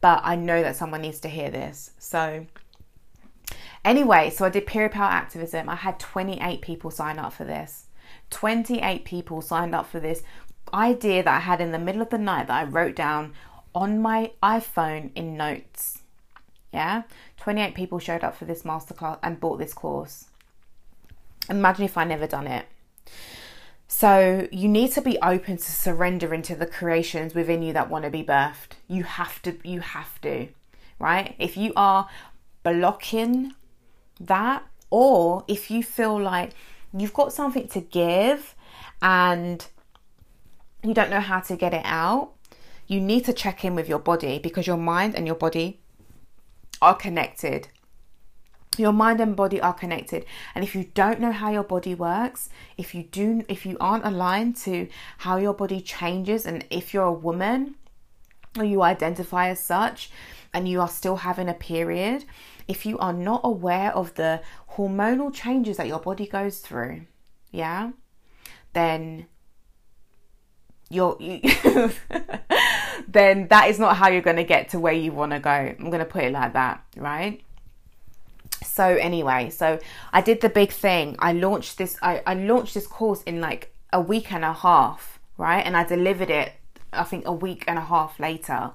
but 0.00 0.20
I 0.24 0.36
know 0.36 0.62
that 0.62 0.76
someone 0.76 1.02
needs 1.02 1.20
to 1.20 1.28
hear 1.28 1.50
this. 1.50 1.92
So 1.98 2.46
anyway, 3.84 4.30
so 4.30 4.44
I 4.44 4.50
did 4.50 4.66
period 4.66 4.92
power 4.92 5.10
activism. 5.10 5.68
I 5.68 5.76
had 5.76 5.98
28 5.98 6.60
people 6.60 6.90
sign 6.90 7.18
up 7.18 7.32
for 7.32 7.44
this. 7.44 7.86
28 8.30 9.04
people 9.04 9.40
signed 9.40 9.74
up 9.74 9.86
for 9.86 10.00
this 10.00 10.22
idea 10.74 11.22
that 11.22 11.34
I 11.34 11.40
had 11.40 11.60
in 11.60 11.72
the 11.72 11.78
middle 11.78 12.02
of 12.02 12.10
the 12.10 12.18
night 12.18 12.48
that 12.48 12.60
I 12.60 12.64
wrote 12.64 12.94
down 12.94 13.32
on 13.74 14.00
my 14.00 14.32
iPhone 14.42 15.10
in 15.14 15.36
notes. 15.36 16.02
Yeah, 16.72 17.02
28 17.38 17.74
people 17.74 17.98
showed 17.98 18.22
up 18.22 18.36
for 18.36 18.44
this 18.44 18.62
masterclass 18.62 19.18
and 19.22 19.40
bought 19.40 19.58
this 19.58 19.72
course. 19.72 20.26
Imagine 21.48 21.84
if 21.84 21.96
I 21.96 22.04
never 22.04 22.26
done 22.26 22.46
it. 22.46 22.66
So 23.86 24.46
you 24.52 24.68
need 24.68 24.92
to 24.92 25.00
be 25.00 25.18
open 25.22 25.56
to 25.56 25.72
surrender 25.72 26.34
into 26.34 26.54
the 26.54 26.66
creations 26.66 27.34
within 27.34 27.62
you 27.62 27.72
that 27.72 27.88
want 27.88 28.04
to 28.04 28.10
be 28.10 28.22
birthed. 28.22 28.76
You 28.86 29.04
have 29.04 29.40
to, 29.42 29.56
you 29.64 29.80
have 29.80 30.20
to, 30.20 30.48
right? 30.98 31.34
If 31.38 31.56
you 31.56 31.72
are 31.74 32.08
blocking 32.62 33.54
that, 34.20 34.62
or 34.90 35.44
if 35.48 35.70
you 35.70 35.82
feel 35.82 36.20
like 36.20 36.50
you've 36.96 37.14
got 37.14 37.32
something 37.32 37.68
to 37.68 37.80
give 37.80 38.54
and 39.00 39.66
you 40.82 40.94
don't 40.94 41.10
know 41.10 41.20
how 41.20 41.40
to 41.40 41.56
get 41.56 41.72
it 41.74 41.82
out, 41.84 42.32
you 42.88 43.00
need 43.00 43.24
to 43.26 43.32
check 43.32 43.64
in 43.64 43.74
with 43.74 43.88
your 43.88 43.98
body 43.98 44.38
because 44.38 44.66
your 44.66 44.78
mind 44.78 45.14
and 45.14 45.26
your 45.26 45.36
body 45.36 45.80
are 46.80 46.94
connected. 46.94 47.68
Your 48.78 48.92
mind 48.92 49.20
and 49.20 49.36
body 49.36 49.60
are 49.60 49.74
connected. 49.74 50.24
And 50.54 50.64
if 50.64 50.74
you 50.74 50.84
don't 50.94 51.20
know 51.20 51.32
how 51.32 51.50
your 51.50 51.64
body 51.64 51.94
works, 51.94 52.48
if 52.78 52.94
you 52.94 53.02
do 53.02 53.44
if 53.48 53.66
you 53.66 53.76
aren't 53.78 54.06
aligned 54.06 54.56
to 54.58 54.88
how 55.18 55.36
your 55.36 55.52
body 55.52 55.80
changes 55.82 56.46
and 56.46 56.64
if 56.70 56.94
you're 56.94 57.04
a 57.04 57.12
woman 57.12 57.74
or 58.56 58.64
you 58.64 58.82
identify 58.82 59.48
as 59.48 59.60
such 59.60 60.10
and 60.54 60.66
you 60.66 60.80
are 60.80 60.88
still 60.88 61.16
having 61.16 61.48
a 61.48 61.54
period, 61.54 62.24
if 62.68 62.86
you 62.86 62.98
are 62.98 63.12
not 63.12 63.42
aware 63.44 63.94
of 63.94 64.14
the 64.14 64.40
hormonal 64.76 65.32
changes 65.34 65.76
that 65.76 65.88
your 65.88 65.98
body 65.98 66.26
goes 66.26 66.60
through, 66.60 67.02
yeah, 67.50 67.90
then 68.72 69.26
you're 70.90 71.16
you, 71.20 71.40
then 73.08 73.48
that 73.48 73.68
is 73.68 73.78
not 73.78 73.96
how 73.96 74.08
you're 74.08 74.22
going 74.22 74.36
to 74.36 74.44
get 74.44 74.70
to 74.70 74.78
where 74.78 74.92
you 74.92 75.12
want 75.12 75.32
to 75.32 75.40
go. 75.40 75.50
I'm 75.50 75.90
going 75.90 75.98
to 75.98 76.04
put 76.04 76.24
it 76.24 76.32
like 76.32 76.54
that, 76.54 76.82
right? 76.96 77.40
So 78.64 78.84
anyway, 78.84 79.50
so 79.50 79.78
I 80.12 80.20
did 80.20 80.40
the 80.40 80.48
big 80.48 80.72
thing. 80.72 81.16
I 81.18 81.32
launched 81.32 81.78
this 81.78 81.96
I, 82.02 82.22
I 82.26 82.34
launched 82.34 82.74
this 82.74 82.86
course 82.86 83.22
in 83.22 83.40
like 83.40 83.72
a 83.92 84.00
week 84.00 84.32
and 84.32 84.44
a 84.44 84.52
half, 84.52 85.18
right? 85.36 85.60
And 85.60 85.76
I 85.76 85.84
delivered 85.84 86.30
it 86.30 86.52
I 86.92 87.04
think 87.04 87.26
a 87.26 87.32
week 87.32 87.64
and 87.66 87.78
a 87.78 87.82
half 87.82 88.18
later 88.18 88.70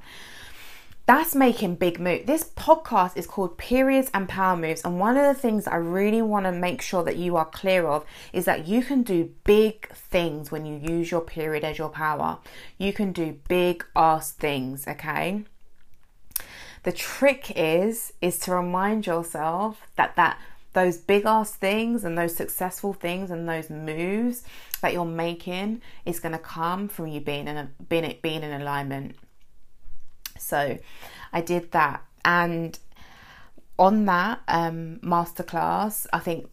that's 1.05 1.35
making 1.35 1.75
big 1.75 1.99
moves. 1.99 2.25
This 2.25 2.45
podcast 2.45 3.17
is 3.17 3.27
called 3.27 3.57
Periods 3.57 4.09
and 4.13 4.29
Power 4.29 4.55
Moves, 4.55 4.83
and 4.85 4.99
one 4.99 5.17
of 5.17 5.25
the 5.25 5.39
things 5.39 5.67
I 5.67 5.75
really 5.75 6.21
want 6.21 6.45
to 6.45 6.51
make 6.51 6.81
sure 6.81 7.03
that 7.03 7.17
you 7.17 7.35
are 7.35 7.45
clear 7.45 7.87
of 7.87 8.05
is 8.31 8.45
that 8.45 8.67
you 8.67 8.83
can 8.83 9.03
do 9.03 9.31
big 9.43 9.89
things 9.89 10.49
when 10.49 10.65
you 10.65 10.77
use 10.77 11.11
your 11.11 11.19
period 11.19 11.65
as 11.65 11.77
your 11.77 11.89
power. 11.89 12.37
You 12.77 12.93
can 12.93 13.11
do 13.11 13.37
big 13.49 13.83
ass 13.97 14.31
things, 14.31 14.87
okay? 14.87 15.43
The 16.83 16.93
trick 16.93 17.51
is 17.53 18.13
is 18.21 18.39
to 18.39 18.55
remind 18.55 19.05
yourself 19.05 19.81
that 19.97 20.15
that 20.15 20.37
those 20.71 20.97
big 20.97 21.25
ass 21.25 21.53
things 21.53 22.05
and 22.05 22.17
those 22.17 22.35
successful 22.35 22.93
things 22.93 23.29
and 23.29 23.47
those 23.47 23.69
moves 23.69 24.43
that 24.81 24.93
you're 24.93 25.05
making 25.05 25.81
is 26.05 26.19
going 26.19 26.31
to 26.31 26.39
come 26.39 26.87
from 26.87 27.07
you 27.07 27.19
being 27.19 27.47
in 27.47 27.57
a, 27.57 27.69
being 27.89 28.17
being 28.21 28.41
in 28.41 28.61
alignment 28.61 29.15
so 30.37 30.77
I 31.31 31.41
did 31.41 31.71
that. 31.71 32.03
And 32.25 32.77
on 33.77 34.05
that 34.05 34.41
um, 34.47 34.99
masterclass, 35.03 36.05
I 36.13 36.19
think 36.19 36.49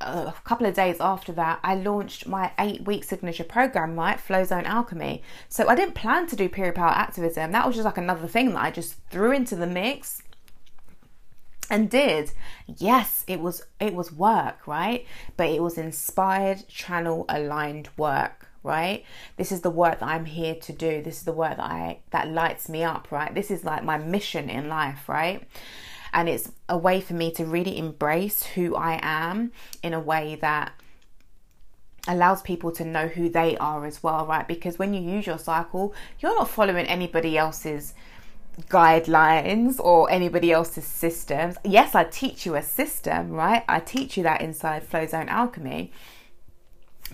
a 0.00 0.34
couple 0.44 0.66
of 0.66 0.74
days 0.74 0.98
after 1.00 1.32
that, 1.32 1.58
I 1.62 1.74
launched 1.74 2.26
my 2.26 2.52
eight 2.58 2.84
week 2.84 3.04
signature 3.04 3.44
program, 3.44 3.96
right? 3.96 4.20
Flow 4.20 4.44
Zone 4.44 4.64
Alchemy. 4.64 5.22
So 5.48 5.68
I 5.68 5.74
didn't 5.74 5.94
plan 5.94 6.26
to 6.28 6.36
do 6.36 6.48
period 6.48 6.74
power 6.74 6.90
activism. 6.90 7.52
That 7.52 7.66
was 7.66 7.76
just 7.76 7.84
like 7.84 7.98
another 7.98 8.28
thing 8.28 8.50
that 8.50 8.62
I 8.62 8.70
just 8.70 8.96
threw 9.10 9.32
into 9.32 9.56
the 9.56 9.66
mix 9.66 10.22
and 11.70 11.90
did. 11.90 12.32
Yes, 12.66 13.24
it 13.26 13.40
was 13.40 13.62
it 13.80 13.94
was 13.94 14.12
work, 14.12 14.66
right? 14.66 15.06
But 15.36 15.48
it 15.48 15.62
was 15.62 15.78
inspired, 15.78 16.68
channel 16.68 17.24
aligned 17.28 17.88
work 17.96 18.48
right? 18.64 19.04
This 19.36 19.52
is 19.52 19.60
the 19.60 19.70
work 19.70 20.00
that 20.00 20.08
i'm 20.08 20.24
here 20.24 20.56
to 20.56 20.72
do. 20.72 21.02
This 21.02 21.18
is 21.18 21.24
the 21.24 21.32
work 21.32 21.58
that 21.58 21.70
i 21.70 21.98
that 22.10 22.28
lights 22.28 22.68
me 22.68 22.82
up 22.82 23.12
right? 23.12 23.32
This 23.32 23.50
is 23.50 23.64
like 23.64 23.84
my 23.84 23.98
mission 23.98 24.50
in 24.50 24.68
life 24.68 25.08
right? 25.08 25.46
And 26.12 26.28
it's 26.28 26.50
a 26.68 26.78
way 26.78 27.00
for 27.00 27.14
me 27.14 27.30
to 27.32 27.44
really 27.44 27.78
embrace 27.78 28.42
who 28.42 28.74
i 28.74 28.98
am 29.02 29.52
in 29.82 29.94
a 29.94 30.00
way 30.00 30.36
that 30.40 30.72
allows 32.06 32.42
people 32.42 32.70
to 32.70 32.84
know 32.84 33.08
who 33.08 33.28
they 33.28 33.56
are 33.58 33.84
as 33.86 34.02
well 34.02 34.26
right? 34.26 34.48
Because 34.48 34.78
when 34.78 34.94
you 34.94 35.00
use 35.00 35.26
your 35.26 35.38
cycle 35.38 35.94
you're 36.18 36.34
not 36.34 36.48
following 36.48 36.86
anybody 36.86 37.36
else's 37.36 37.94
guidelines 38.68 39.80
or 39.80 40.08
anybody 40.10 40.52
else's 40.52 40.86
systems. 40.86 41.56
Yes 41.64 41.94
i 41.94 42.04
teach 42.04 42.46
you 42.46 42.54
a 42.54 42.62
system 42.62 43.30
right? 43.30 43.62
I 43.68 43.80
teach 43.80 44.16
you 44.16 44.22
that 44.22 44.40
inside 44.40 44.84
flow 44.84 45.06
zone 45.06 45.28
alchemy 45.28 45.92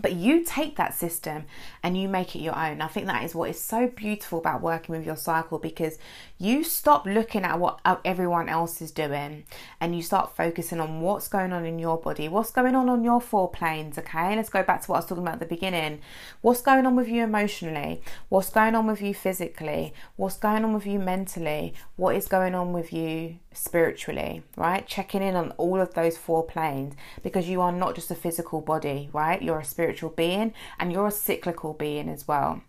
but 0.00 0.14
you 0.14 0.44
take 0.44 0.76
that 0.76 0.94
system 0.94 1.44
and 1.82 1.96
you 1.96 2.08
make 2.08 2.34
it 2.34 2.40
your 2.40 2.56
own. 2.56 2.80
I 2.80 2.88
think 2.88 3.06
that 3.06 3.24
is 3.24 3.34
what 3.34 3.50
is 3.50 3.60
so 3.60 3.88
beautiful 3.88 4.38
about 4.38 4.62
working 4.62 4.94
with 4.96 5.06
your 5.06 5.16
cycle 5.16 5.58
because 5.58 5.98
you 6.40 6.64
stop 6.64 7.04
looking 7.04 7.44
at 7.44 7.60
what 7.60 7.80
everyone 8.02 8.48
else 8.48 8.80
is 8.80 8.90
doing 8.90 9.44
and 9.78 9.94
you 9.94 10.00
start 10.00 10.34
focusing 10.34 10.80
on 10.80 11.02
what's 11.02 11.28
going 11.28 11.52
on 11.52 11.66
in 11.66 11.78
your 11.78 11.98
body, 11.98 12.28
what's 12.28 12.50
going 12.50 12.74
on 12.74 12.88
on 12.88 13.04
your 13.04 13.20
four 13.20 13.50
planes. 13.50 13.98
Okay, 13.98 14.34
let's 14.34 14.48
go 14.48 14.62
back 14.62 14.80
to 14.80 14.90
what 14.90 14.96
I 14.96 14.98
was 15.00 15.06
talking 15.06 15.22
about 15.22 15.34
at 15.34 15.40
the 15.40 15.54
beginning. 15.54 16.00
What's 16.40 16.62
going 16.62 16.86
on 16.86 16.96
with 16.96 17.08
you 17.08 17.22
emotionally? 17.22 18.00
What's 18.30 18.48
going 18.48 18.74
on 18.74 18.86
with 18.86 19.02
you 19.02 19.12
physically? 19.12 19.92
What's 20.16 20.38
going 20.38 20.64
on 20.64 20.72
with 20.72 20.86
you 20.86 20.98
mentally? 20.98 21.74
What 21.96 22.16
is 22.16 22.26
going 22.26 22.54
on 22.54 22.72
with 22.72 22.90
you 22.90 23.36
spiritually? 23.52 24.42
Right, 24.56 24.86
checking 24.86 25.22
in 25.22 25.36
on 25.36 25.50
all 25.58 25.78
of 25.78 25.92
those 25.92 26.16
four 26.16 26.42
planes 26.42 26.94
because 27.22 27.50
you 27.50 27.60
are 27.60 27.70
not 27.70 27.94
just 27.94 28.10
a 28.10 28.14
physical 28.14 28.62
body, 28.62 29.10
right? 29.12 29.42
You're 29.42 29.60
a 29.60 29.64
spiritual 29.64 30.08
being 30.08 30.54
and 30.78 30.90
you're 30.90 31.08
a 31.08 31.12
cyclical 31.12 31.74
being 31.74 32.08
as 32.08 32.26
well. 32.26 32.62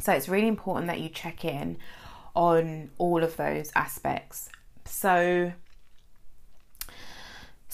So 0.00 0.12
it's 0.12 0.28
really 0.28 0.48
important 0.48 0.88
that 0.88 1.00
you 1.00 1.08
check 1.08 1.46
in 1.46 1.78
on 2.34 2.90
all 2.98 3.22
of 3.22 3.36
those 3.36 3.70
aspects. 3.74 4.48
So 4.84 5.52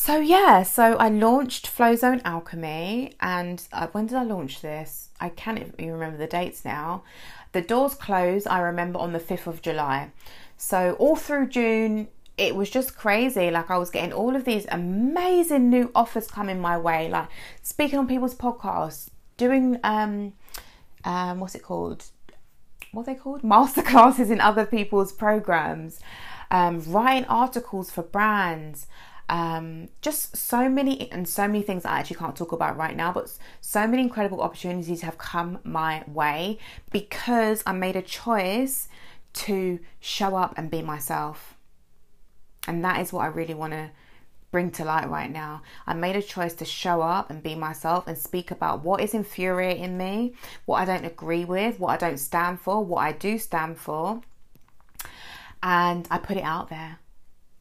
so 0.03 0.19
yeah, 0.19 0.63
so 0.63 0.97
I 0.97 1.11
launched 1.11 1.67
Flow 1.67 1.95
Zone 1.95 2.23
Alchemy, 2.25 3.13
and 3.21 3.63
uh, 3.71 3.89
when 3.89 4.07
did 4.07 4.17
I 4.17 4.23
launch 4.23 4.63
this? 4.63 5.11
I 5.21 5.29
can't 5.29 5.59
even 5.59 5.93
remember 5.93 6.17
the 6.17 6.27
dates 6.27 6.65
now. 6.65 7.03
The 7.53 7.61
doors 7.61 7.95
closed. 7.95 8.49
I 8.49 8.61
remember 8.61 8.99
on 8.99 9.13
the 9.13 9.19
fifth 9.19 9.47
of 9.47 9.61
July. 9.61 10.11
So 10.57 10.97
all 10.99 11.17
through 11.17 11.49
June, 11.49 12.09
it 12.39 12.57
was 12.57 12.71
just 12.71 12.97
crazy. 12.97 13.51
Like 13.51 13.71
I 13.71 13.77
was 13.77 13.91
getting 13.91 14.15
all 14.15 14.35
of 14.35 14.47
these 14.47 14.65
amazing 14.71 15.69
new 15.69 15.91
offers 15.95 16.29
coming 16.29 16.61
my 16.63 16.79
way, 16.79 17.11
like 17.11 17.29
speaking 17.61 17.99
on 17.99 18.09
people's 18.09 18.35
podcasts, 18.35 19.11
doing 19.37 19.79
um, 19.85 20.33
um, 21.05 21.41
what's 21.41 21.55
it 21.55 21.63
called? 21.63 22.07
What 22.93 23.07
they 23.07 23.15
called? 23.15 23.43
Masterclasses 23.43 24.31
in 24.31 24.41
other 24.41 24.67
people's 24.67 25.13
programs, 25.13 26.01
um, 26.51 26.83
writing 26.87 27.25
articles 27.27 27.91
for 27.91 28.03
brands. 28.03 28.87
Um, 29.29 29.91
just 30.03 30.37
so 30.37 30.69
many 30.69 31.09
and 31.13 31.29
so 31.29 31.47
many 31.47 31.63
things 31.63 31.85
I 31.85 32.01
actually 32.01 32.17
can't 32.17 32.35
talk 32.35 32.51
about 32.51 32.77
right 32.77 32.97
now, 32.97 33.13
but 33.13 33.33
so 33.61 33.87
many 33.87 34.03
incredible 34.03 34.41
opportunities 34.41 35.03
have 35.03 35.19
come 35.19 35.61
my 35.63 36.03
way 36.09 36.59
because 36.91 37.63
I 37.65 37.71
made 37.71 37.95
a 37.95 38.03
choice 38.03 38.89
to 39.35 39.79
show 40.01 40.35
up 40.35 40.55
and 40.57 40.69
be 40.69 40.83
myself. 40.83 41.55
And 42.67 42.85
that 42.85 43.01
is 43.01 43.13
what 43.13 43.23
I 43.23 43.29
really 43.29 43.55
want 43.55 43.73
to 43.73 43.91
bring 44.51 44.71
to 44.73 44.85
light 44.85 45.09
right 45.09 45.31
now. 45.31 45.63
I 45.87 45.95
made 45.95 46.17
a 46.17 46.23
choice 46.23 46.55
to 46.55 46.65
show 46.65 47.03
up 47.03 47.31
and 47.31 47.43
be 47.43 47.55
myself 47.55 48.07
and 48.07 48.19
speak 48.19 48.51
about 48.51 48.85
what 48.85 49.01
is 49.01 49.15
infuriating 49.15 49.97
me, 49.97 50.35
what 50.67 50.81
I 50.81 50.85
don't 50.85 51.05
agree 51.05 51.45
with, 51.45 51.79
what 51.79 51.91
I 51.91 52.09
don't 52.09 52.19
stand 52.19 52.61
for, 52.61 52.85
what 52.85 53.01
I 53.01 53.13
do 53.13 53.39
stand 53.39 53.79
for. 53.79 54.21
And 55.63 56.09
I 56.11 56.19
put 56.19 56.37
it 56.37 56.43
out 56.43 56.69
there. 56.69 56.99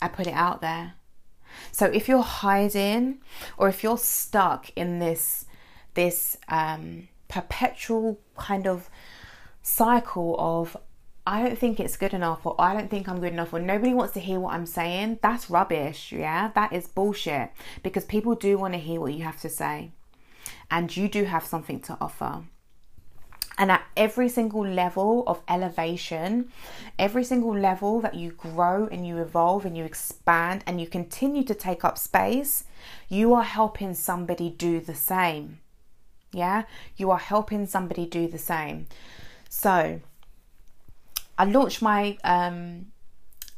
I 0.02 0.08
put 0.08 0.28
it 0.28 0.34
out 0.34 0.62
there. 0.62 0.94
So 1.72 1.86
if 1.88 2.08
you're 2.08 2.22
hiding 2.22 3.20
or 3.58 3.70
if 3.70 3.84
you're 3.84 3.98
stuck 3.98 4.72
in 4.76 5.00
this 5.00 5.46
this 5.96 6.38
um, 6.48 7.08
perpetual 7.28 8.20
kind 8.38 8.68
of 8.68 8.90
cycle 9.62 10.36
of 10.40 10.78
I 11.30 11.44
don't 11.44 11.60
think 11.60 11.80
it's 11.80 11.96
good 11.96 12.16
enough, 12.16 12.44
or 12.44 12.56
I 12.58 12.74
don't 12.74 12.90
think 12.90 13.08
I'm 13.08 13.20
good 13.20 13.34
enough, 13.34 13.54
or 13.54 13.60
nobody 13.60 13.94
wants 13.94 14.14
to 14.16 14.20
hear 14.20 14.40
what 14.40 14.56
I'm 14.56 14.66
saying, 14.66 15.20
that's 15.22 15.48
rubbish. 15.48 16.12
Yeah, 16.12 16.50
that 16.56 16.74
is 16.74 16.88
bullshit 16.88 17.52
because 17.84 18.04
people 18.04 18.34
do 18.34 18.58
want 18.58 18.74
to 18.74 18.80
hear 18.80 19.00
what 19.00 19.14
you 19.14 19.24
have 19.24 19.40
to 19.42 19.50
say, 19.50 19.92
and 20.72 20.98
you 20.98 21.08
do 21.08 21.26
have 21.26 21.46
something 21.46 21.82
to 21.82 21.96
offer. 22.02 22.46
And 23.60 23.70
at 23.70 23.84
every 23.96 24.28
single 24.28 24.66
level 24.66 25.24
of 25.28 25.44
elevation, 25.48 26.52
every 26.98 27.24
single 27.24 27.56
level 27.56 28.02
that 28.02 28.16
you 28.16 28.32
grow 28.32 28.88
and 28.88 29.06
you 29.06 29.20
evolve 29.20 29.66
and 29.66 29.78
you 29.78 29.84
expand 29.84 30.64
and 30.66 30.82
you 30.82 30.88
continue 30.88 31.44
to 31.44 31.54
take 31.54 31.86
up 31.86 32.00
space, 32.00 32.64
you 33.08 33.36
are 33.36 33.44
helping 33.44 33.94
somebody 33.94 34.50
do 34.50 34.80
the 34.80 34.96
same. 34.96 35.60
Yeah, 36.32 36.64
you 36.98 37.12
are 37.12 37.20
helping 37.20 37.68
somebody 37.68 38.08
do 38.08 38.28
the 38.28 38.40
same. 38.40 38.88
So, 39.48 40.00
I 41.40 41.46
launched 41.46 41.82
my 41.82 42.18
um, 42.24 42.88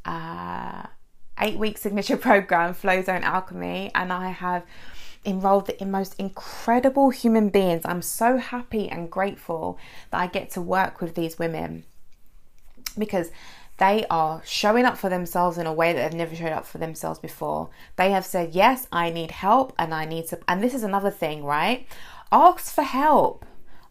uh, 0.06 0.84
eight 1.40 1.58
week 1.58 1.80
signature 1.80 2.18
program, 2.30 2.76
Flow 2.76 3.02
Zone 3.02 3.24
Alchemy, 3.24 3.92
and 3.96 4.14
I 4.14 4.30
have 4.30 4.64
enrolled 5.26 5.68
the 5.68 5.86
most 5.86 6.16
incredible 6.20 7.10
human 7.10 7.50
beings. 7.50 7.82
I'm 7.84 8.04
so 8.04 8.38
happy 8.38 8.88
and 8.88 9.10
grateful 9.10 9.80
that 10.12 10.22
I 10.22 10.28
get 10.28 10.52
to 10.52 10.62
work 10.62 11.02
with 11.02 11.16
these 11.16 11.40
women 11.40 11.84
because 12.98 13.32
they 13.78 14.06
are 14.12 14.44
showing 14.46 14.86
up 14.86 14.96
for 14.96 15.10
themselves 15.10 15.58
in 15.58 15.66
a 15.66 15.74
way 15.74 15.92
that 15.92 16.12
they've 16.12 16.18
never 16.18 16.36
showed 16.36 16.52
up 16.52 16.68
for 16.68 16.78
themselves 16.78 17.18
before. 17.18 17.72
They 17.96 18.12
have 18.12 18.26
said, 18.26 18.54
Yes, 18.54 18.88
I 18.92 19.10
need 19.10 19.32
help 19.32 19.74
and 19.80 19.92
I 19.92 20.06
need 20.06 20.28
to. 20.28 20.40
And 20.48 20.62
this 20.62 20.76
is 20.76 20.84
another 20.84 21.10
thing, 21.10 21.44
right? 21.44 21.88
Ask 22.32 22.72
for 22.72 22.84
help. 22.84 23.44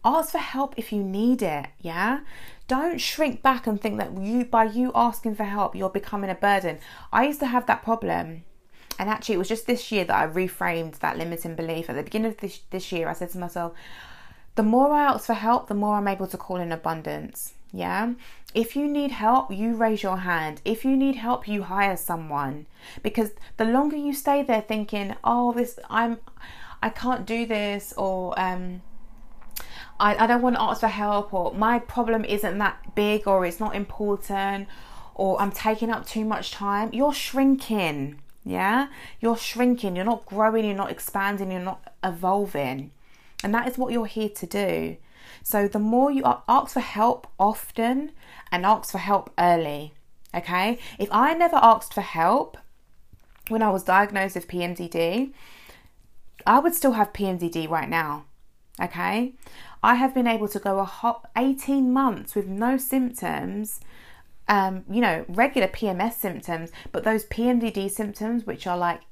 Ask 0.05 0.31
for 0.31 0.39
help 0.39 0.75
if 0.79 0.93
you 0.93 1.03
need 1.03 1.43
it, 1.43 1.67
yeah? 1.81 2.21
Don't 2.71 3.01
shrink 3.01 3.43
back 3.43 3.67
and 3.67 3.81
think 3.81 3.99
that 3.99 4.17
you 4.17 4.45
by 4.45 4.63
you 4.63 4.93
asking 4.95 5.35
for 5.35 5.43
help 5.43 5.75
you're 5.75 5.91
becoming 5.91 6.31
a 6.31 6.37
burden. 6.37 6.79
I 7.13 7.27
used 7.27 7.41
to 7.41 7.47
have 7.47 7.67
that 7.67 7.83
problem. 7.83 8.45
And 8.97 9.11
actually 9.11 9.35
it 9.35 9.39
was 9.39 9.49
just 9.49 9.67
this 9.67 9.91
year 9.91 10.05
that 10.05 10.17
I 10.17 10.33
reframed 10.33 11.01
that 11.01 11.19
limiting 11.19 11.57
belief. 11.57 11.91
At 11.91 11.97
the 11.97 12.05
beginning 12.05 12.31
of 12.31 12.37
this 12.37 12.61
this 12.71 12.93
year 12.93 13.09
I 13.09 13.15
said 13.15 13.31
to 13.31 13.39
myself, 13.39 13.73
the 14.55 14.63
more 14.63 14.93
I 14.93 15.03
ask 15.03 15.27
for 15.27 15.35
help, 15.35 15.67
the 15.67 15.75
more 15.75 15.97
I'm 15.97 16.07
able 16.07 16.29
to 16.29 16.37
call 16.37 16.59
in 16.59 16.71
abundance. 16.71 17.55
Yeah. 17.73 18.13
If 18.55 18.77
you 18.77 18.87
need 18.87 19.11
help, 19.11 19.51
you 19.51 19.75
raise 19.75 20.05
your 20.05 20.19
hand. 20.19 20.63
If 20.65 20.85
you 20.85 20.97
need 20.97 21.17
help, 21.17 21.49
you 21.49 21.65
hire 21.65 21.97
someone. 21.97 22.69
Because 23.03 23.31
the 23.57 23.65
longer 23.65 23.97
you 23.97 24.13
stay 24.13 24.45
there 24.45 24.61
thinking, 24.61 25.17
oh, 25.25 25.53
this, 25.53 25.77
I'm, 25.89 26.19
I 26.81 26.91
can't 26.91 27.27
do 27.27 27.47
this, 27.47 27.93
or, 27.97 28.39
um, 28.39 28.83
I, 30.01 30.25
I 30.25 30.27
don't 30.27 30.43
want 30.43 30.57
to 30.57 30.63
ask 30.63 30.81
for 30.81 30.89
help, 30.89 31.33
or 31.33 31.53
my 31.55 31.79
problem 31.79 32.25
isn't 32.25 32.59
that 32.59 32.95
big, 32.95 33.29
or 33.29 33.45
it's 33.45 33.61
not 33.61 33.77
important, 33.77 34.69
or 35.15 35.41
I'm 35.41 35.53
taking 35.53 35.91
up 35.91 36.07
too 36.07 36.25
much 36.25 36.51
time, 36.51 36.91
you're 36.93 37.15
shrinking. 37.15 38.21
Yeah, 38.43 38.89
you're 39.21 39.37
shrinking, 39.37 39.97
you're 39.97 40.05
not 40.07 40.25
growing, 40.25 40.65
you're 40.65 40.75
not 40.75 40.91
expanding, 40.91 41.53
you're 41.53 41.61
not 41.61 41.93
evolving. 42.03 42.91
And 43.45 43.55
that 43.55 43.69
is 43.69 43.77
what 43.77 43.93
you're 43.93 44.07
here 44.07 44.31
to 44.31 44.47
do. 44.47 44.97
So 45.43 45.69
the 45.69 45.79
more 45.79 46.11
you 46.11 46.23
ask 46.49 46.73
for 46.73 46.81
help 46.81 47.27
often 47.39 48.13
and 48.51 48.65
ask 48.65 48.93
for 48.93 48.99
help 48.99 49.31
early. 49.39 49.93
Okay? 50.35 50.79
If 50.99 51.09
I 51.13 51.35
never 51.35 51.57
asked 51.57 51.93
for 51.95 52.01
help 52.01 52.57
when 53.49 53.63
I 53.63 53.71
was 53.71 53.83
diagnosed 53.83 54.37
with 54.37 54.49
PMDD, 54.49 55.33
I 56.47 56.59
would 56.59 56.75
still 56.75 56.93
have 56.93 57.13
PMDD 57.13 57.69
right 57.69 57.89
now. 57.89 58.25
Okay? 58.81 59.35
I 59.83 59.95
have 59.95 60.15
been 60.15 60.27
able 60.27 60.49
to 60.49 60.59
go 60.59 60.79
a 60.79 60.85
hot 60.85 61.29
18 61.37 61.93
months 61.93 62.35
with 62.35 62.47
no 62.47 62.77
symptoms. 62.77 63.81
Um, 64.49 64.85
you 64.91 65.01
know, 65.01 65.25
regular 65.29 65.69
PMS 65.69 66.15
symptoms, 66.15 66.73
but 66.91 67.05
those 67.05 67.25
PMDD 67.27 67.89
symptoms, 67.89 68.45
which 68.45 68.67
are 68.67 68.77
like 68.77 69.03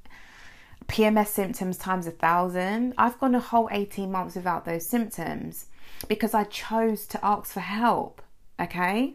PMS 0.89 1.29
symptoms 1.29 1.77
times 1.79 2.07
a 2.07 2.11
thousand. 2.11 2.95
I've 2.99 3.21
gone 3.21 3.35
a 3.35 3.41
whole 3.41 3.69
18 3.71 4.11
months 4.11 4.35
without 4.35 4.65
those 4.65 4.87
symptoms 4.87 5.67
because 6.09 6.35
I 6.35 6.45
chose 6.45 7.07
to 7.09 7.25
ask 7.25 7.53
for 7.53 7.61
help. 7.61 8.23
Okay? 8.59 9.15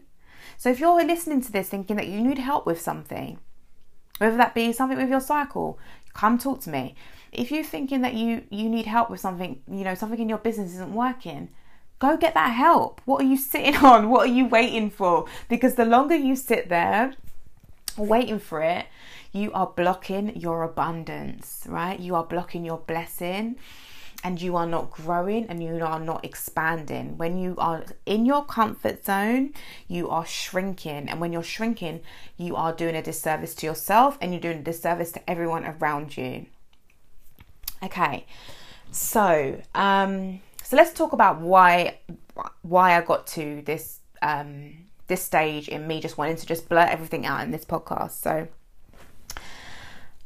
So 0.56 0.70
if 0.70 0.80
you're 0.80 1.04
listening 1.04 1.42
to 1.42 1.52
this 1.52 1.68
thinking 1.68 1.96
that 1.96 2.06
you 2.06 2.20
need 2.20 2.38
help 2.38 2.64
with 2.64 2.80
something, 2.80 3.38
whether 4.18 4.36
that 4.36 4.54
be 4.54 4.72
something 4.72 4.96
with 4.96 5.10
your 5.10 5.20
cycle, 5.20 5.78
come 6.12 6.38
talk 6.38 6.60
to 6.62 6.70
me. 6.70 6.94
If 7.34 7.50
you're 7.50 7.64
thinking 7.64 8.02
that 8.02 8.14
you 8.14 8.44
you 8.50 8.68
need 8.68 8.86
help 8.86 9.10
with 9.10 9.20
something, 9.20 9.62
you 9.68 9.84
know, 9.84 9.94
something 9.94 10.18
in 10.18 10.28
your 10.28 10.38
business 10.38 10.72
isn't 10.74 10.94
working, 10.94 11.50
go 11.98 12.16
get 12.16 12.34
that 12.34 12.50
help. 12.50 13.00
What 13.04 13.22
are 13.22 13.26
you 13.26 13.36
sitting 13.36 13.76
on? 13.92 14.10
What 14.10 14.28
are 14.28 14.32
you 14.32 14.46
waiting 14.46 14.90
for? 14.90 15.26
Because 15.48 15.74
the 15.74 15.84
longer 15.84 16.16
you 16.16 16.36
sit 16.36 16.68
there 16.68 17.14
waiting 17.96 18.38
for 18.38 18.60
it, 18.60 18.86
you 19.32 19.52
are 19.52 19.66
blocking 19.66 20.36
your 20.36 20.62
abundance, 20.62 21.64
right? 21.68 21.98
You 21.98 22.14
are 22.14 22.24
blocking 22.24 22.64
your 22.64 22.78
blessing 22.78 23.56
and 24.24 24.40
you 24.40 24.56
are 24.56 24.66
not 24.66 24.90
growing 24.90 25.46
and 25.48 25.62
you 25.62 25.84
are 25.84 26.00
not 26.00 26.24
expanding. 26.24 27.18
When 27.18 27.36
you 27.36 27.54
are 27.58 27.84
in 28.06 28.24
your 28.24 28.44
comfort 28.44 29.04
zone, 29.04 29.52
you 29.86 30.08
are 30.08 30.24
shrinking. 30.24 31.08
And 31.08 31.20
when 31.20 31.32
you're 31.32 31.42
shrinking, 31.42 32.00
you 32.38 32.56
are 32.56 32.72
doing 32.72 32.96
a 32.96 33.02
disservice 33.02 33.54
to 33.56 33.66
yourself 33.66 34.16
and 34.20 34.32
you're 34.32 34.40
doing 34.40 34.58
a 34.58 34.62
disservice 34.62 35.12
to 35.12 35.30
everyone 35.30 35.66
around 35.66 36.16
you. 36.16 36.46
Okay, 37.84 38.24
so 38.90 39.60
um, 39.74 40.40
so 40.62 40.76
let's 40.76 40.94
talk 40.94 41.12
about 41.12 41.40
why 41.40 41.98
why 42.62 42.96
I 42.96 43.02
got 43.02 43.26
to 43.28 43.62
this 43.66 44.00
um, 44.22 44.72
this 45.06 45.22
stage 45.22 45.68
in 45.68 45.86
me 45.86 46.00
just 46.00 46.16
wanting 46.16 46.36
to 46.36 46.46
just 46.46 46.68
blurt 46.68 46.88
everything 46.88 47.26
out 47.26 47.42
in 47.42 47.50
this 47.50 47.64
podcast. 47.66 48.12
So 48.12 48.48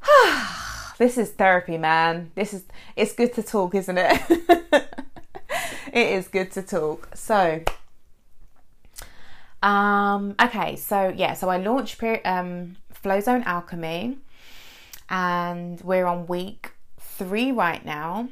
this 0.99 1.19
is 1.19 1.31
therapy, 1.33 1.79
man. 1.79 2.31
This 2.37 2.55
is 2.55 2.65
it's 2.95 3.13
good 3.13 3.33
to 3.35 3.43
talk, 3.43 3.75
isn't 3.75 3.99
it? 3.99 4.23
it 5.93 6.07
is 6.13 6.29
good 6.29 6.53
to 6.53 6.63
talk. 6.63 7.11
So 7.15 7.63
um 9.65 10.37
okay, 10.41 10.77
so 10.77 11.13
yeah, 11.17 11.35
so 11.35 11.49
I 11.49 11.57
launched 11.57 12.01
um 12.25 12.77
Flowzone 12.95 13.45
Alchemy 13.47 14.19
and 15.11 15.81
we're 15.81 16.07
on 16.07 16.29
week 16.29 16.73
3 17.19 17.53
right 17.53 17.85
now. 17.85 18.29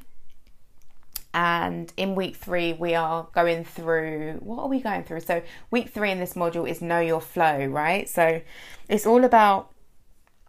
And 1.35 1.93
in 1.99 2.15
week 2.15 2.37
three, 2.37 2.73
we 2.73 2.95
are 2.95 3.29
going 3.35 3.63
through 3.63 4.39
what 4.43 4.63
are 4.63 4.69
we 4.69 4.81
going 4.81 5.05
through? 5.05 5.21
So, 5.21 5.43
week 5.71 5.91
three 5.91 6.11
in 6.11 6.19
this 6.19 6.33
module 6.33 6.67
is 6.67 6.81
know 6.81 6.99
your 7.01 7.21
flow, 7.21 7.67
right? 7.67 8.09
So, 8.09 8.41
it's 8.89 9.05
all 9.05 9.23
about, 9.23 9.71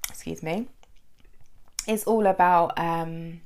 excuse 0.08 0.42
me, 0.42 0.70
it's 1.90 2.06
all 2.06 2.26
about 2.26 2.80
um, 2.80 3.42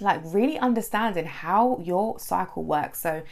like 0.00 0.20
really 0.24 0.58
understanding 0.58 1.26
how 1.26 1.78
your 1.84 2.18
cycle 2.18 2.64
works. 2.64 3.00
So, 3.00 3.22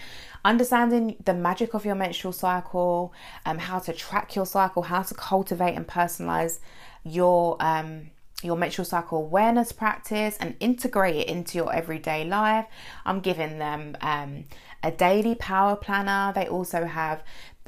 understanding 0.45 1.17
the 1.25 1.35
magic 1.35 1.75
of 1.75 1.85
your 1.85 1.97
menstrual 1.97 2.33
cycle, 2.33 3.13
um, 3.45 3.59
how 3.59 3.81
to 3.81 3.93
track 3.93 4.37
your 4.37 4.47
cycle, 4.47 4.85
how 4.85 5.03
to 5.03 5.15
cultivate 5.15 5.75
and 5.75 5.85
personalize 5.85 6.61
your 7.03 7.57
um, 7.59 8.12
your 8.43 8.57
menstrual 8.57 8.84
cycle 8.84 9.18
awareness 9.18 9.72
practice 9.72 10.36
and 10.40 10.57
integrate 10.61 11.16
it 11.16 11.28
into 11.28 11.59
your 11.59 11.72
everyday 11.72 12.24
life. 12.24 12.66
I'm 13.05 13.20
giving 13.20 13.59
them 13.59 13.97
um, 14.01 14.45
a 14.82 14.90
daily 14.90 15.34
power 15.34 15.76
planner. 15.76 16.32
They 16.34 16.49
also 16.49 16.84
have 16.84 17.22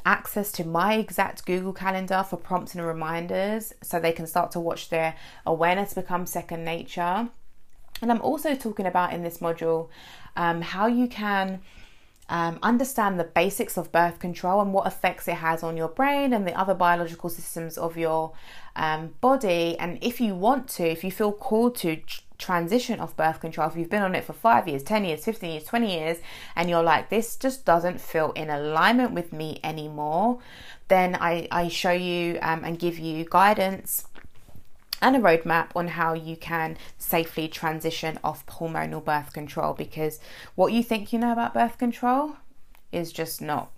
access 0.07 0.53
to 0.53 0.65
my 0.65 0.95
exact 0.95 1.47
Google 1.47 1.73
Calendar 1.73 2.25
for 2.29 2.37
prompts 2.37 2.75
and 2.75 2.87
reminders 2.87 3.73
so 3.83 3.99
they 3.99 4.13
can 4.13 4.27
start 4.27 4.51
to 4.53 4.61
watch 4.61 4.91
their 4.91 5.17
awareness 5.47 5.95
become 5.95 6.27
second 6.27 6.65
nature. 6.65 7.29
And 8.03 8.11
I'm 8.11 8.21
also 8.21 8.55
talking 8.55 8.87
about 8.87 9.13
in 9.13 9.23
this 9.23 9.39
module 9.39 9.89
um, 10.37 10.61
how 10.61 10.87
you 10.87 11.07
can 11.07 11.61
um, 12.29 12.59
understand 12.63 13.21
the 13.21 13.25
basics 13.25 13.77
of 13.77 13.93
birth 13.93 14.19
control 14.19 14.61
and 14.61 14.73
what 14.73 14.87
effects 14.87 15.29
it 15.29 15.35
has 15.35 15.63
on 15.63 15.77
your 15.77 15.89
brain 15.89 16.33
and 16.33 16.47
the 16.47 16.59
other 16.59 16.75
biological 16.75 17.29
systems 17.29 17.77
of 17.77 17.97
your 17.97 18.33
um, 18.77 19.15
body. 19.21 19.79
And 19.79 19.99
if 20.03 20.21
you 20.21 20.35
want 20.35 20.69
to, 20.71 20.85
if 20.85 21.05
you 21.05 21.11
feel 21.11 21.33
called 21.33 21.77
to 21.77 22.01
transition 22.39 22.99
off 22.99 23.17
birth 23.17 23.41
control, 23.41 23.69
if 23.69 23.77
you've 23.77 23.91
been 23.91 24.03
on 24.03 24.15
it 24.15 24.25
for 24.25 24.33
five 24.33 24.67
years, 24.67 24.83
10 24.83 25.05
years, 25.05 25.25
15 25.25 25.51
years, 25.51 25.65
20 25.65 25.93
years, 25.93 26.19
and 26.57 26.71
you're 26.71 26.83
like, 26.83 27.11
this 27.11 27.37
just 27.37 27.65
doesn't 27.65 28.01
feel 28.01 28.33
in 28.33 28.49
alignment 28.49 29.13
with 29.13 29.33
me 29.33 29.61
anymore, 29.63 30.39
then 30.89 31.17
I, 31.21 31.47
I 31.51 31.69
show 31.69 31.93
you 31.93 32.39
um, 32.41 32.65
and 32.65 32.79
give 32.79 32.99
you 32.99 33.27
guidance 33.29 34.07
and 35.05 35.15
a 35.15 35.19
roadmap 35.19 35.69
on 35.77 35.89
how 35.89 36.15
you 36.15 36.35
can 36.35 36.79
safely 36.97 37.47
transition 37.47 38.19
off 38.25 38.45
hormonal 38.47 39.05
birth 39.05 39.35
control 39.35 39.75
because 39.75 40.19
what 40.55 40.73
you 40.73 40.83
think 40.83 41.13
you 41.13 41.19
know 41.19 41.31
about 41.31 41.53
birth 41.53 41.77
control 41.77 42.39
is 42.91 43.13
just 43.13 43.43
not 43.43 43.71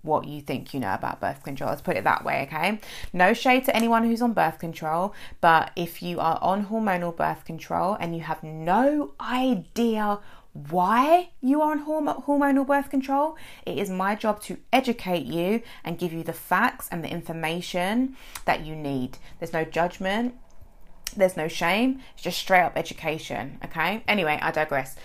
what 0.00 0.26
you 0.26 0.40
think 0.40 0.72
you 0.72 0.80
know 0.80 0.94
about 0.94 1.20
birth 1.20 1.42
control. 1.42 1.68
Let's 1.68 1.82
put 1.82 1.98
it 1.98 2.04
that 2.04 2.24
way, 2.24 2.44
okay? 2.44 2.80
No 3.12 3.34
shade 3.34 3.66
to 3.66 3.76
anyone 3.76 4.04
who's 4.04 4.22
on 4.22 4.32
birth 4.32 4.58
control, 4.58 5.14
but 5.42 5.70
if 5.76 6.02
you 6.02 6.18
are 6.18 6.38
on 6.40 6.66
hormonal 6.66 7.14
birth 7.14 7.44
control 7.44 7.98
and 8.00 8.16
you 8.16 8.22
have 8.22 8.42
no 8.42 9.12
idea 9.20 10.18
why 10.54 11.28
you 11.42 11.60
are 11.60 11.72
on 11.72 11.84
hormonal 12.22 12.66
birth 12.66 12.88
control, 12.88 13.36
it 13.66 13.76
is 13.76 13.90
my 13.90 14.14
job 14.14 14.40
to 14.44 14.56
educate 14.72 15.26
you 15.26 15.60
and 15.84 15.98
give 15.98 16.14
you 16.14 16.22
the 16.22 16.32
facts 16.32 16.88
and 16.90 17.04
the 17.04 17.10
information 17.10 18.16
that 18.46 18.64
you 18.64 18.74
need. 18.74 19.18
There's 19.38 19.52
no 19.52 19.64
judgment, 19.64 20.34
there's 21.12 21.36
no 21.36 21.48
shame, 21.48 22.00
it's 22.14 22.22
just 22.22 22.38
straight 22.38 22.62
up 22.62 22.72
education, 22.76 23.58
okay? 23.64 24.02
Anyway, 24.06 24.38
I 24.40 24.50
digress. 24.50 24.96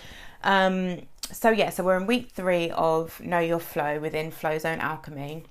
Um, 0.42 1.02
so 1.32 1.50
yeah, 1.50 1.70
so 1.70 1.82
we're 1.82 1.96
in 1.96 2.06
week 2.06 2.30
three 2.30 2.70
of 2.70 3.20
Know 3.20 3.40
Your 3.40 3.58
Flow 3.58 3.98
within 3.98 4.30
Flow 4.30 4.58
Zone 4.58 4.78
Alchemy, 4.78 5.44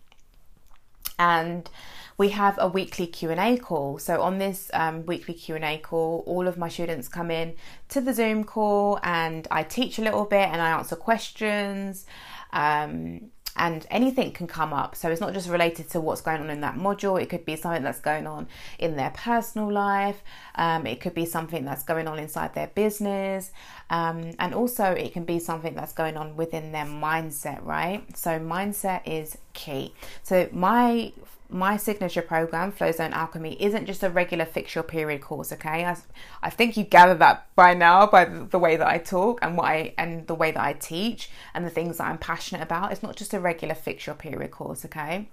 and 1.20 1.70
we 2.18 2.30
have 2.30 2.58
a 2.60 2.68
weekly 2.68 3.08
Q&A 3.08 3.58
call. 3.58 4.00
So 4.00 4.22
on 4.22 4.38
this 4.38 4.72
um, 4.74 5.06
weekly 5.06 5.34
Q&A 5.34 5.78
call, 5.78 6.24
all 6.26 6.48
of 6.48 6.58
my 6.58 6.70
students 6.70 7.08
come 7.10 7.30
in 7.30 7.56
to 7.90 8.00
the 8.00 8.14
Zoom 8.14 8.46
call 8.46 9.00
and 9.04 9.48
I 9.52 9.64
teach 9.64 10.00
a 10.00 10.02
little 10.02 10.24
bit 10.24 10.48
and 10.50 10.62
I 10.62 10.70
answer 10.78 10.96
questions. 10.96 12.06
Um, 12.54 13.32
and 13.56 13.86
anything 13.90 14.32
can 14.32 14.48
come 14.48 14.74
up. 14.74 14.96
So 14.96 15.10
it's 15.10 15.22
not 15.22 15.34
just 15.34 15.50
related 15.50 15.90
to 15.92 16.02
what's 16.02 16.22
going 16.22 16.42
on 16.42 16.50
in 16.50 16.62
that 16.62 16.76
module, 16.76 17.22
it 17.22 17.30
could 17.30 17.46
be 17.46 17.56
something 17.56 17.84
that's 17.84 18.00
going 18.00 18.28
on 18.28 18.48
in 18.80 18.96
their 18.96 19.12
personal 19.12 19.72
life, 19.72 20.22
um, 20.56 20.86
it 20.86 21.00
could 21.00 21.14
be 21.14 21.26
something 21.26 21.66
that's 21.66 21.84
going 21.84 22.08
on 22.08 22.20
inside 22.20 22.54
their 22.54 22.68
business, 22.68 23.52
um, 23.90 24.32
and 24.40 24.54
also 24.54 24.86
it 24.86 25.14
can 25.14 25.24
be 25.24 25.40
something 25.40 25.74
that's 25.76 25.94
going 25.94 26.18
on 26.18 26.36
within 26.36 26.72
their 26.72 26.86
mindset, 26.86 27.64
right? 27.64 28.04
So, 28.18 28.40
mindset 28.40 29.02
is 29.06 29.38
key. 29.54 29.94
So, 30.24 30.50
my 30.52 31.14
my 31.50 31.78
signature 31.78 32.22
program, 32.22 32.72
Flow 32.72 32.92
Zone 32.92 33.14
Alchemy, 33.14 33.62
isn't 33.62 33.86
just 33.86 34.04
a 34.04 34.10
regular 34.10 34.46
fix 34.46 34.76
your 34.76 34.84
period 34.84 35.22
course. 35.22 35.52
Okay, 35.52 35.86
I, 35.86 35.98
I 36.42 36.50
think 36.50 36.78
you 36.78 36.84
gather 36.84 37.16
that 37.16 37.48
by 37.56 37.74
now 37.74 38.08
by 38.08 38.26
the, 38.26 38.60
way 38.60 38.76
that 38.76 38.88
I 38.88 38.98
talk 38.98 39.40
and 39.42 39.58
what 39.58 39.66
I 39.66 39.94
and 39.98 40.28
the 40.28 40.36
way 40.36 40.52
that 40.52 40.64
I 40.64 40.74
teach 40.74 41.30
and 41.54 41.66
the 41.66 41.70
things 41.70 41.98
that 41.98 42.08
I'm 42.08 42.18
passionate 42.18 42.62
about. 42.62 42.92
It's 42.92 43.04
not 43.04 43.16
just 43.16 43.34
a 43.34 43.40
regular 43.40 43.76
fix 43.76 44.06
your 44.06 44.16
period 44.16 44.52
course. 44.52 44.86
Okay. 44.86 45.30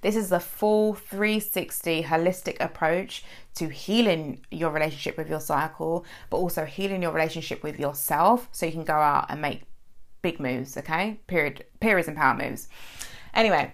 This 0.00 0.16
is 0.16 0.30
the 0.30 0.40
full 0.40 0.94
360 0.94 2.04
holistic 2.04 2.56
approach 2.60 3.24
to 3.54 3.68
healing 3.68 4.44
your 4.50 4.70
relationship 4.70 5.16
with 5.16 5.28
your 5.28 5.40
cycle, 5.40 6.04
but 6.28 6.38
also 6.38 6.64
healing 6.64 7.02
your 7.02 7.12
relationship 7.12 7.62
with 7.62 7.78
yourself 7.78 8.48
so 8.52 8.66
you 8.66 8.72
can 8.72 8.84
go 8.84 8.94
out 8.94 9.26
and 9.28 9.40
make 9.40 9.62
big 10.22 10.40
moves, 10.40 10.76
okay? 10.76 11.20
Period 11.26 11.64
periods 11.80 12.08
and 12.08 12.16
power 12.16 12.36
moves. 12.36 12.68
Anyway, 13.34 13.72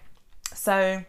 so 0.55 1.05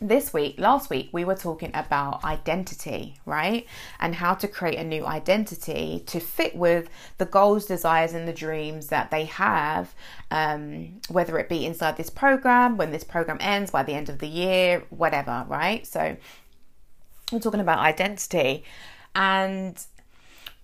this 0.00 0.32
week, 0.32 0.56
last 0.58 0.90
week, 0.90 1.08
we 1.12 1.24
were 1.24 1.34
talking 1.34 1.70
about 1.74 2.24
identity, 2.24 3.16
right? 3.26 3.66
And 4.00 4.14
how 4.14 4.34
to 4.34 4.48
create 4.48 4.78
a 4.78 4.84
new 4.84 5.06
identity 5.06 6.02
to 6.06 6.20
fit 6.20 6.56
with 6.56 6.88
the 7.18 7.26
goals, 7.26 7.66
desires, 7.66 8.12
and 8.12 8.26
the 8.26 8.32
dreams 8.32 8.88
that 8.88 9.10
they 9.10 9.24
have, 9.26 9.94
um, 10.30 11.00
whether 11.08 11.38
it 11.38 11.48
be 11.48 11.64
inside 11.64 11.96
this 11.96 12.10
program, 12.10 12.76
when 12.76 12.90
this 12.90 13.04
program 13.04 13.38
ends, 13.40 13.70
by 13.70 13.82
the 13.82 13.92
end 13.94 14.08
of 14.08 14.18
the 14.18 14.28
year, 14.28 14.84
whatever, 14.90 15.44
right? 15.48 15.86
So, 15.86 16.16
we're 17.32 17.40
talking 17.40 17.60
about 17.60 17.78
identity. 17.78 18.64
And 19.14 19.78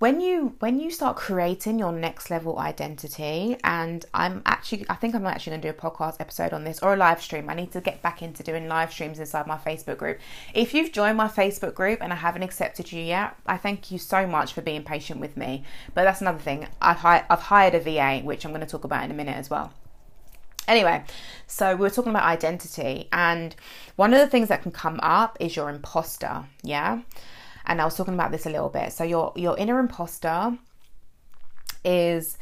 when 0.01 0.19
you 0.19 0.57
when 0.61 0.81
you 0.81 0.91
start 0.91 1.15
creating 1.15 1.79
your 1.79 1.93
next 1.93 2.31
level 2.31 2.59
identity 2.59 3.55
and 3.63 4.07
i'm 4.15 4.41
actually 4.47 4.85
i 4.89 4.95
think 4.95 5.15
i'm 5.15 5.27
actually 5.27 5.51
going 5.51 5.61
to 5.61 5.71
do 5.71 5.77
a 5.77 5.79
podcast 5.79 6.17
episode 6.21 6.55
on 6.55 6.65
this 6.65 6.83
or 6.83 6.95
a 6.95 6.97
live 6.97 7.21
stream. 7.21 7.51
I 7.51 7.55
need 7.55 7.71
to 7.73 7.83
get 7.83 8.01
back 8.01 8.23
into 8.23 8.43
doing 8.43 8.67
live 8.67 8.93
streams 8.93 9.19
inside 9.19 9.47
my 9.47 9.59
facebook 9.59 9.99
group. 9.99 10.19
If 10.55 10.73
you've 10.73 10.91
joined 10.91 11.19
my 11.19 11.29
facebook 11.29 11.75
group 11.75 11.99
and 12.01 12.15
i 12.15 12.17
haven't 12.17 12.43
accepted 12.43 12.91
you 12.91 13.03
yet 13.03 13.37
i 13.47 13.59
thank 13.59 13.91
you 13.91 13.99
so 13.99 14.27
much 14.27 14.55
for 14.55 14.63
being 14.63 14.85
patient 14.85 15.21
with 15.21 15.37
me. 15.37 15.65
But 15.95 16.05
that's 16.05 16.23
another 16.23 16.39
thing. 16.39 16.67
I've, 16.81 16.97
hi- 16.97 17.27
I've 17.29 17.43
hired 17.43 17.75
a 17.75 17.81
va 17.81 18.21
which 18.25 18.47
i'm 18.47 18.53
going 18.53 18.63
to 18.63 18.67
talk 18.67 18.85
about 18.85 19.05
in 19.05 19.11
a 19.11 19.15
minute 19.15 19.37
as 19.37 19.51
well. 19.51 19.75
Anyway, 20.67 21.05
so 21.47 21.75
we 21.75 21.83
were 21.83 21.91
talking 21.91 22.11
about 22.11 22.23
identity, 22.23 23.09
and 23.13 23.57
one 23.97 24.15
of 24.15 24.21
the 24.21 24.29
things 24.29 24.49
that 24.49 24.63
can 24.63 24.71
come 24.71 25.01
up 25.03 25.37
is 25.41 25.57
your 25.57 25.69
imposter. 25.69 26.45
Yeah 26.63 27.01
and 27.71 27.81
I 27.81 27.85
was 27.85 27.97
talking 27.97 28.15
about 28.15 28.33
this 28.33 28.47
a 28.47 28.51
little 28.51 28.69
bit. 28.69 28.93
So 28.93 29.05
your 29.05 29.33
your 29.37 29.57
inner 29.57 29.79
imposter 29.79 30.59
is 31.85 32.37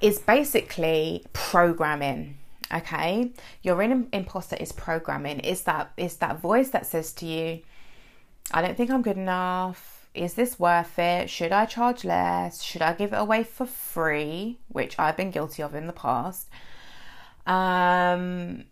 is 0.00 0.20
basically 0.20 1.24
programming. 1.32 2.38
Okay, 2.72 3.32
your 3.62 3.82
inner 3.82 4.04
imposter 4.12 4.56
is 4.56 4.70
programming. 4.70 5.40
Is 5.40 5.62
that 5.62 5.90
is 5.96 6.16
that 6.18 6.40
voice 6.40 6.70
that 6.70 6.86
says 6.86 7.12
to 7.14 7.26
you, 7.26 7.60
"I 8.52 8.62
don't 8.62 8.76
think 8.76 8.90
I'm 8.90 9.02
good 9.02 9.16
enough." 9.18 9.90
Is 10.14 10.34
this 10.34 10.60
worth 10.60 10.96
it? 11.00 11.28
Should 11.28 11.50
I 11.50 11.66
charge 11.66 12.04
less? 12.04 12.62
Should 12.62 12.82
I 12.82 12.92
give 12.92 13.12
it 13.12 13.16
away 13.16 13.42
for 13.42 13.66
free? 13.66 14.60
Which 14.68 14.96
I've 14.96 15.16
been 15.16 15.32
guilty 15.32 15.64
of 15.64 15.74
in 15.74 15.88
the 15.88 15.92
past. 15.92 16.48
Um, 17.48 18.66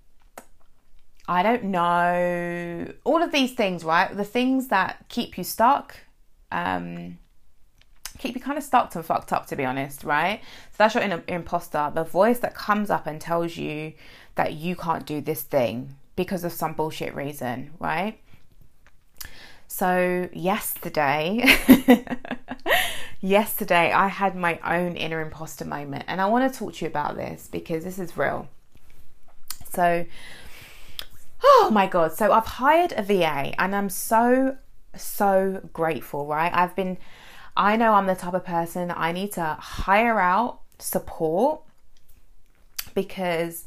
I 1.32 1.42
don't 1.42 1.64
know, 1.64 2.92
all 3.04 3.22
of 3.22 3.32
these 3.32 3.52
things, 3.52 3.84
right? 3.84 4.14
The 4.14 4.24
things 4.24 4.68
that 4.68 5.06
keep 5.08 5.38
you 5.38 5.44
stuck, 5.44 5.96
um, 6.50 7.18
keep 8.18 8.34
you 8.34 8.40
kind 8.40 8.58
of 8.58 8.64
stuck 8.64 8.94
and 8.94 9.02
fucked 9.02 9.32
up, 9.32 9.46
to 9.46 9.56
be 9.56 9.64
honest, 9.64 10.04
right? 10.04 10.42
So 10.72 10.76
that's 10.76 10.94
your 10.94 11.22
imposter, 11.26 11.90
the 11.94 12.04
voice 12.04 12.40
that 12.40 12.54
comes 12.54 12.90
up 12.90 13.06
and 13.06 13.18
tells 13.18 13.56
you 13.56 13.94
that 14.34 14.52
you 14.52 14.76
can't 14.76 15.06
do 15.06 15.22
this 15.22 15.40
thing 15.40 15.96
because 16.16 16.44
of 16.44 16.52
some 16.52 16.74
bullshit 16.74 17.14
reason, 17.14 17.70
right? 17.78 18.18
So, 19.68 20.28
yesterday, 20.34 21.46
yesterday 23.22 23.90
I 23.90 24.08
had 24.08 24.36
my 24.36 24.60
own 24.62 24.96
inner 24.96 25.22
imposter 25.22 25.64
moment, 25.64 26.04
and 26.08 26.20
I 26.20 26.26
want 26.26 26.52
to 26.52 26.58
talk 26.58 26.74
to 26.74 26.84
you 26.84 26.90
about 26.90 27.16
this 27.16 27.48
because 27.50 27.84
this 27.84 27.98
is 27.98 28.18
real. 28.18 28.48
So, 29.72 30.04
Oh 31.42 31.70
my 31.72 31.86
God. 31.86 32.12
So 32.12 32.32
I've 32.32 32.46
hired 32.46 32.92
a 32.92 33.02
VA 33.02 33.54
and 33.60 33.74
I'm 33.74 33.88
so, 33.88 34.56
so 34.96 35.60
grateful, 35.72 36.26
right? 36.26 36.52
I've 36.54 36.76
been, 36.76 36.98
I 37.56 37.76
know 37.76 37.94
I'm 37.94 38.06
the 38.06 38.14
type 38.14 38.34
of 38.34 38.44
person 38.44 38.92
I 38.94 39.12
need 39.12 39.32
to 39.32 39.56
hire 39.60 40.20
out 40.20 40.60
support 40.78 41.62
because 42.94 43.64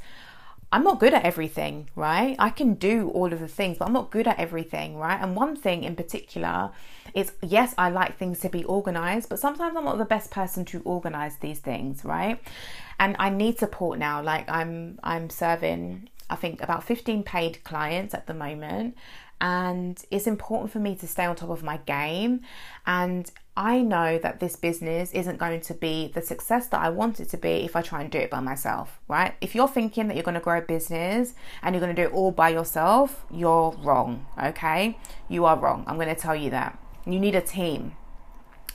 I'm 0.71 0.83
not 0.83 0.99
good 0.99 1.13
at 1.13 1.23
everything, 1.23 1.89
right? 1.95 2.35
I 2.39 2.49
can 2.49 2.73
do 2.73 3.09
all 3.09 3.31
of 3.31 3.39
the 3.39 3.47
things, 3.47 3.77
but 3.77 3.85
I'm 3.85 3.93
not 3.93 4.11
good 4.11 4.27
at 4.27 4.39
everything, 4.39 4.97
right? 4.97 5.19
And 5.21 5.35
one 5.35 5.55
thing 5.55 5.83
in 5.83 5.95
particular 5.95 6.71
is 7.13 7.31
yes, 7.41 7.73
I 7.77 7.89
like 7.89 8.17
things 8.17 8.39
to 8.41 8.49
be 8.49 8.63
organized, 8.65 9.29
but 9.29 9.39
sometimes 9.39 9.77
I'm 9.77 9.85
not 9.85 9.97
the 9.97 10.05
best 10.05 10.31
person 10.31 10.65
to 10.65 10.81
organize 10.83 11.37
these 11.37 11.59
things, 11.59 12.03
right? 12.03 12.41
And 12.99 13.15
I 13.19 13.29
need 13.29 13.59
support 13.59 13.99
now. 13.99 14.21
Like 14.21 14.49
I'm 14.49 14.99
I'm 15.03 15.29
serving 15.29 16.09
I 16.29 16.35
think 16.35 16.61
about 16.61 16.83
15 16.83 17.23
paid 17.23 17.63
clients 17.63 18.13
at 18.13 18.27
the 18.27 18.33
moment 18.33 18.95
and 19.41 20.01
it's 20.11 20.27
important 20.27 20.71
for 20.71 20.79
me 20.79 20.95
to 20.95 21.07
stay 21.07 21.25
on 21.25 21.35
top 21.35 21.49
of 21.49 21.61
my 21.61 21.77
game 21.77 22.41
and 22.87 23.29
I 23.57 23.81
know 23.81 24.17
that 24.17 24.41
this 24.41 24.57
business 24.57 25.13
isn't 25.13 25.37
going 25.37 25.61
to 25.61 25.73
be 25.73 26.11
the 26.13 26.21
success 26.21 26.67
that 26.67 26.81
I 26.81 26.89
want 26.89 27.21
it 27.21 27.29
to 27.29 27.37
be 27.37 27.63
if 27.63 27.75
I 27.75 27.81
try 27.81 28.01
and 28.01 28.11
do 28.11 28.17
it 28.17 28.29
by 28.29 28.41
myself, 28.41 28.99
right? 29.07 29.33
If 29.39 29.55
you're 29.55 29.69
thinking 29.69 30.07
that 30.07 30.15
you're 30.15 30.23
going 30.23 30.35
to 30.35 30.41
grow 30.41 30.57
a 30.57 30.61
business 30.61 31.35
and 31.61 31.73
you're 31.73 31.79
going 31.79 31.95
to 31.95 32.01
do 32.01 32.09
it 32.09 32.13
all 32.13 32.31
by 32.31 32.49
yourself, 32.49 33.25
you're 33.31 33.71
wrong, 33.81 34.25
okay? 34.43 34.97
You 35.29 35.45
are 35.45 35.57
wrong. 35.57 35.85
I'm 35.87 35.95
going 35.95 36.13
to 36.13 36.21
tell 36.21 36.35
you 36.35 36.49
that. 36.49 36.77
You 37.05 37.17
need 37.17 37.33
a 37.33 37.41
team. 37.41 37.95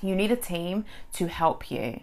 You 0.00 0.16
need 0.16 0.32
a 0.32 0.36
team 0.36 0.86
to 1.14 1.26
help 1.26 1.70
you. 1.70 2.00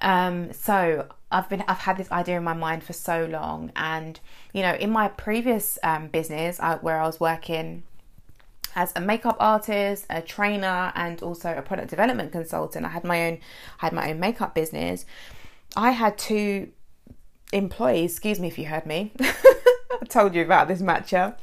Um, 0.00 0.52
so 0.52 1.08
I've 1.30 1.48
been 1.48 1.62
I've 1.68 1.78
had 1.78 1.96
this 1.96 2.10
idea 2.10 2.38
in 2.38 2.44
my 2.44 2.54
mind 2.54 2.82
for 2.84 2.92
so 2.92 3.24
long, 3.26 3.72
and 3.76 4.18
you 4.52 4.62
know, 4.62 4.74
in 4.74 4.90
my 4.90 5.08
previous 5.08 5.78
um, 5.82 6.08
business 6.08 6.58
uh, 6.60 6.78
where 6.78 7.00
I 7.00 7.06
was 7.06 7.20
working 7.20 7.84
as 8.74 8.92
a 8.94 9.00
makeup 9.00 9.36
artist, 9.40 10.06
a 10.10 10.22
trainer, 10.22 10.92
and 10.94 11.22
also 11.22 11.54
a 11.56 11.62
product 11.62 11.90
development 11.90 12.32
consultant, 12.32 12.86
I 12.86 12.90
had 12.90 13.04
my 13.04 13.26
own 13.26 13.38
I 13.80 13.86
had 13.86 13.92
my 13.92 14.10
own 14.10 14.20
makeup 14.20 14.54
business. 14.54 15.06
I 15.76 15.92
had 15.92 16.18
two 16.18 16.70
employees. 17.52 18.12
Excuse 18.12 18.40
me 18.40 18.48
if 18.48 18.58
you 18.58 18.66
heard 18.66 18.86
me. 18.86 19.12
I 19.20 20.04
told 20.08 20.34
you 20.34 20.42
about 20.42 20.68
this 20.68 20.82
matcha. 20.82 21.36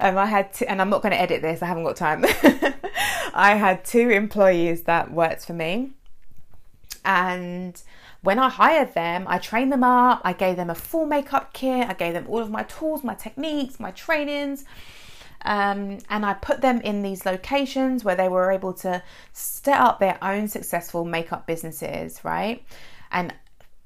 Um, 0.00 0.16
I 0.16 0.26
had, 0.26 0.52
two, 0.52 0.64
and 0.66 0.80
I'm 0.80 0.88
not 0.88 1.02
going 1.02 1.12
to 1.12 1.20
edit 1.20 1.42
this. 1.42 1.62
I 1.62 1.66
haven't 1.66 1.84
got 1.84 1.96
time. 1.96 2.24
I 3.34 3.54
had 3.54 3.84
two 3.84 4.10
employees 4.10 4.84
that 4.84 5.12
worked 5.12 5.44
for 5.46 5.52
me, 5.52 5.90
and 7.04 7.80
when 8.22 8.38
I 8.38 8.48
hired 8.48 8.94
them, 8.94 9.24
I 9.28 9.38
trained 9.38 9.72
them 9.72 9.82
up, 9.82 10.20
I 10.24 10.32
gave 10.32 10.56
them 10.56 10.70
a 10.70 10.74
full 10.74 11.06
makeup 11.06 11.52
kit, 11.52 11.88
I 11.88 11.94
gave 11.94 12.12
them 12.12 12.26
all 12.28 12.40
of 12.40 12.50
my 12.50 12.64
tools, 12.64 13.02
my 13.02 13.14
techniques, 13.14 13.80
my 13.80 13.92
trainings. 13.92 14.64
Um, 15.42 15.98
and 16.10 16.26
I 16.26 16.34
put 16.34 16.60
them 16.60 16.82
in 16.82 17.00
these 17.02 17.24
locations 17.24 18.04
where 18.04 18.14
they 18.14 18.28
were 18.28 18.52
able 18.52 18.74
to 18.74 19.02
set 19.32 19.80
up 19.80 19.98
their 19.98 20.18
own 20.22 20.48
successful 20.48 21.06
makeup 21.06 21.46
businesses, 21.46 22.22
right? 22.22 22.62
And 23.10 23.32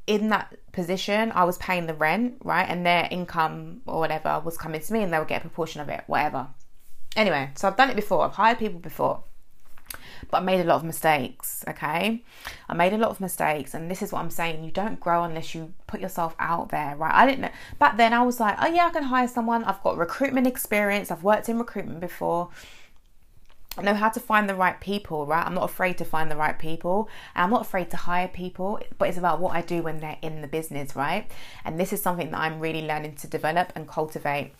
in 0.08 0.30
that 0.30 0.52
position, 0.72 1.30
I 1.32 1.44
was 1.44 1.56
paying 1.58 1.86
the 1.86 1.94
rent, 1.94 2.38
right? 2.42 2.68
And 2.68 2.84
their 2.84 3.06
income 3.08 3.82
or 3.86 4.00
whatever 4.00 4.42
was 4.44 4.58
coming 4.58 4.80
to 4.80 4.92
me 4.92 5.04
and 5.04 5.12
they 5.12 5.18
would 5.18 5.28
get 5.28 5.38
a 5.38 5.48
proportion 5.48 5.80
of 5.80 5.88
it, 5.88 6.02
whatever. 6.08 6.48
Anyway, 7.14 7.50
so 7.54 7.68
I've 7.68 7.76
done 7.76 7.90
it 7.90 7.96
before, 7.96 8.24
I've 8.24 8.32
hired 8.32 8.58
people 8.58 8.80
before 8.80 9.22
but 10.30 10.38
I 10.38 10.44
made 10.44 10.60
a 10.60 10.64
lot 10.64 10.76
of 10.76 10.84
mistakes. 10.84 11.64
Okay, 11.68 12.22
I 12.68 12.74
made 12.74 12.92
a 12.92 12.98
lot 12.98 13.10
of 13.10 13.20
mistakes, 13.20 13.74
and 13.74 13.90
this 13.90 14.02
is 14.02 14.12
what 14.12 14.20
I'm 14.20 14.30
saying: 14.30 14.64
you 14.64 14.70
don't 14.70 15.00
grow 15.00 15.24
unless 15.24 15.54
you 15.54 15.72
put 15.86 16.00
yourself 16.00 16.34
out 16.38 16.70
there, 16.70 16.96
right? 16.96 17.14
I 17.14 17.26
didn't 17.26 17.42
know 17.42 17.50
back 17.78 17.96
then. 17.96 18.12
I 18.12 18.22
was 18.22 18.40
like, 18.40 18.56
oh 18.60 18.66
yeah, 18.66 18.86
I 18.86 18.90
can 18.90 19.04
hire 19.04 19.28
someone. 19.28 19.64
I've 19.64 19.82
got 19.82 19.96
recruitment 19.96 20.46
experience. 20.46 21.10
I've 21.10 21.24
worked 21.24 21.48
in 21.48 21.58
recruitment 21.58 22.00
before. 22.00 22.50
I 23.76 23.82
know 23.82 23.94
how 23.94 24.08
to 24.08 24.20
find 24.20 24.48
the 24.48 24.54
right 24.54 24.80
people, 24.80 25.26
right? 25.26 25.44
I'm 25.44 25.54
not 25.54 25.64
afraid 25.64 25.98
to 25.98 26.04
find 26.04 26.30
the 26.30 26.36
right 26.36 26.56
people. 26.56 27.08
I'm 27.34 27.50
not 27.50 27.62
afraid 27.62 27.90
to 27.90 27.96
hire 27.96 28.28
people, 28.28 28.78
but 28.98 29.08
it's 29.08 29.18
about 29.18 29.40
what 29.40 29.54
I 29.54 29.62
do 29.62 29.82
when 29.82 29.98
they're 29.98 30.18
in 30.22 30.42
the 30.42 30.46
business, 30.46 30.94
right? 30.94 31.28
And 31.64 31.78
this 31.78 31.92
is 31.92 32.00
something 32.00 32.30
that 32.30 32.38
I'm 32.38 32.60
really 32.60 32.86
learning 32.86 33.16
to 33.16 33.26
develop 33.26 33.72
and 33.74 33.88
cultivate 33.88 34.52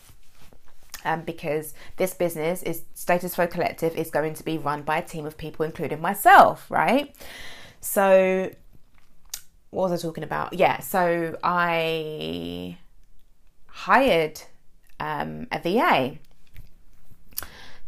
um, 1.05 1.21
because 1.21 1.73
this 1.97 2.13
business 2.13 2.63
is 2.63 2.83
Status 2.93 3.35
Quo 3.35 3.47
Collective 3.47 3.95
is 3.95 4.09
going 4.09 4.33
to 4.33 4.43
be 4.43 4.57
run 4.57 4.81
by 4.81 4.97
a 4.97 5.01
team 5.01 5.25
of 5.25 5.37
people, 5.37 5.65
including 5.65 6.01
myself, 6.01 6.69
right? 6.69 7.15
So, 7.79 8.51
what 9.69 9.89
was 9.89 10.03
I 10.03 10.07
talking 10.07 10.23
about? 10.23 10.53
Yeah, 10.53 10.79
so 10.79 11.37
I 11.43 12.77
hired 13.67 14.41
um, 14.99 15.47
a 15.51 15.59
VA 15.59 16.17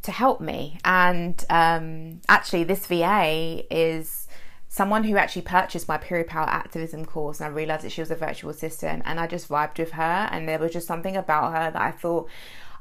to 0.03 0.11
help 0.11 0.39
me, 0.39 0.79
and 0.85 1.43
um, 1.49 2.21
actually, 2.29 2.63
this 2.63 2.85
VA 2.85 3.63
is 3.71 4.27
someone 4.69 5.03
who 5.03 5.17
actually 5.17 5.41
purchased 5.41 5.87
my 5.87 5.97
period 5.97 6.27
power 6.27 6.47
activism 6.47 7.03
course 7.05 7.39
and 7.39 7.47
I 7.47 7.55
realized 7.55 7.83
that 7.83 7.91
she 7.91 8.01
was 8.01 8.11
a 8.11 8.15
virtual 8.15 8.51
assistant 8.51 9.01
and 9.05 9.19
I 9.19 9.25
just 9.25 9.49
vibed 9.49 9.79
with 9.79 9.91
her 9.91 10.29
and 10.31 10.47
there 10.47 10.59
was 10.59 10.71
just 10.71 10.85
something 10.85 11.15
about 11.15 11.53
her 11.53 11.71
that 11.71 11.81
I 11.81 11.91
thought 11.91 12.29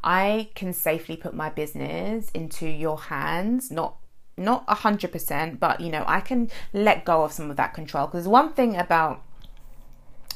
I 0.06 0.50
can 0.54 0.72
safely 0.72 1.16
put 1.16 1.34
my 1.34 1.50
business 1.50 2.30
into 2.30 2.66
your 2.68 2.98
hands, 2.98 3.72
not 3.72 3.96
not 4.38 4.64
a 4.68 4.74
hundred 4.74 5.10
percent, 5.10 5.58
but 5.58 5.80
you 5.80 5.90
know, 5.90 6.04
I 6.06 6.20
can 6.20 6.50
let 6.72 7.04
go 7.04 7.24
of 7.24 7.32
some 7.32 7.50
of 7.50 7.56
that 7.56 7.74
control. 7.74 8.06
Because 8.06 8.28
one 8.28 8.52
thing 8.52 8.76
about 8.76 9.22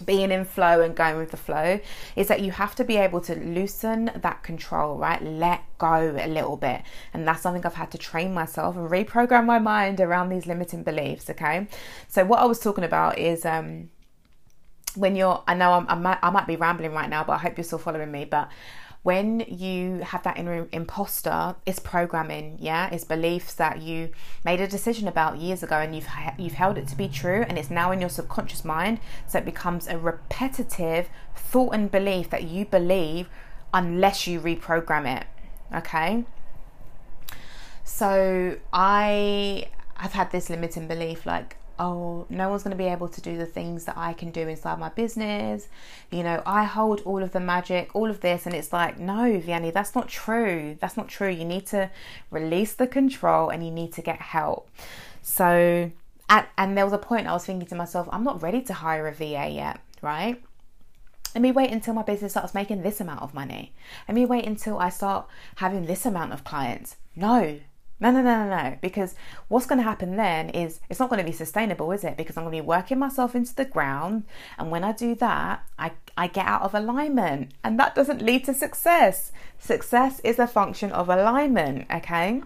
being 0.04 0.32
in 0.32 0.44
flow 0.44 0.80
and 0.80 0.96
going 0.96 1.18
with 1.18 1.30
the 1.30 1.36
flow 1.36 1.78
is 2.16 2.26
that 2.28 2.40
you 2.40 2.50
have 2.50 2.74
to 2.74 2.84
be 2.84 2.96
able 2.96 3.20
to 3.20 3.34
loosen 3.36 4.10
that 4.16 4.42
control, 4.42 4.96
right? 4.96 5.22
Let 5.22 5.62
go 5.78 6.16
a 6.18 6.26
little 6.26 6.56
bit. 6.56 6.82
And 7.12 7.28
that's 7.28 7.42
something 7.42 7.64
I've 7.64 7.74
had 7.74 7.90
to 7.92 7.98
train 7.98 8.32
myself 8.34 8.76
and 8.76 8.90
reprogram 8.90 9.44
my 9.44 9.58
mind 9.58 10.00
around 10.00 10.30
these 10.30 10.46
limiting 10.46 10.82
beliefs, 10.82 11.30
okay? 11.30 11.68
So, 12.08 12.24
what 12.24 12.40
I 12.40 12.46
was 12.46 12.58
talking 12.58 12.84
about 12.84 13.18
is 13.18 13.44
um, 13.44 13.90
when 14.96 15.14
you're, 15.14 15.44
I 15.46 15.54
know 15.54 15.72
I'm, 15.72 16.06
I 16.06 16.18
I 16.22 16.30
might 16.30 16.46
be 16.46 16.56
rambling 16.56 16.92
right 16.92 17.08
now, 17.08 17.22
but 17.22 17.34
I 17.34 17.38
hope 17.38 17.56
you're 17.56 17.64
still 17.64 17.78
following 17.78 18.10
me. 18.10 18.24
But 18.24 18.48
when 19.02 19.40
you 19.48 20.00
have 20.00 20.22
that 20.24 20.36
inner 20.36 20.68
imposter, 20.72 21.56
it's 21.64 21.78
programming, 21.78 22.58
yeah, 22.60 22.90
it's 22.90 23.04
beliefs 23.04 23.54
that 23.54 23.80
you 23.80 24.10
made 24.44 24.60
a 24.60 24.68
decision 24.68 25.08
about 25.08 25.38
years 25.38 25.62
ago 25.62 25.76
and 25.76 25.94
you've 25.94 26.08
you've 26.38 26.52
held 26.52 26.76
it 26.76 26.86
to 26.88 26.96
be 26.96 27.08
true, 27.08 27.44
and 27.48 27.58
it's 27.58 27.70
now 27.70 27.92
in 27.92 28.00
your 28.00 28.10
subconscious 28.10 28.64
mind, 28.64 29.00
so 29.26 29.38
it 29.38 29.44
becomes 29.44 29.86
a 29.86 29.96
repetitive 29.96 31.08
thought 31.34 31.74
and 31.74 31.90
belief 31.90 32.28
that 32.28 32.44
you 32.44 32.66
believe 32.66 33.28
unless 33.72 34.26
you 34.26 34.40
reprogram 34.40 35.20
it. 35.20 35.26
Okay. 35.74 36.24
So 37.84 38.58
I 38.72 39.68
have 39.94 40.12
had 40.12 40.30
this 40.30 40.50
limiting 40.50 40.88
belief 40.88 41.26
like 41.26 41.56
oh, 41.80 42.26
no 42.28 42.50
one's 42.50 42.62
going 42.62 42.76
to 42.76 42.82
be 42.82 42.88
able 42.88 43.08
to 43.08 43.20
do 43.22 43.38
the 43.38 43.46
things 43.46 43.86
that 43.86 43.96
I 43.96 44.12
can 44.12 44.30
do 44.30 44.46
inside 44.46 44.78
my 44.78 44.90
business. 44.90 45.66
You 46.12 46.22
know, 46.22 46.42
I 46.44 46.64
hold 46.64 47.00
all 47.06 47.22
of 47.22 47.32
the 47.32 47.40
magic, 47.40 47.90
all 47.94 48.10
of 48.10 48.20
this. 48.20 48.44
And 48.44 48.54
it's 48.54 48.70
like, 48.72 48.98
no, 48.98 49.40
Vianney, 49.40 49.72
that's 49.72 49.94
not 49.94 50.06
true. 50.06 50.76
That's 50.78 50.98
not 50.98 51.08
true. 51.08 51.30
You 51.30 51.46
need 51.46 51.66
to 51.68 51.90
release 52.30 52.74
the 52.74 52.86
control 52.86 53.48
and 53.48 53.64
you 53.64 53.70
need 53.70 53.94
to 53.94 54.02
get 54.02 54.20
help. 54.20 54.68
So, 55.22 55.90
at, 56.28 56.50
and 56.58 56.76
there 56.76 56.84
was 56.84 56.92
a 56.92 56.98
point 56.98 57.26
I 57.26 57.32
was 57.32 57.46
thinking 57.46 57.68
to 57.68 57.74
myself, 57.74 58.08
I'm 58.12 58.24
not 58.24 58.42
ready 58.42 58.60
to 58.60 58.74
hire 58.74 59.08
a 59.08 59.14
VA 59.14 59.48
yet, 59.48 59.80
right? 60.02 60.40
Let 61.34 61.40
me 61.40 61.50
wait 61.50 61.70
until 61.70 61.94
my 61.94 62.02
business 62.02 62.32
starts 62.32 62.52
making 62.52 62.82
this 62.82 63.00
amount 63.00 63.22
of 63.22 63.32
money. 63.32 63.72
Let 64.06 64.16
me 64.16 64.26
wait 64.26 64.44
until 64.44 64.78
I 64.78 64.90
start 64.90 65.26
having 65.56 65.86
this 65.86 66.04
amount 66.04 66.34
of 66.34 66.44
clients. 66.44 66.96
No, 67.16 67.60
no, 68.00 68.10
no, 68.10 68.22
no, 68.22 68.46
no, 68.46 68.48
no. 68.48 68.78
Because 68.80 69.14
what's 69.48 69.66
going 69.66 69.78
to 69.78 69.84
happen 69.84 70.16
then 70.16 70.48
is 70.50 70.80
it's 70.88 70.98
not 70.98 71.10
going 71.10 71.20
to 71.20 71.30
be 71.30 71.36
sustainable, 71.36 71.92
is 71.92 72.02
it? 72.02 72.16
Because 72.16 72.36
I'm 72.36 72.44
going 72.44 72.56
to 72.56 72.62
be 72.62 72.66
working 72.66 72.98
myself 72.98 73.34
into 73.34 73.54
the 73.54 73.66
ground. 73.66 74.24
And 74.58 74.70
when 74.70 74.84
I 74.84 74.92
do 74.92 75.14
that, 75.16 75.64
I, 75.78 75.92
I 76.16 76.26
get 76.28 76.46
out 76.46 76.62
of 76.62 76.74
alignment. 76.74 77.52
And 77.62 77.78
that 77.78 77.94
doesn't 77.94 78.22
lead 78.22 78.44
to 78.46 78.54
success. 78.54 79.32
Success 79.58 80.20
is 80.20 80.38
a 80.38 80.46
function 80.46 80.90
of 80.92 81.10
alignment, 81.10 81.86
okay? 81.92 82.42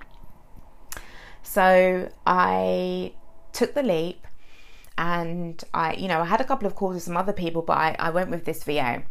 So 1.45 2.11
I 2.27 3.13
took 3.53 3.75
the 3.75 3.83
leap 3.85 4.27
and 4.99 5.63
I, 5.73 5.95
you 5.95 6.09
know, 6.09 6.21
I 6.21 6.25
had 6.25 6.41
a 6.41 6.45
couple 6.45 6.67
of 6.67 6.75
calls 6.75 6.95
with 6.95 7.05
some 7.05 7.17
other 7.17 7.33
people, 7.33 7.63
but 7.63 7.79
I, 7.79 7.97
I 7.99 8.11
went 8.11 8.31
with 8.31 8.45
this 8.45 8.65
VA. 8.65 9.05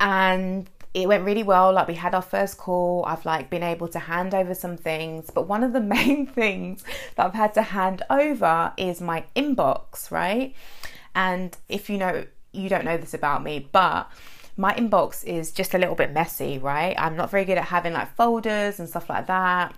And 0.00 0.68
it 0.94 1.08
went 1.08 1.24
really 1.24 1.42
well. 1.42 1.72
Like 1.72 1.88
we 1.88 1.94
had 1.94 2.14
our 2.14 2.22
first 2.22 2.56
call. 2.56 3.04
I've 3.06 3.26
like 3.26 3.50
been 3.50 3.64
able 3.64 3.88
to 3.88 3.98
hand 3.98 4.32
over 4.32 4.54
some 4.54 4.76
things, 4.76 5.28
but 5.30 5.48
one 5.48 5.64
of 5.64 5.72
the 5.72 5.80
main 5.96 6.26
things 6.26 6.84
that 7.16 7.26
I've 7.26 7.34
had 7.34 7.52
to 7.54 7.62
hand 7.62 8.02
over 8.08 8.72
is 8.76 9.00
my 9.00 9.24
inbox, 9.34 10.10
right? 10.10 10.54
And 11.14 11.56
if 11.68 11.90
you 11.90 11.98
know, 11.98 12.24
you 12.52 12.68
don't 12.68 12.84
know 12.84 12.96
this 12.96 13.12
about 13.12 13.42
me, 13.42 13.68
but 13.72 14.08
my 14.56 14.72
inbox 14.74 15.24
is 15.24 15.50
just 15.50 15.74
a 15.74 15.78
little 15.78 15.96
bit 15.96 16.12
messy, 16.12 16.58
right? 16.58 16.94
I'm 16.96 17.16
not 17.16 17.30
very 17.30 17.44
good 17.44 17.58
at 17.58 17.64
having 17.64 17.92
like 17.92 18.14
folders 18.14 18.78
and 18.78 18.88
stuff 18.88 19.10
like 19.10 19.26
that. 19.26 19.74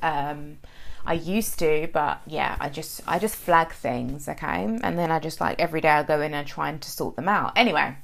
Um, 0.00 0.58
I 1.04 1.14
used 1.14 1.58
to, 1.58 1.88
but 1.92 2.20
yeah, 2.26 2.56
I 2.60 2.68
just 2.68 3.00
I 3.06 3.18
just 3.18 3.34
flag 3.34 3.72
things, 3.72 4.28
okay? 4.28 4.64
And 4.82 4.96
then 4.96 5.10
I 5.10 5.18
just 5.18 5.40
like 5.40 5.58
every 5.58 5.80
day 5.80 5.88
I 5.88 6.02
go 6.04 6.20
in 6.20 6.34
and 6.34 6.46
try 6.46 6.68
and 6.68 6.80
to 6.80 6.90
sort 6.90 7.16
them 7.16 7.28
out. 7.28 7.52
Anyway, 7.56 7.96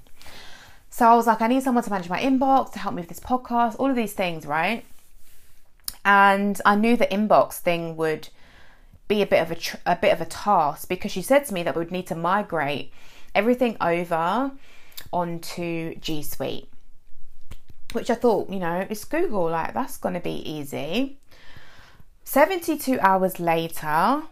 so 0.95 1.09
I 1.09 1.17
was 1.17 1.27
like, 1.27 1.43
I 1.43 1.49
need 1.49 1.65
someone 1.65 1.83
to 1.83 1.91
manage 1.91 2.09
my 2.09 2.21
inbox, 2.21 2.71
to 2.71 2.79
help 2.79 2.95
me 2.95 3.03
with 3.03 3.09
this 3.09 3.19
podcast, 3.19 3.75
all 3.81 3.91
of 3.91 3.97
these 3.97 4.13
things, 4.13 4.47
right? 4.47 4.85
And 6.05 6.61
I 6.65 6.77
knew 6.77 6.97
the 6.97 7.09
inbox 7.09 7.55
thing 7.55 7.97
would 7.97 8.29
be 9.09 9.21
a 9.21 9.27
bit 9.27 9.43
of 9.43 9.51
a, 9.51 9.57
tr- 9.57 9.77
a 9.85 9.97
bit 9.97 10.13
of 10.13 10.21
a 10.21 10.25
task 10.25 10.89
because 10.89 11.11
she 11.11 11.21
said 11.21 11.47
to 11.47 11.53
me 11.53 11.65
that 11.65 11.75
we 11.75 11.81
would 11.81 11.91
need 11.91 12.07
to 12.07 12.15
migrate 12.15 12.93
everything 13.35 13.77
over 13.81 14.53
onto 15.13 15.97
G 15.97 16.23
Suite, 16.23 16.69
which 17.91 18.09
I 18.09 18.15
thought, 18.15 18.49
you 18.49 18.61
know, 18.61 18.87
it's 18.89 19.05
Google, 19.05 19.51
like 19.51 19.75
that's 19.75 19.97
going 19.97 20.15
to 20.15 20.21
be 20.21 20.49
easy. 20.49 21.19
72 22.23 23.01
hours 23.01 23.41
later, 23.41 24.23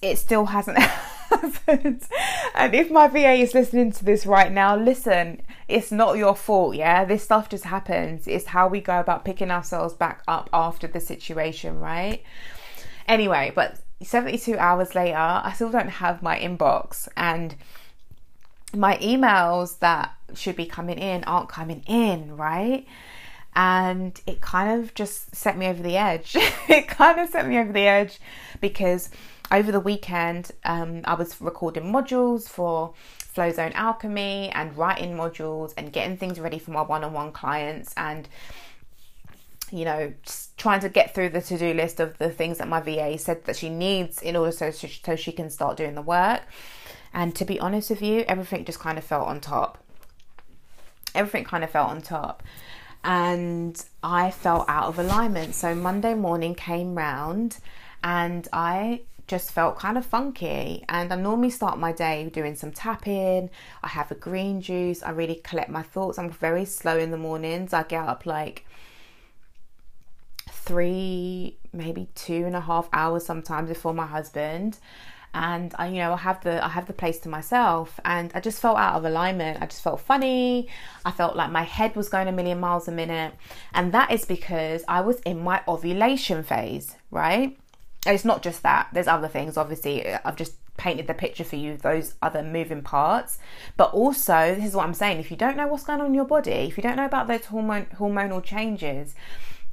it 0.00 0.16
still 0.16 0.46
hasn't 0.46 0.78
happened. 0.78 2.04
And 2.54 2.74
if 2.74 2.90
my 2.90 3.06
VA 3.08 3.32
is 3.32 3.52
listening 3.52 3.92
to 3.92 4.02
this 4.06 4.24
right 4.24 4.50
now, 4.50 4.74
listen, 4.74 5.42
it's 5.68 5.92
not 5.92 6.16
your 6.16 6.34
fault, 6.34 6.74
yeah? 6.74 7.04
This 7.04 7.22
stuff 7.22 7.50
just 7.50 7.64
happens. 7.64 8.26
It's 8.26 8.46
how 8.46 8.68
we 8.68 8.80
go 8.80 8.98
about 8.98 9.24
picking 9.24 9.50
ourselves 9.50 9.92
back 9.92 10.22
up 10.26 10.48
after 10.52 10.86
the 10.86 11.00
situation, 11.00 11.78
right? 11.78 12.22
Anyway, 13.06 13.52
but 13.54 13.78
72 14.02 14.56
hours 14.56 14.94
later, 14.94 15.16
I 15.16 15.52
still 15.54 15.70
don't 15.70 15.90
have 15.90 16.22
my 16.22 16.38
inbox 16.38 17.06
and 17.16 17.54
my 18.74 18.96
emails 18.98 19.78
that 19.80 20.14
should 20.34 20.56
be 20.56 20.66
coming 20.66 20.98
in 20.98 21.24
aren't 21.24 21.48
coming 21.48 21.82
in, 21.86 22.36
right? 22.36 22.86
And 23.54 24.18
it 24.26 24.40
kind 24.40 24.80
of 24.80 24.94
just 24.94 25.34
set 25.34 25.58
me 25.58 25.66
over 25.66 25.82
the 25.82 25.96
edge. 25.96 26.34
it 26.68 26.88
kind 26.88 27.18
of 27.18 27.28
set 27.28 27.46
me 27.46 27.58
over 27.58 27.72
the 27.72 27.86
edge 27.86 28.20
because 28.60 29.10
over 29.50 29.72
the 29.72 29.80
weekend, 29.80 30.50
um, 30.64 31.02
I 31.04 31.14
was 31.14 31.40
recording 31.40 31.84
modules 31.84 32.48
for 32.48 32.94
Flow 33.38 33.52
Zone 33.52 33.70
Alchemy 33.74 34.50
and 34.52 34.76
writing 34.76 35.16
modules 35.16 35.72
and 35.76 35.92
getting 35.92 36.16
things 36.16 36.40
ready 36.40 36.58
for 36.58 36.72
my 36.72 36.82
one 36.82 37.04
on 37.04 37.12
one 37.12 37.30
clients 37.30 37.94
and 37.96 38.28
you 39.70 39.84
know, 39.84 40.12
trying 40.56 40.80
to 40.80 40.88
get 40.88 41.14
through 41.14 41.28
the 41.28 41.40
to 41.42 41.56
do 41.56 41.72
list 41.72 42.00
of 42.00 42.18
the 42.18 42.30
things 42.30 42.58
that 42.58 42.66
my 42.66 42.80
VA 42.80 43.16
said 43.16 43.44
that 43.44 43.54
she 43.54 43.68
needs 43.68 44.20
in 44.22 44.34
order 44.34 44.50
so, 44.50 44.72
so 44.72 45.14
she 45.14 45.30
can 45.30 45.50
start 45.50 45.76
doing 45.76 45.94
the 45.94 46.02
work. 46.02 46.42
And 47.14 47.32
to 47.36 47.44
be 47.44 47.60
honest 47.60 47.90
with 47.90 48.02
you, 48.02 48.24
everything 48.26 48.64
just 48.64 48.80
kind 48.80 48.98
of 48.98 49.04
felt 49.04 49.28
on 49.28 49.40
top. 49.40 49.78
Everything 51.14 51.44
kind 51.44 51.62
of 51.62 51.70
felt 51.70 51.90
on 51.90 52.02
top. 52.02 52.42
And 53.04 53.80
I 54.02 54.32
felt 54.32 54.64
out 54.68 54.86
of 54.86 54.98
alignment. 54.98 55.54
So 55.54 55.76
Monday 55.76 56.14
morning 56.14 56.56
came 56.56 56.96
round 56.96 57.58
and 58.02 58.48
I 58.52 59.02
just 59.28 59.52
felt 59.52 59.78
kind 59.78 59.96
of 59.96 60.04
funky. 60.04 60.84
And 60.88 61.12
I 61.12 61.16
normally 61.16 61.50
start 61.50 61.78
my 61.78 61.92
day 61.92 62.28
doing 62.32 62.56
some 62.56 62.72
tapping. 62.72 63.50
I 63.82 63.88
have 63.88 64.10
a 64.10 64.14
green 64.14 64.60
juice. 64.60 65.02
I 65.02 65.10
really 65.10 65.36
collect 65.36 65.70
my 65.70 65.82
thoughts. 65.82 66.18
I'm 66.18 66.30
very 66.30 66.64
slow 66.64 66.98
in 66.98 67.10
the 67.10 67.18
mornings. 67.18 67.72
I 67.72 67.84
get 67.84 68.08
up 68.08 68.26
like 68.26 68.66
three, 70.50 71.58
maybe 71.72 72.08
two 72.14 72.44
and 72.46 72.56
a 72.56 72.60
half 72.60 72.88
hours 72.92 73.24
sometimes 73.24 73.68
before 73.68 73.94
my 73.94 74.06
husband. 74.06 74.78
And 75.34 75.74
I, 75.78 75.88
you 75.88 75.98
know, 75.98 76.14
I 76.14 76.16
have 76.16 76.42
the 76.42 76.64
I 76.64 76.68
have 76.68 76.86
the 76.86 76.94
place 76.94 77.18
to 77.20 77.28
myself, 77.28 78.00
and 78.02 78.32
I 78.34 78.40
just 78.40 78.60
felt 78.62 78.78
out 78.78 78.94
of 78.94 79.04
alignment. 79.04 79.60
I 79.60 79.66
just 79.66 79.82
felt 79.82 80.00
funny. 80.00 80.68
I 81.04 81.10
felt 81.10 81.36
like 81.36 81.50
my 81.50 81.64
head 81.64 81.94
was 81.96 82.08
going 82.08 82.28
a 82.28 82.32
million 82.32 82.58
miles 82.58 82.88
a 82.88 82.92
minute, 82.92 83.34
and 83.74 83.92
that 83.92 84.10
is 84.10 84.24
because 84.24 84.84
I 84.88 85.02
was 85.02 85.20
in 85.20 85.44
my 85.44 85.60
ovulation 85.68 86.42
phase, 86.42 86.96
right? 87.10 87.58
It's 88.06 88.24
not 88.24 88.42
just 88.42 88.62
that, 88.62 88.88
there's 88.92 89.08
other 89.08 89.28
things, 89.28 89.56
obviously. 89.56 90.06
Uh, 90.06 90.18
I've 90.24 90.36
just 90.36 90.54
painted 90.76 91.06
the 91.06 91.14
picture 91.14 91.44
for 91.44 91.56
you, 91.56 91.76
those 91.76 92.14
other 92.22 92.42
moving 92.42 92.82
parts. 92.82 93.38
But 93.76 93.92
also, 93.92 94.54
this 94.54 94.64
is 94.64 94.74
what 94.74 94.86
I'm 94.86 94.94
saying 94.94 95.18
if 95.18 95.30
you 95.30 95.36
don't 95.36 95.56
know 95.56 95.66
what's 95.66 95.84
going 95.84 96.00
on 96.00 96.06
in 96.06 96.14
your 96.14 96.24
body, 96.24 96.50
if 96.50 96.76
you 96.76 96.82
don't 96.82 96.96
know 96.96 97.04
about 97.04 97.26
those 97.26 97.46
hormone, 97.46 97.86
hormonal 97.96 98.42
changes, 98.42 99.14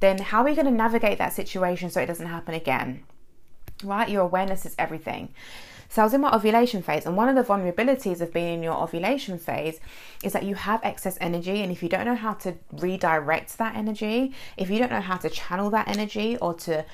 then 0.00 0.18
how 0.18 0.42
are 0.42 0.48
you 0.48 0.54
going 0.54 0.66
to 0.66 0.72
navigate 0.72 1.18
that 1.18 1.32
situation 1.32 1.90
so 1.90 2.00
it 2.00 2.06
doesn't 2.06 2.26
happen 2.26 2.54
again? 2.54 3.04
Right? 3.82 4.08
Your 4.08 4.22
awareness 4.22 4.66
is 4.66 4.74
everything. 4.78 5.30
So 5.88 6.02
I 6.02 6.04
was 6.04 6.14
in 6.14 6.20
my 6.20 6.34
ovulation 6.34 6.82
phase, 6.82 7.06
and 7.06 7.16
one 7.16 7.28
of 7.28 7.36
the 7.36 7.44
vulnerabilities 7.44 8.20
of 8.20 8.32
being 8.32 8.54
in 8.54 8.62
your 8.62 8.74
ovulation 8.74 9.38
phase 9.38 9.78
is 10.24 10.32
that 10.32 10.42
you 10.42 10.56
have 10.56 10.80
excess 10.82 11.16
energy, 11.20 11.62
and 11.62 11.70
if 11.70 11.80
you 11.82 11.88
don't 11.88 12.04
know 12.04 12.16
how 12.16 12.34
to 12.34 12.56
redirect 12.72 13.56
that 13.58 13.76
energy, 13.76 14.34
if 14.56 14.68
you 14.68 14.80
don't 14.80 14.90
know 14.90 15.00
how 15.00 15.16
to 15.16 15.30
channel 15.30 15.70
that 15.70 15.86
energy 15.86 16.36
or 16.38 16.54
to 16.54 16.84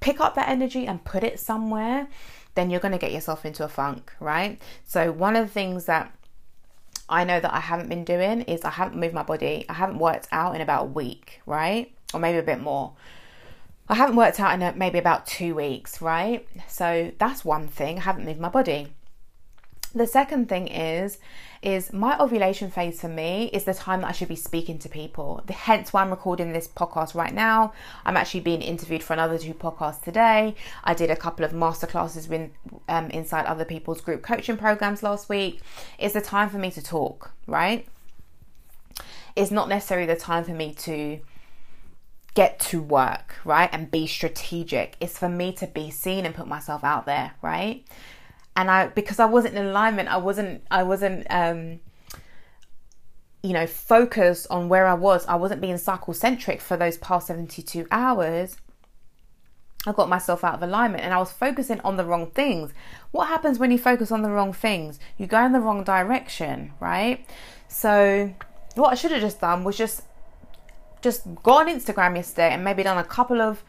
pick 0.00 0.20
up 0.20 0.34
that 0.34 0.48
energy 0.48 0.86
and 0.86 1.04
put 1.04 1.24
it 1.24 1.40
somewhere, 1.40 2.08
then 2.54 2.70
you're 2.70 2.80
going 2.80 2.92
to 2.92 2.98
get 2.98 3.12
yourself 3.12 3.44
into 3.44 3.64
a 3.64 3.68
funk, 3.68 4.12
right? 4.20 4.60
So, 4.84 5.12
one 5.12 5.36
of 5.36 5.46
the 5.46 5.52
things 5.52 5.84
that 5.86 6.12
I 7.08 7.24
know 7.24 7.38
that 7.38 7.54
I 7.54 7.60
haven't 7.60 7.88
been 7.88 8.04
doing 8.04 8.42
is 8.42 8.64
I 8.64 8.70
haven't 8.70 8.98
moved 8.98 9.14
my 9.14 9.22
body. 9.22 9.64
I 9.68 9.74
haven't 9.74 9.98
worked 9.98 10.28
out 10.32 10.54
in 10.54 10.60
about 10.60 10.82
a 10.82 10.86
week, 10.86 11.40
right? 11.46 11.92
Or 12.12 12.20
maybe 12.20 12.38
a 12.38 12.42
bit 12.42 12.60
more. 12.60 12.94
I 13.88 13.94
haven't 13.94 14.16
worked 14.16 14.40
out 14.40 14.52
in 14.54 14.62
a, 14.62 14.72
maybe 14.74 14.98
about 14.98 15.26
two 15.26 15.54
weeks, 15.54 16.02
right? 16.02 16.46
So 16.68 17.12
that's 17.18 17.44
one 17.44 17.68
thing. 17.68 17.98
I 17.98 18.02
haven't 18.02 18.24
moved 18.24 18.40
my 18.40 18.48
body. 18.48 18.88
The 19.96 20.06
second 20.06 20.50
thing 20.50 20.68
is 20.68 21.16
is 21.62 21.90
my 21.90 22.18
ovulation 22.18 22.70
phase 22.70 23.00
for 23.00 23.08
me 23.08 23.48
is 23.54 23.64
the 23.64 23.72
time 23.72 24.02
that 24.02 24.08
I 24.08 24.12
should 24.12 24.28
be 24.28 24.36
speaking 24.36 24.78
to 24.80 24.90
people. 24.90 25.42
Hence 25.48 25.90
why 25.90 26.02
I'm 26.02 26.10
recording 26.10 26.52
this 26.52 26.68
podcast 26.68 27.14
right 27.14 27.32
now. 27.32 27.72
I'm 28.04 28.14
actually 28.14 28.40
being 28.40 28.60
interviewed 28.60 29.02
for 29.02 29.14
another 29.14 29.38
two 29.38 29.54
podcasts 29.54 30.02
today. 30.02 30.54
I 30.84 30.92
did 30.92 31.10
a 31.10 31.16
couple 31.16 31.46
of 31.46 31.52
masterclasses 31.52 32.28
with, 32.28 32.50
um, 32.90 33.08
inside 33.08 33.46
other 33.46 33.64
people's 33.64 34.02
group 34.02 34.20
coaching 34.22 34.58
programs 34.58 35.02
last 35.02 35.30
week. 35.30 35.62
It's 35.98 36.12
the 36.12 36.20
time 36.20 36.50
for 36.50 36.58
me 36.58 36.70
to 36.72 36.82
talk, 36.82 37.32
right? 37.46 37.88
It's 39.34 39.50
not 39.50 39.70
necessarily 39.70 40.06
the 40.06 40.16
time 40.16 40.44
for 40.44 40.52
me 40.52 40.74
to 40.74 41.20
get 42.34 42.60
to 42.60 42.82
work, 42.82 43.36
right? 43.46 43.70
And 43.72 43.90
be 43.90 44.06
strategic. 44.06 44.94
It's 45.00 45.18
for 45.18 45.30
me 45.30 45.54
to 45.54 45.66
be 45.66 45.90
seen 45.90 46.26
and 46.26 46.34
put 46.34 46.46
myself 46.46 46.84
out 46.84 47.06
there, 47.06 47.32
right? 47.40 47.82
And 48.56 48.70
I 48.70 48.88
because 48.88 49.20
I 49.20 49.26
wasn't 49.26 49.54
in 49.56 49.66
alignment, 49.66 50.08
I 50.08 50.16
wasn't 50.16 50.62
I 50.70 50.82
wasn't 50.82 51.26
um 51.30 51.80
you 53.42 53.52
know 53.52 53.66
focused 53.66 54.46
on 54.50 54.68
where 54.68 54.86
I 54.86 54.94
was. 54.94 55.26
I 55.26 55.36
wasn't 55.36 55.60
being 55.60 55.78
cycle 55.78 56.14
centric 56.14 56.60
for 56.60 56.76
those 56.76 56.96
past 56.96 57.28
72 57.28 57.86
hours. 57.90 58.56
I 59.86 59.92
got 59.92 60.08
myself 60.08 60.42
out 60.42 60.54
of 60.54 60.62
alignment 60.62 61.04
and 61.04 61.14
I 61.14 61.18
was 61.18 61.30
focusing 61.30 61.80
on 61.82 61.96
the 61.96 62.04
wrong 62.04 62.26
things. 62.30 62.72
What 63.12 63.28
happens 63.28 63.60
when 63.60 63.70
you 63.70 63.78
focus 63.78 64.10
on 64.10 64.22
the 64.22 64.30
wrong 64.30 64.52
things? 64.52 64.98
You 65.16 65.28
go 65.28 65.44
in 65.44 65.52
the 65.52 65.60
wrong 65.60 65.84
direction, 65.84 66.72
right? 66.80 67.24
So 67.68 68.34
what 68.74 68.90
I 68.90 68.94
should 68.96 69.12
have 69.12 69.20
just 69.20 69.40
done 69.40 69.62
was 69.62 69.76
just 69.76 70.02
just 71.02 71.22
go 71.44 71.52
on 71.58 71.68
Instagram 71.68 72.16
yesterday 72.16 72.52
and 72.52 72.64
maybe 72.64 72.82
done 72.82 72.98
a 72.98 73.04
couple 73.04 73.40
of 73.40 73.62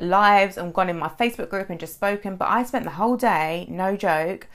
lives 0.00 0.56
and 0.56 0.74
gone 0.74 0.88
in 0.88 0.98
my 0.98 1.08
Facebook 1.08 1.48
group 1.50 1.70
and 1.70 1.80
just 1.80 1.94
spoken. 1.94 2.36
But 2.36 2.48
I 2.48 2.62
spent 2.64 2.84
the 2.84 2.92
whole 2.92 3.16
day, 3.16 3.66
no 3.68 3.96
joke, 3.96 4.48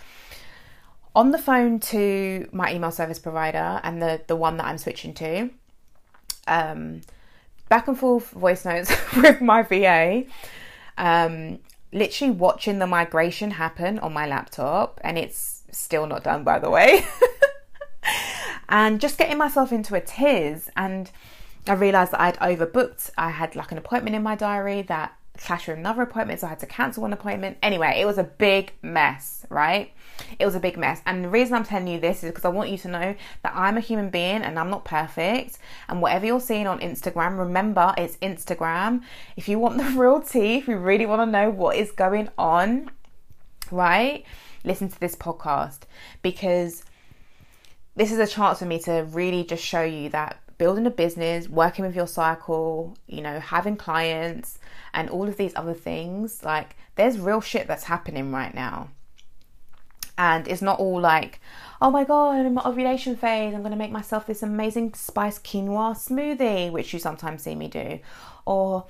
on 1.16 1.32
the 1.32 1.38
phone 1.38 1.80
to 1.80 2.48
my 2.52 2.74
email 2.74 2.92
service 2.92 3.20
provider 3.20 3.80
and 3.84 4.02
the, 4.02 4.22
the 4.28 4.36
one 4.36 4.58
that 4.58 4.66
I'm 4.66 4.78
switching 4.78 5.14
to. 5.16 5.50
Um, 6.48 7.02
back 7.68 7.88
and 7.88 7.98
forth 7.98 8.32
voice 8.32 8.66
notes 8.66 8.92
with 9.18 9.42
my 9.42 9.64
VA. 9.64 10.26
Um, 10.98 11.60
literally 11.92 12.34
watching 12.34 12.80
the 12.80 12.88
migration 12.88 13.52
happen 13.52 14.00
on 14.00 14.14
my 14.14 14.28
laptop, 14.28 15.00
and 15.04 15.18
it's 15.18 15.64
still 15.72 16.06
not 16.06 16.24
done, 16.24 16.44
by 16.44 16.60
the 16.60 16.70
way. 16.70 17.06
and 18.70 19.00
just 19.00 19.18
getting 19.18 19.38
myself 19.38 19.72
into 19.72 19.96
a 19.96 20.02
tiz 20.02 20.70
and 20.76 21.12
I 21.68 21.74
realized 21.74 22.14
that 22.14 22.22
I'd 22.22 22.38
overbooked. 22.40 23.12
I 23.18 23.30
had 23.30 23.56
like 23.56 23.72
an 23.72 23.78
appointment 23.78 24.16
in 24.16 24.24
my 24.24 24.36
diary 24.36 24.82
that 24.84 25.16
clashed 25.40 25.68
with 25.68 25.78
another 25.78 26.02
appointment, 26.02 26.40
so 26.40 26.48
I 26.48 26.52
had 26.52 26.60
to 26.60 26.66
cancel 26.66 27.02
one 27.02 27.14
appointment. 27.14 27.58
Anyway, 27.64 28.00
it 28.00 28.06
was 28.06 28.18
a 28.18 28.24
big 28.24 28.74
mess, 28.82 29.46
right? 29.50 29.92
It 30.38 30.46
was 30.46 30.56
a 30.56 30.60
big 30.60 30.78
mess. 30.78 31.02
And 31.06 31.24
the 31.24 31.30
reason 31.30 31.56
I'm 31.56 31.64
telling 31.64 31.88
you 31.88 32.00
this 32.00 32.24
is 32.24 32.30
because 32.30 32.46
I 32.46 32.50
want 32.50 32.70
you 32.70 32.78
to 32.80 32.88
know 32.88 33.16
that 33.44 33.54
I'm 33.56 33.78
a 33.78 33.82
human 33.82 34.10
being 34.10 34.42
and 34.42 34.60
I'm 34.60 34.70
not 34.70 34.86
perfect. 34.86 35.58
And 35.88 36.02
whatever 36.02 36.26
you're 36.26 36.42
seeing 36.42 36.68
on 36.68 36.80
Instagram, 36.80 37.40
remember 37.40 37.94
it's 37.98 38.18
Instagram. 38.18 39.02
If 39.38 39.48
you 39.48 39.60
want 39.60 39.78
the 39.84 40.00
real 40.00 40.22
tea, 40.22 40.58
if 40.58 40.68
you 40.68 40.78
really 40.78 41.06
want 41.06 41.22
to 41.22 41.26
know 41.26 41.50
what 41.50 41.78
is 41.78 41.92
going 41.92 42.30
on, 42.38 42.92
right? 43.72 44.26
Listen 44.64 44.90
to 44.90 45.00
this 45.00 45.16
podcast 45.16 45.80
because 46.22 46.84
this 47.96 48.12
is 48.12 48.20
a 48.20 48.28
chance 48.28 48.60
for 48.60 48.66
me 48.66 48.80
to 48.80 49.08
really 49.12 49.44
just 49.44 49.64
show 49.64 49.84
you 49.84 50.10
that 50.10 50.38
building 50.60 50.86
a 50.86 50.92
business, 50.92 51.50
working 51.50 51.84
with 51.84 51.96
your 51.96 52.06
cycle, 52.06 52.96
you 53.08 53.22
know, 53.22 53.40
having 53.40 53.76
clients, 53.76 54.60
and 54.94 55.10
all 55.10 55.28
of 55.28 55.38
these 55.38 55.54
other 55.56 55.74
things, 55.74 56.44
like 56.44 56.76
there's 56.96 57.18
real 57.18 57.42
shit 57.42 57.66
that's 57.66 57.86
happening 57.86 58.32
right 58.32 58.54
now. 58.54 58.90
And 60.18 60.48
it's 60.48 60.62
not 60.62 60.80
all 60.80 61.00
like, 61.00 61.40
oh 61.82 61.90
my 61.90 62.04
god, 62.04 62.36
I'm 62.36 62.46
in 62.46 62.54
my 62.54 62.62
ovulation 62.66 63.16
phase, 63.16 63.56
I'm 63.56 63.64
gonna 63.64 63.78
make 63.78 63.92
myself 63.92 64.28
this 64.28 64.44
amazing 64.44 64.94
spice 64.94 65.40
quinoa 65.40 65.96
smoothie, 65.96 66.72
which 66.72 66.94
you 66.94 67.00
sometimes 67.00 67.42
see 67.44 67.56
me 67.56 67.70
do. 67.70 68.00
Or 68.46 68.86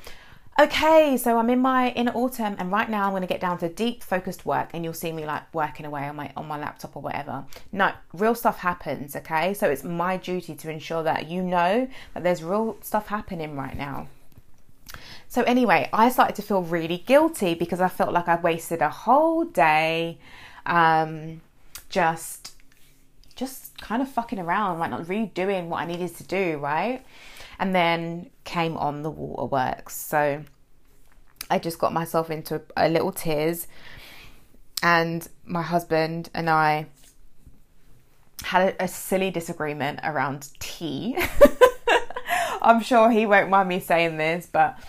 okay, 0.60 1.16
so 1.18 1.38
I'm 1.38 1.50
in 1.50 1.60
my 1.60 1.92
inner 1.92 2.12
autumn 2.12 2.56
and 2.60 2.72
right 2.72 2.90
now 2.90 3.06
I'm 3.06 3.12
going 3.12 3.22
to 3.22 3.28
get 3.28 3.40
down 3.40 3.58
to 3.60 3.70
deep 3.70 4.04
focused 4.04 4.46
work 4.46 4.70
and 4.74 4.84
you'll 4.84 4.94
see 4.94 5.12
me 5.12 5.26
like 5.26 5.54
working 5.54 5.86
away 5.86 6.08
on 6.08 6.16
my 6.16 6.32
on 6.36 6.48
my 6.48 6.60
laptop 6.60 6.96
or 6.96 7.02
whatever. 7.02 7.46
No, 7.72 7.94
real 8.14 8.36
stuff 8.36 8.60
happens, 8.60 9.16
okay? 9.16 9.54
So 9.54 9.70
it's 9.70 9.84
my 9.84 10.18
duty 10.18 10.56
to 10.56 10.70
ensure 10.70 11.04
that 11.04 11.30
you 11.30 11.42
know 11.42 11.88
that 12.14 12.24
there's 12.24 12.44
real 12.44 12.78
stuff 12.82 13.08
happening 13.08 13.56
right 13.56 13.78
now. 13.78 14.08
So, 15.28 15.44
anyway, 15.44 15.90
I 15.94 16.10
started 16.10 16.36
to 16.38 16.42
feel 16.42 16.64
really 16.64 16.98
guilty 17.06 17.54
because 17.54 17.80
I 17.80 17.88
felt 17.88 18.12
like 18.12 18.28
I 18.28 18.36
wasted 18.36 18.82
a 18.82 18.90
whole 18.90 19.46
day 19.46 20.18
um, 20.66 21.42
just 21.90 22.56
just 23.36 23.78
kind 23.78 24.02
of 24.02 24.10
fucking 24.10 24.40
around, 24.40 24.80
like 24.80 24.90
not 24.90 25.08
really 25.08 25.28
doing 25.28 25.70
what 25.70 25.82
I 25.82 25.86
needed 25.86 26.16
to 26.18 26.24
do, 26.24 26.58
right? 26.58 27.06
And 27.60 27.74
then 27.74 28.32
came 28.50 28.76
on 28.78 29.04
the 29.04 29.12
waterworks. 29.12 29.96
So 29.96 30.44
I 31.52 31.60
just 31.60 31.78
got 31.78 31.94
myself 31.94 32.32
into 32.32 32.56
a, 32.56 32.88
a 32.88 32.90
little 32.90 33.12
tears, 33.12 33.68
and 34.82 35.28
my 35.46 35.62
husband 35.62 36.30
and 36.34 36.50
I 36.50 36.88
had 38.44 38.74
a, 38.74 38.86
a 38.86 38.88
silly 38.88 39.30
disagreement 39.30 40.00
around 40.04 40.50
tea. 40.60 41.16
I'm 42.62 42.82
sure 42.82 43.12
he 43.12 43.28
won't 43.28 43.50
mind 43.52 43.70
me 43.70 43.80
saying 43.80 44.18
this, 44.18 44.50
but 44.52 44.80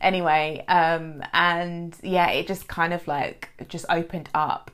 anyway 0.00 0.62
um 0.68 1.22
and 1.32 1.96
yeah 2.02 2.28
it 2.28 2.46
just 2.46 2.68
kind 2.68 2.92
of 2.92 3.06
like 3.08 3.48
just 3.68 3.86
opened 3.88 4.28
up 4.34 4.70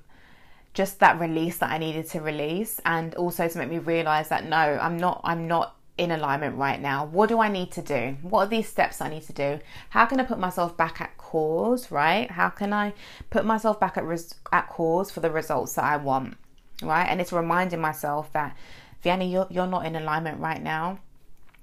just 0.74 0.98
that 0.98 1.20
release 1.20 1.58
that 1.58 1.70
I 1.70 1.78
needed 1.78 2.08
to 2.08 2.20
release 2.20 2.80
and 2.84 3.14
also 3.14 3.46
to 3.46 3.58
make 3.58 3.68
me 3.68 3.78
realize 3.78 4.28
that 4.30 4.44
no 4.44 4.56
I'm 4.56 4.96
not 4.96 5.20
I'm 5.22 5.46
not 5.46 5.76
in 6.00 6.10
alignment 6.10 6.56
right 6.56 6.80
now. 6.80 7.04
What 7.04 7.28
do 7.28 7.40
I 7.40 7.48
need 7.48 7.70
to 7.72 7.82
do? 7.82 8.16
What 8.22 8.46
are 8.46 8.48
these 8.48 8.66
steps 8.66 9.02
I 9.02 9.10
need 9.10 9.24
to 9.24 9.34
do? 9.34 9.60
How 9.90 10.06
can 10.06 10.18
I 10.18 10.24
put 10.24 10.38
myself 10.38 10.74
back 10.74 10.98
at 11.00 11.18
cause 11.18 11.90
right? 11.90 12.30
How 12.30 12.48
can 12.48 12.72
I 12.72 12.94
put 13.28 13.44
myself 13.44 13.78
back 13.78 13.98
at 13.98 14.06
res- 14.06 14.34
at 14.50 14.70
cause 14.70 15.10
for 15.10 15.20
the 15.20 15.30
results 15.30 15.74
that 15.74 15.84
I 15.84 15.98
want 15.98 16.38
right? 16.82 17.04
And 17.04 17.20
it's 17.20 17.32
reminding 17.32 17.82
myself 17.82 18.32
that 18.32 18.56
Vianney 19.04 19.30
you're, 19.30 19.46
you're 19.50 19.66
not 19.66 19.84
in 19.84 19.94
alignment 19.94 20.40
right 20.40 20.62
now. 20.62 21.00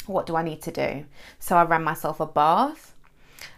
What 0.06 0.28
do 0.28 0.36
I 0.36 0.44
need 0.44 0.62
to 0.62 0.72
do? 0.72 1.06
So 1.40 1.58
I 1.58 1.64
ran 1.64 1.84
myself 1.84 2.20
a 2.20 2.28
bath 2.28 2.94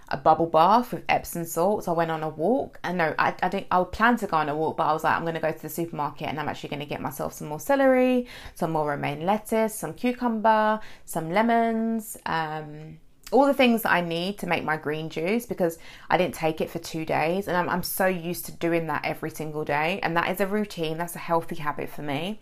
a 0.10 0.18
bubble 0.18 0.48
bath 0.48 0.92
with 0.92 1.04
Epsom 1.08 1.46
salts. 1.46 1.88
I 1.88 1.92
went 1.92 2.12
on 2.12 2.24
a 2.24 2.30
walk, 2.30 2.80
and 2.84 2.98
no, 2.98 3.16
I, 3.18 3.34
I 3.42 3.50
didn't. 3.50 3.68
I 3.72 3.80
would 3.80 3.92
plan 3.92 4.18
to 4.18 4.28
go 4.28 4.38
on 4.38 4.50
a 4.50 4.56
walk, 4.56 4.78
but 4.78 4.84
I 4.84 4.94
was 4.94 5.04
like, 5.04 5.16
I'm 5.16 5.24
going 5.24 5.36
to 5.36 5.40
go 5.40 5.52
to 5.52 5.62
the 5.62 5.70
supermarket, 5.70 6.28
and 6.28 6.40
I'm 6.40 6.50
actually 6.50 6.70
going 6.70 6.82
to 6.82 6.86
get 6.86 7.02
myself 7.02 7.34
some 7.34 7.48
more 7.48 7.60
celery, 7.60 8.28
some 8.56 8.72
more 8.72 8.88
romaine 8.88 9.26
lettuce, 9.26 9.76
some 9.76 9.94
cucumber, 9.94 10.80
some 11.06 11.32
lemons, 11.32 12.18
um, 12.26 12.98
all 13.32 13.46
the 13.46 13.54
things 13.54 13.84
that 13.84 13.92
I 13.92 14.02
need 14.02 14.40
to 14.40 14.48
make 14.48 14.64
my 14.64 14.76
green 14.76 15.10
juice 15.10 15.46
because 15.46 15.78
I 16.10 16.18
didn't 16.18 16.34
take 16.34 16.62
it 16.62 16.70
for 16.70 16.80
two 16.80 17.06
days, 17.06 17.48
and 17.48 17.56
I'm, 17.56 17.70
I'm 17.70 17.84
so 17.84 18.08
used 18.08 18.46
to 18.48 18.52
doing 18.52 18.88
that 18.88 19.06
every 19.06 19.30
single 19.30 19.64
day, 19.64 20.00
and 20.02 20.18
that 20.18 20.30
is 20.32 20.42
a 20.42 20.48
routine. 20.48 20.98
That's 20.98 21.16
a 21.16 21.20
healthy 21.20 21.56
habit 21.56 21.90
for 21.90 22.02
me. 22.02 22.40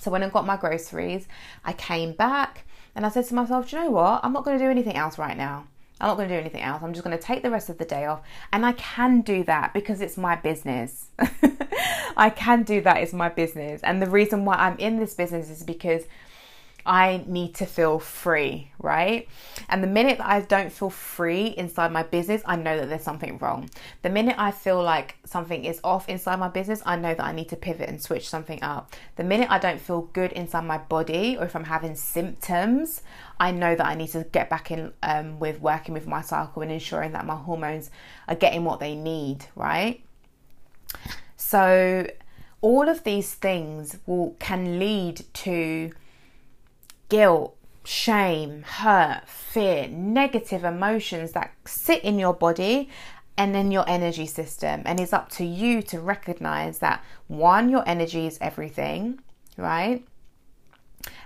So 0.00 0.10
when 0.10 0.22
I 0.22 0.28
got 0.28 0.46
my 0.46 0.56
groceries, 0.56 1.28
I 1.64 1.72
came 1.72 2.12
back 2.12 2.64
and 2.94 3.06
I 3.06 3.08
said 3.08 3.24
to 3.26 3.34
myself, 3.34 3.70
do 3.70 3.76
you 3.76 3.84
know 3.84 3.90
what? 3.90 4.20
I'm 4.24 4.32
not 4.32 4.44
going 4.44 4.58
to 4.58 4.64
do 4.64 4.70
anything 4.70 4.96
else 4.96 5.16
right 5.16 5.36
now. 5.36 5.68
I'm 6.02 6.08
not 6.08 6.16
going 6.16 6.28
to 6.28 6.34
do 6.34 6.40
anything 6.40 6.62
else. 6.62 6.82
I'm 6.82 6.92
just 6.92 7.04
going 7.04 7.16
to 7.16 7.22
take 7.22 7.44
the 7.44 7.50
rest 7.50 7.68
of 7.68 7.78
the 7.78 7.84
day 7.84 8.06
off. 8.06 8.22
And 8.52 8.66
I 8.66 8.72
can 8.72 9.20
do 9.20 9.44
that 9.44 9.72
because 9.72 10.00
it's 10.00 10.16
my 10.16 10.34
business. 10.34 11.06
I 12.16 12.28
can 12.28 12.64
do 12.64 12.80
that. 12.80 12.96
It's 12.96 13.12
my 13.12 13.28
business. 13.28 13.80
And 13.84 14.02
the 14.02 14.10
reason 14.10 14.44
why 14.44 14.56
I'm 14.56 14.76
in 14.78 14.98
this 14.98 15.14
business 15.14 15.48
is 15.48 15.62
because 15.62 16.02
I 16.84 17.24
need 17.26 17.54
to 17.56 17.66
feel 17.66 17.98
free, 17.98 18.72
right? 18.78 19.28
And 19.68 19.82
the 19.82 19.88
minute 19.88 20.18
that 20.18 20.26
I 20.26 20.40
don't 20.40 20.72
feel 20.72 20.90
free 20.90 21.46
inside 21.46 21.92
my 21.92 22.02
business, 22.02 22.42
I 22.44 22.56
know 22.56 22.76
that 22.76 22.88
there's 22.88 23.02
something 23.02 23.38
wrong. 23.38 23.70
The 24.02 24.10
minute 24.10 24.34
I 24.38 24.50
feel 24.50 24.82
like 24.82 25.16
something 25.24 25.64
is 25.64 25.80
off 25.84 26.08
inside 26.08 26.38
my 26.38 26.48
business, 26.48 26.82
I 26.84 26.96
know 26.96 27.14
that 27.14 27.24
I 27.24 27.32
need 27.32 27.48
to 27.50 27.56
pivot 27.56 27.88
and 27.88 28.02
switch 28.02 28.28
something 28.28 28.62
up. 28.62 28.94
The 29.16 29.24
minute 29.24 29.50
I 29.50 29.58
don't 29.58 29.80
feel 29.80 30.02
good 30.12 30.32
inside 30.32 30.64
my 30.64 30.78
body 30.78 31.36
or 31.38 31.44
if 31.44 31.54
I'm 31.54 31.64
having 31.64 31.94
symptoms, 31.94 33.02
I 33.38 33.52
know 33.52 33.74
that 33.74 33.86
I 33.86 33.94
need 33.94 34.08
to 34.08 34.24
get 34.32 34.50
back 34.50 34.70
in 34.70 34.92
um, 35.02 35.38
with 35.38 35.60
working 35.60 35.94
with 35.94 36.06
my 36.06 36.20
cycle 36.20 36.62
and 36.62 36.72
ensuring 36.72 37.12
that 37.12 37.26
my 37.26 37.36
hormones 37.36 37.90
are 38.26 38.34
getting 38.34 38.64
what 38.64 38.80
they 38.80 38.94
need, 38.94 39.46
right? 39.54 40.02
So, 41.36 42.06
all 42.60 42.88
of 42.88 43.02
these 43.02 43.34
things 43.34 43.98
will 44.06 44.36
can 44.38 44.78
lead 44.78 45.24
to 45.34 45.90
guilt, 47.12 47.54
shame, 47.84 48.62
hurt, 48.62 49.28
fear, 49.28 49.86
negative 49.86 50.64
emotions 50.64 51.32
that 51.32 51.52
sit 51.66 52.02
in 52.02 52.18
your 52.18 52.32
body 52.32 52.88
and 53.36 53.54
in 53.54 53.70
your 53.70 53.86
energy 53.86 54.24
system. 54.24 54.80
And 54.86 54.98
it's 54.98 55.12
up 55.12 55.28
to 55.32 55.44
you 55.44 55.82
to 55.82 56.00
recognize 56.00 56.78
that 56.78 57.04
one, 57.28 57.68
your 57.68 57.86
energy 57.86 58.26
is 58.26 58.38
everything, 58.40 59.20
right? 59.58 60.02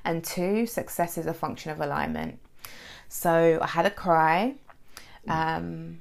And 0.05 0.24
two, 0.24 0.66
success 0.66 1.16
is 1.16 1.26
a 1.26 1.34
function 1.34 1.70
of 1.70 1.80
alignment. 1.80 2.41
So 3.09 3.61
I 3.62 3.68
had 3.68 3.87
a 3.87 3.91
cry. 3.91 4.57
Um, 5.28 6.01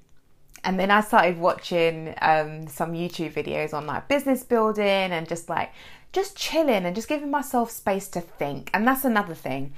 and 0.64 0.80
then 0.80 0.90
I 0.90 1.02
started 1.02 1.38
watching 1.38 2.16
um, 2.24 2.68
some 2.68 2.94
YouTube 2.94 3.34
videos 3.34 3.72
on 3.72 3.86
like 3.86 4.08
business 4.08 4.44
building 4.44 4.84
and 4.84 5.30
just 5.30 5.48
like 5.48 5.72
just 6.16 6.38
chilling 6.38 6.86
and 6.86 6.96
just 6.96 7.10
giving 7.10 7.30
myself 7.30 7.70
space 7.70 8.08
to 8.08 8.22
think. 8.22 8.72
And 8.74 8.88
that's 8.88 9.06
another 9.06 9.36
thing. 9.36 9.74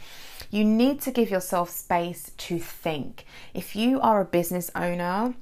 You 0.51 0.63
need 0.63 1.01
to 1.01 1.11
give 1.11 1.29
yourself 1.31 1.69
space 1.71 2.31
to 2.37 2.59
think. 2.59 3.25
If 3.53 3.75
you 3.75 3.99
are 3.99 4.21
a 4.21 4.25
business 4.25 4.69
owner, 4.75 5.33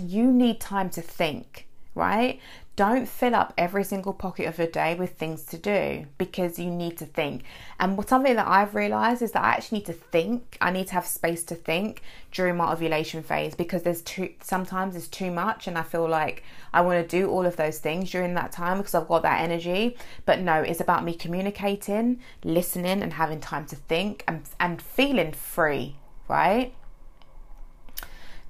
you 0.00 0.30
need 0.32 0.60
time 0.60 0.90
to 0.90 1.02
think, 1.02 1.66
right? 1.94 2.40
Don't 2.76 3.08
fill 3.08 3.34
up 3.34 3.54
every 3.56 3.84
single 3.84 4.12
pocket 4.12 4.46
of 4.46 4.58
your 4.58 4.66
day 4.66 4.94
with 4.94 5.12
things 5.12 5.44
to 5.46 5.56
do 5.56 6.04
because 6.18 6.58
you 6.58 6.70
need 6.70 6.98
to 6.98 7.06
think. 7.06 7.42
And 7.80 8.06
something 8.06 8.36
that 8.36 8.46
I've 8.46 8.74
realized 8.74 9.22
is 9.22 9.32
that 9.32 9.42
I 9.42 9.48
actually 9.48 9.78
need 9.78 9.86
to 9.86 9.94
think. 9.94 10.58
I 10.60 10.70
need 10.70 10.88
to 10.88 10.92
have 10.92 11.06
space 11.06 11.42
to 11.44 11.54
think 11.54 12.02
during 12.32 12.58
my 12.58 12.70
ovulation 12.70 13.22
phase 13.22 13.54
because 13.54 13.82
there's 13.82 14.02
too 14.02 14.28
sometimes 14.42 14.94
it's 14.94 15.08
too 15.08 15.30
much 15.30 15.66
and 15.66 15.78
I 15.78 15.82
feel 15.82 16.06
like 16.06 16.42
I 16.74 16.82
want 16.82 17.02
to 17.02 17.18
do 17.18 17.30
all 17.30 17.46
of 17.46 17.56
those 17.56 17.78
things 17.78 18.10
during 18.10 18.34
that 18.34 18.52
time 18.52 18.76
because 18.76 18.94
I've 18.94 19.08
got 19.08 19.22
that 19.22 19.40
energy. 19.40 19.96
But 20.26 20.40
no, 20.40 20.60
it's 20.60 20.80
about 20.80 21.02
me 21.02 21.14
communicating, 21.14 22.20
listening 22.44 23.02
and 23.02 23.14
having 23.14 23.40
time 23.40 23.64
to 23.68 23.76
think 23.76 24.22
and 24.28 24.42
and 24.60 24.82
feeling 24.82 25.32
free, 25.32 25.96
right? 26.28 26.74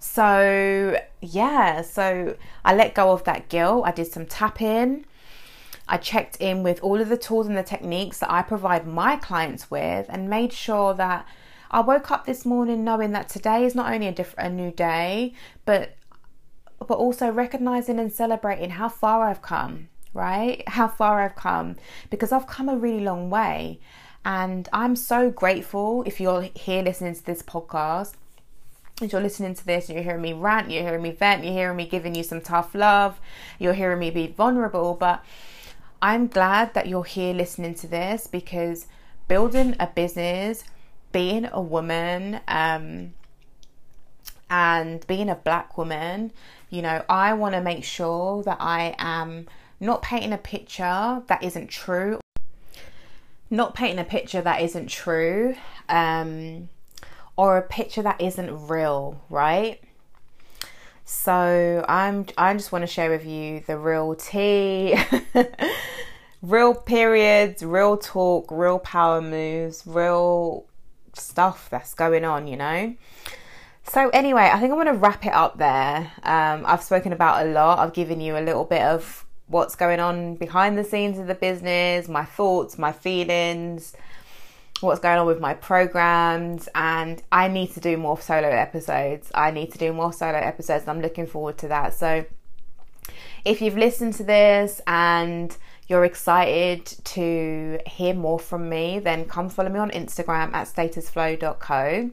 So, 0.07 0.99
yeah, 1.21 1.83
so 1.83 2.37
I 2.65 2.75
let 2.75 2.95
go 2.95 3.13
of 3.13 3.25
that 3.25 3.51
guilt. 3.51 3.85
I 3.87 3.91
did 3.91 4.07
some 4.07 4.25
tapping. 4.25 5.05
I 5.89 5.99
checked 5.99 6.37
in 6.37 6.63
with 6.63 6.81
all 6.81 7.01
of 7.01 7.11
the 7.11 7.19
tools 7.19 7.47
and 7.47 7.57
the 7.57 7.63
techniques 7.63 8.19
that 8.21 8.31
I 8.31 8.41
provide 8.43 8.87
my 8.87 9.17
clients 9.17 9.71
with 9.71 10.07
and 10.09 10.31
made 10.31 10.53
sure 10.53 10.95
that 10.95 11.27
I 11.71 11.81
woke 11.81 12.11
up 12.11 12.25
this 12.25 12.47
morning 12.47 12.83
knowing 12.83 13.13
that 13.13 13.29
today 13.29 13.67
is 13.67 13.75
not 13.75 13.93
only 13.93 14.07
a 14.07 14.13
different 14.13 14.53
a 14.53 14.55
new 14.55 14.71
day, 14.71 15.35
but 15.67 15.97
but 16.79 16.97
also 16.97 17.31
recognizing 17.31 17.99
and 17.99 18.13
celebrating 18.13 18.71
how 18.71 18.89
far 18.89 19.29
I've 19.29 19.43
come, 19.43 19.89
right? 20.15 20.67
How 20.69 20.89
far 20.89 21.21
I've 21.21 21.37
come 21.37 21.77
because 22.11 22.33
I've 22.33 22.47
come 22.47 22.69
a 22.69 22.77
really 22.77 23.05
long 23.05 23.29
way. 23.29 23.81
And 24.25 24.69
I'm 24.73 24.97
so 24.97 25.31
grateful 25.31 26.05
if 26.07 26.21
you're 26.21 26.49
here 26.55 26.83
listening 26.83 27.15
to 27.17 27.25
this 27.25 27.43
podcast 27.43 28.15
you're 29.01 29.21
listening 29.21 29.55
to 29.55 29.67
this, 29.67 29.91
you're 29.91 30.03
hearing 30.03 30.23
me 30.23 30.33
rant, 30.33 30.71
you're 30.71 30.83
hearing 30.83 31.03
me 31.03 31.11
vent, 31.11 31.45
you're 31.45 31.53
hearing 31.53 31.77
me 31.77 31.87
giving 31.87 32.15
you 32.15 32.23
some 32.23 32.41
tough 32.41 32.75
love, 32.75 33.21
you're 33.59 33.75
hearing 33.75 33.99
me 33.99 34.11
be 34.11 34.27
vulnerable. 34.27 34.95
But 34.95 35.25
I'm 36.01 36.27
glad 36.29 36.75
that 36.75 36.89
you're 36.89 37.05
here 37.05 37.35
listening 37.35 37.75
to 37.75 37.87
this 37.87 38.27
because 38.27 38.87
building 39.29 39.77
a 39.79 39.87
business, 39.87 40.65
being 41.13 41.49
a 41.53 41.61
woman, 41.61 42.41
um, 42.49 43.13
and 44.49 45.07
being 45.07 45.29
a 45.29 45.35
black 45.35 45.77
woman, 45.77 46.33
you 46.71 46.81
know, 46.81 47.05
I 47.09 47.35
want 47.35 47.55
to 47.55 47.61
make 47.61 47.85
sure 47.85 48.43
that 48.45 48.59
I 48.61 48.95
am 48.99 49.47
not 49.81 50.03
painting 50.03 50.33
a 50.33 50.39
picture 50.39 51.23
that 51.27 51.43
isn't 51.43 51.69
true. 51.69 52.21
Not 53.51 53.75
painting 53.75 53.99
a 53.99 54.05
picture 54.05 54.41
that 54.41 54.63
isn't 54.63 54.89
true. 54.89 55.55
Um, 55.89 56.69
or 57.37 57.59
a 57.59 57.63
picture 57.63 58.03
that 58.03 58.21
isn't 58.21 58.69
real, 58.69 59.23
right? 59.31 59.81
So 61.05 61.85
I'm 61.89 62.27
I 62.37 62.53
just 62.55 62.73
want 62.73 62.83
to 62.83 62.87
share 62.87 63.11
with 63.11 63.25
you 63.25 63.63
the 63.67 63.79
real 63.79 64.15
tea, 64.15 64.99
real 66.43 66.75
periods, 66.75 67.63
real 67.63 67.97
talk, 67.97 68.51
real 68.51 68.79
power 68.81 69.21
moves, 69.21 69.85
real 69.87 70.67
stuff 71.15 71.69
that's 71.71 71.95
going 71.95 72.25
on, 72.25 72.49
you 72.49 72.57
know. 72.57 72.97
So 73.85 74.09
anyway, 74.09 74.51
I 74.53 74.59
think 74.59 74.73
I'm 74.73 74.79
going 74.79 74.87
to 74.87 74.95
wrap 74.95 75.25
it 75.25 75.33
up 75.33 75.59
there. 75.59 76.11
Um, 76.25 76.65
I've 76.67 76.83
spoken 76.83 77.13
about 77.13 77.47
a 77.47 77.51
lot. 77.51 77.79
I've 77.79 77.93
given 77.93 78.21
you 78.21 78.37
a 78.37 78.41
little 78.41 78.65
bit 78.65 78.83
of 78.83 79.25
what's 79.47 79.77
going 79.77 80.01
on 80.01 80.35
behind 80.35 80.77
the 80.77 80.83
scenes 80.83 81.19
of 81.19 81.29
the 81.29 81.37
business, 81.37 82.09
my 82.09 82.25
thoughts, 82.25 82.79
my 82.79 82.91
feelings, 82.91 83.95
what's 84.81 85.01
going 85.01 85.19
on 85.19 85.27
with 85.27 85.41
my 85.41 85.55
programs 85.55 86.69
and 86.75 87.23
I 87.33 87.49
need 87.49 87.73
to 87.75 87.81
do 87.81 87.97
more 87.97 88.21
solo 88.21 88.49
episodes. 88.49 89.31
I 89.35 89.51
need 89.51 89.73
to 89.73 89.79
do 89.79 89.93
more 89.93 90.13
solo 90.13 90.39
episodes 90.39 90.87
I'm 90.87 91.01
looking 91.01 91.27
forward 91.27 91.59
to 91.59 91.69
that. 91.69 91.95
So 91.95 92.25
if 93.45 93.63
you've 93.63 93.77
listened 93.77 94.15
to 94.15 94.25
this 94.25 94.81
and 94.87 95.57
you're 95.89 96.05
excited 96.05 96.85
to 97.05 97.79
hear 97.87 98.13
more 98.13 98.39
from 98.39 98.69
me, 98.69 98.99
then 98.99 99.25
come 99.25 99.49
follow 99.49 99.71
me 99.71 99.79
on 99.79 99.91
Instagram 99.93 100.53
at 100.53 100.67
statusflow.co. 100.67 102.11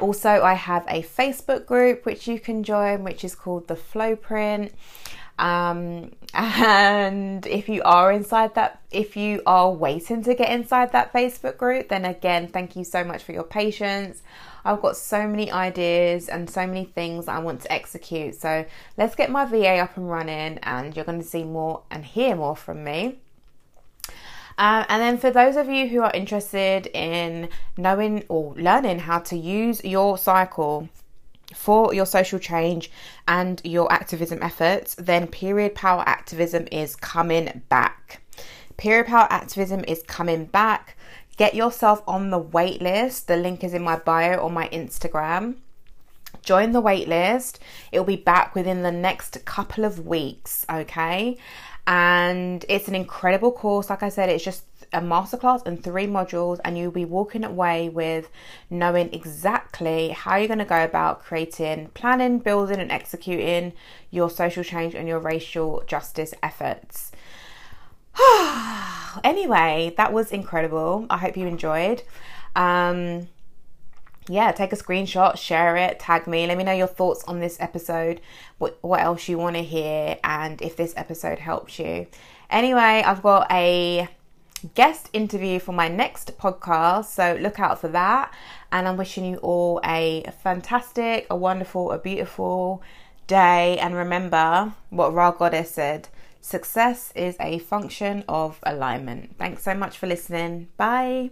Also, 0.00 0.28
I 0.42 0.54
have 0.54 0.84
a 0.88 1.02
Facebook 1.02 1.66
group 1.66 2.06
which 2.06 2.26
you 2.26 2.40
can 2.40 2.64
join, 2.64 3.04
which 3.04 3.22
is 3.22 3.34
called 3.34 3.68
the 3.68 3.76
Flow 3.76 4.16
Print. 4.16 4.72
Um, 5.42 6.12
and 6.34 7.44
if 7.46 7.68
you 7.68 7.82
are 7.82 8.12
inside 8.12 8.54
that, 8.54 8.80
if 8.92 9.16
you 9.16 9.42
are 9.44 9.72
waiting 9.72 10.22
to 10.22 10.34
get 10.36 10.50
inside 10.50 10.92
that 10.92 11.12
Facebook 11.12 11.56
group, 11.56 11.88
then 11.88 12.04
again, 12.04 12.46
thank 12.46 12.76
you 12.76 12.84
so 12.84 13.02
much 13.02 13.24
for 13.24 13.32
your 13.32 13.42
patience. 13.42 14.22
I've 14.64 14.80
got 14.80 14.96
so 14.96 15.26
many 15.26 15.50
ideas 15.50 16.28
and 16.28 16.48
so 16.48 16.64
many 16.64 16.84
things 16.84 17.26
I 17.26 17.40
want 17.40 17.62
to 17.62 17.72
execute. 17.72 18.36
So 18.36 18.64
let's 18.96 19.16
get 19.16 19.32
my 19.32 19.44
VA 19.44 19.78
up 19.78 19.96
and 19.96 20.08
running, 20.08 20.58
and 20.62 20.94
you're 20.94 21.04
going 21.04 21.20
to 21.20 21.26
see 21.26 21.42
more 21.42 21.82
and 21.90 22.04
hear 22.04 22.36
more 22.36 22.54
from 22.54 22.84
me. 22.84 23.18
Um, 24.58 24.84
and 24.88 25.02
then 25.02 25.18
for 25.18 25.32
those 25.32 25.56
of 25.56 25.68
you 25.68 25.88
who 25.88 26.02
are 26.02 26.12
interested 26.14 26.86
in 26.94 27.48
knowing 27.76 28.24
or 28.28 28.54
learning 28.54 29.00
how 29.00 29.18
to 29.20 29.36
use 29.36 29.82
your 29.82 30.16
cycle 30.16 30.88
for 31.54 31.94
your 31.94 32.06
social 32.06 32.38
change 32.38 32.90
and 33.28 33.60
your 33.64 33.90
activism 33.92 34.42
efforts, 34.42 34.94
then 34.96 35.26
period 35.26 35.74
power 35.74 36.02
activism 36.06 36.66
is 36.70 36.96
coming 36.96 37.62
back. 37.68 38.20
Period 38.76 39.06
power 39.06 39.28
activism 39.30 39.84
is 39.84 40.02
coming 40.02 40.46
back. 40.46 40.96
Get 41.36 41.54
yourself 41.54 42.02
on 42.06 42.30
the 42.30 42.38
wait 42.38 42.82
list. 42.82 43.26
The 43.26 43.36
link 43.36 43.64
is 43.64 43.74
in 43.74 43.82
my 43.82 43.96
bio 43.96 44.44
on 44.44 44.52
my 44.52 44.68
Instagram. 44.68 45.56
Join 46.42 46.72
the 46.72 46.80
wait 46.80 47.08
list. 47.08 47.60
It'll 47.92 48.04
be 48.04 48.16
back 48.16 48.54
within 48.54 48.82
the 48.82 48.92
next 48.92 49.44
couple 49.44 49.84
of 49.84 50.06
weeks, 50.06 50.66
okay? 50.70 51.36
And 51.86 52.64
it's 52.68 52.88
an 52.88 52.94
incredible 52.94 53.52
course. 53.52 53.90
Like 53.90 54.02
I 54.02 54.08
said, 54.08 54.28
it's 54.28 54.44
just 54.44 54.64
a 54.92 55.00
masterclass 55.00 55.66
and 55.66 55.82
three 55.82 56.06
modules, 56.06 56.60
and 56.64 56.76
you'll 56.76 56.90
be 56.90 57.04
walking 57.04 57.44
away 57.44 57.88
with 57.88 58.28
knowing 58.68 59.12
exactly 59.12 60.10
how 60.10 60.36
you're 60.36 60.48
going 60.48 60.58
to 60.58 60.64
go 60.64 60.84
about 60.84 61.22
creating, 61.22 61.88
planning, 61.94 62.38
building, 62.38 62.78
and 62.78 62.92
executing 62.92 63.72
your 64.10 64.30
social 64.30 64.62
change 64.62 64.94
and 64.94 65.08
your 65.08 65.18
racial 65.18 65.82
justice 65.86 66.34
efforts. 66.42 67.12
anyway, 69.24 69.94
that 69.96 70.12
was 70.12 70.30
incredible. 70.30 71.06
I 71.08 71.18
hope 71.18 71.36
you 71.36 71.46
enjoyed. 71.46 72.02
Um, 72.54 73.28
yeah, 74.28 74.52
take 74.52 74.72
a 74.72 74.76
screenshot, 74.76 75.36
share 75.36 75.76
it, 75.76 75.98
tag 75.98 76.26
me, 76.26 76.46
let 76.46 76.56
me 76.56 76.64
know 76.64 76.72
your 76.72 76.86
thoughts 76.86 77.24
on 77.24 77.40
this 77.40 77.56
episode, 77.58 78.20
what, 78.58 78.78
what 78.80 79.00
else 79.00 79.28
you 79.28 79.36
want 79.38 79.56
to 79.56 79.62
hear, 79.62 80.18
and 80.22 80.62
if 80.62 80.76
this 80.76 80.94
episode 80.96 81.40
helps 81.40 81.78
you. 81.78 82.06
Anyway, 82.48 83.02
I've 83.04 83.22
got 83.22 83.50
a 83.50 84.08
guest 84.74 85.08
interview 85.12 85.58
for 85.58 85.72
my 85.72 85.88
next 85.88 86.36
podcast. 86.38 87.06
So 87.06 87.36
look 87.40 87.60
out 87.60 87.80
for 87.80 87.88
that. 87.88 88.32
And 88.70 88.88
I'm 88.88 88.96
wishing 88.96 89.24
you 89.24 89.36
all 89.38 89.80
a 89.84 90.24
fantastic, 90.42 91.26
a 91.30 91.36
wonderful, 91.36 91.92
a 91.92 91.98
beautiful 91.98 92.82
day. 93.26 93.78
And 93.78 93.94
remember 93.94 94.72
what 94.90 95.12
Rha 95.14 95.34
Goddess 95.38 95.70
said 95.72 96.08
success 96.40 97.12
is 97.14 97.36
a 97.40 97.58
function 97.58 98.24
of 98.28 98.58
alignment. 98.64 99.36
Thanks 99.38 99.62
so 99.62 99.74
much 99.74 99.98
for 99.98 100.06
listening. 100.06 100.68
Bye. 100.76 101.30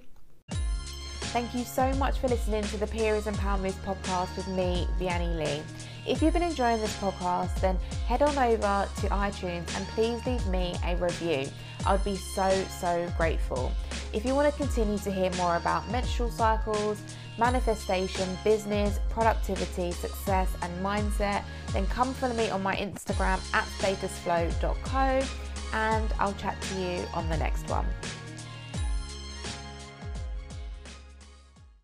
Thank 1.32 1.54
you 1.54 1.62
so 1.62 1.92
much 1.94 2.18
for 2.18 2.26
listening 2.26 2.64
to 2.64 2.76
the 2.76 2.88
Periods 2.88 3.28
and 3.28 3.36
Moves 3.62 3.76
podcast 3.86 4.36
with 4.36 4.48
me, 4.48 4.88
Vianney 4.98 5.36
Lee. 5.36 5.62
If 6.04 6.22
you've 6.22 6.32
been 6.32 6.42
enjoying 6.42 6.80
this 6.80 6.96
podcast, 6.96 7.60
then 7.60 7.76
head 8.08 8.22
on 8.22 8.36
over 8.36 8.88
to 9.00 9.06
iTunes 9.08 9.76
and 9.76 9.86
please 9.88 10.24
leave 10.26 10.44
me 10.48 10.74
a 10.84 10.96
review. 10.96 11.46
I 11.86 11.92
would 11.92 12.04
be 12.04 12.16
so, 12.16 12.50
so 12.80 13.10
grateful. 13.16 13.72
If 14.12 14.24
you 14.24 14.34
want 14.34 14.52
to 14.52 14.56
continue 14.56 14.98
to 14.98 15.10
hear 15.10 15.30
more 15.32 15.56
about 15.56 15.90
menstrual 15.90 16.30
cycles, 16.30 17.00
manifestation, 17.38 18.28
business, 18.44 19.00
productivity, 19.08 19.92
success, 19.92 20.48
and 20.62 20.84
mindset, 20.84 21.42
then 21.72 21.86
come 21.86 22.12
follow 22.14 22.34
me 22.34 22.50
on 22.50 22.62
my 22.62 22.76
Instagram 22.76 23.40
at 23.54 23.64
statusflow.co 23.78 25.26
and 25.72 26.12
I'll 26.18 26.34
chat 26.34 26.60
to 26.60 26.80
you 26.80 27.04
on 27.14 27.28
the 27.28 27.36
next 27.36 27.68
one. 27.70 27.86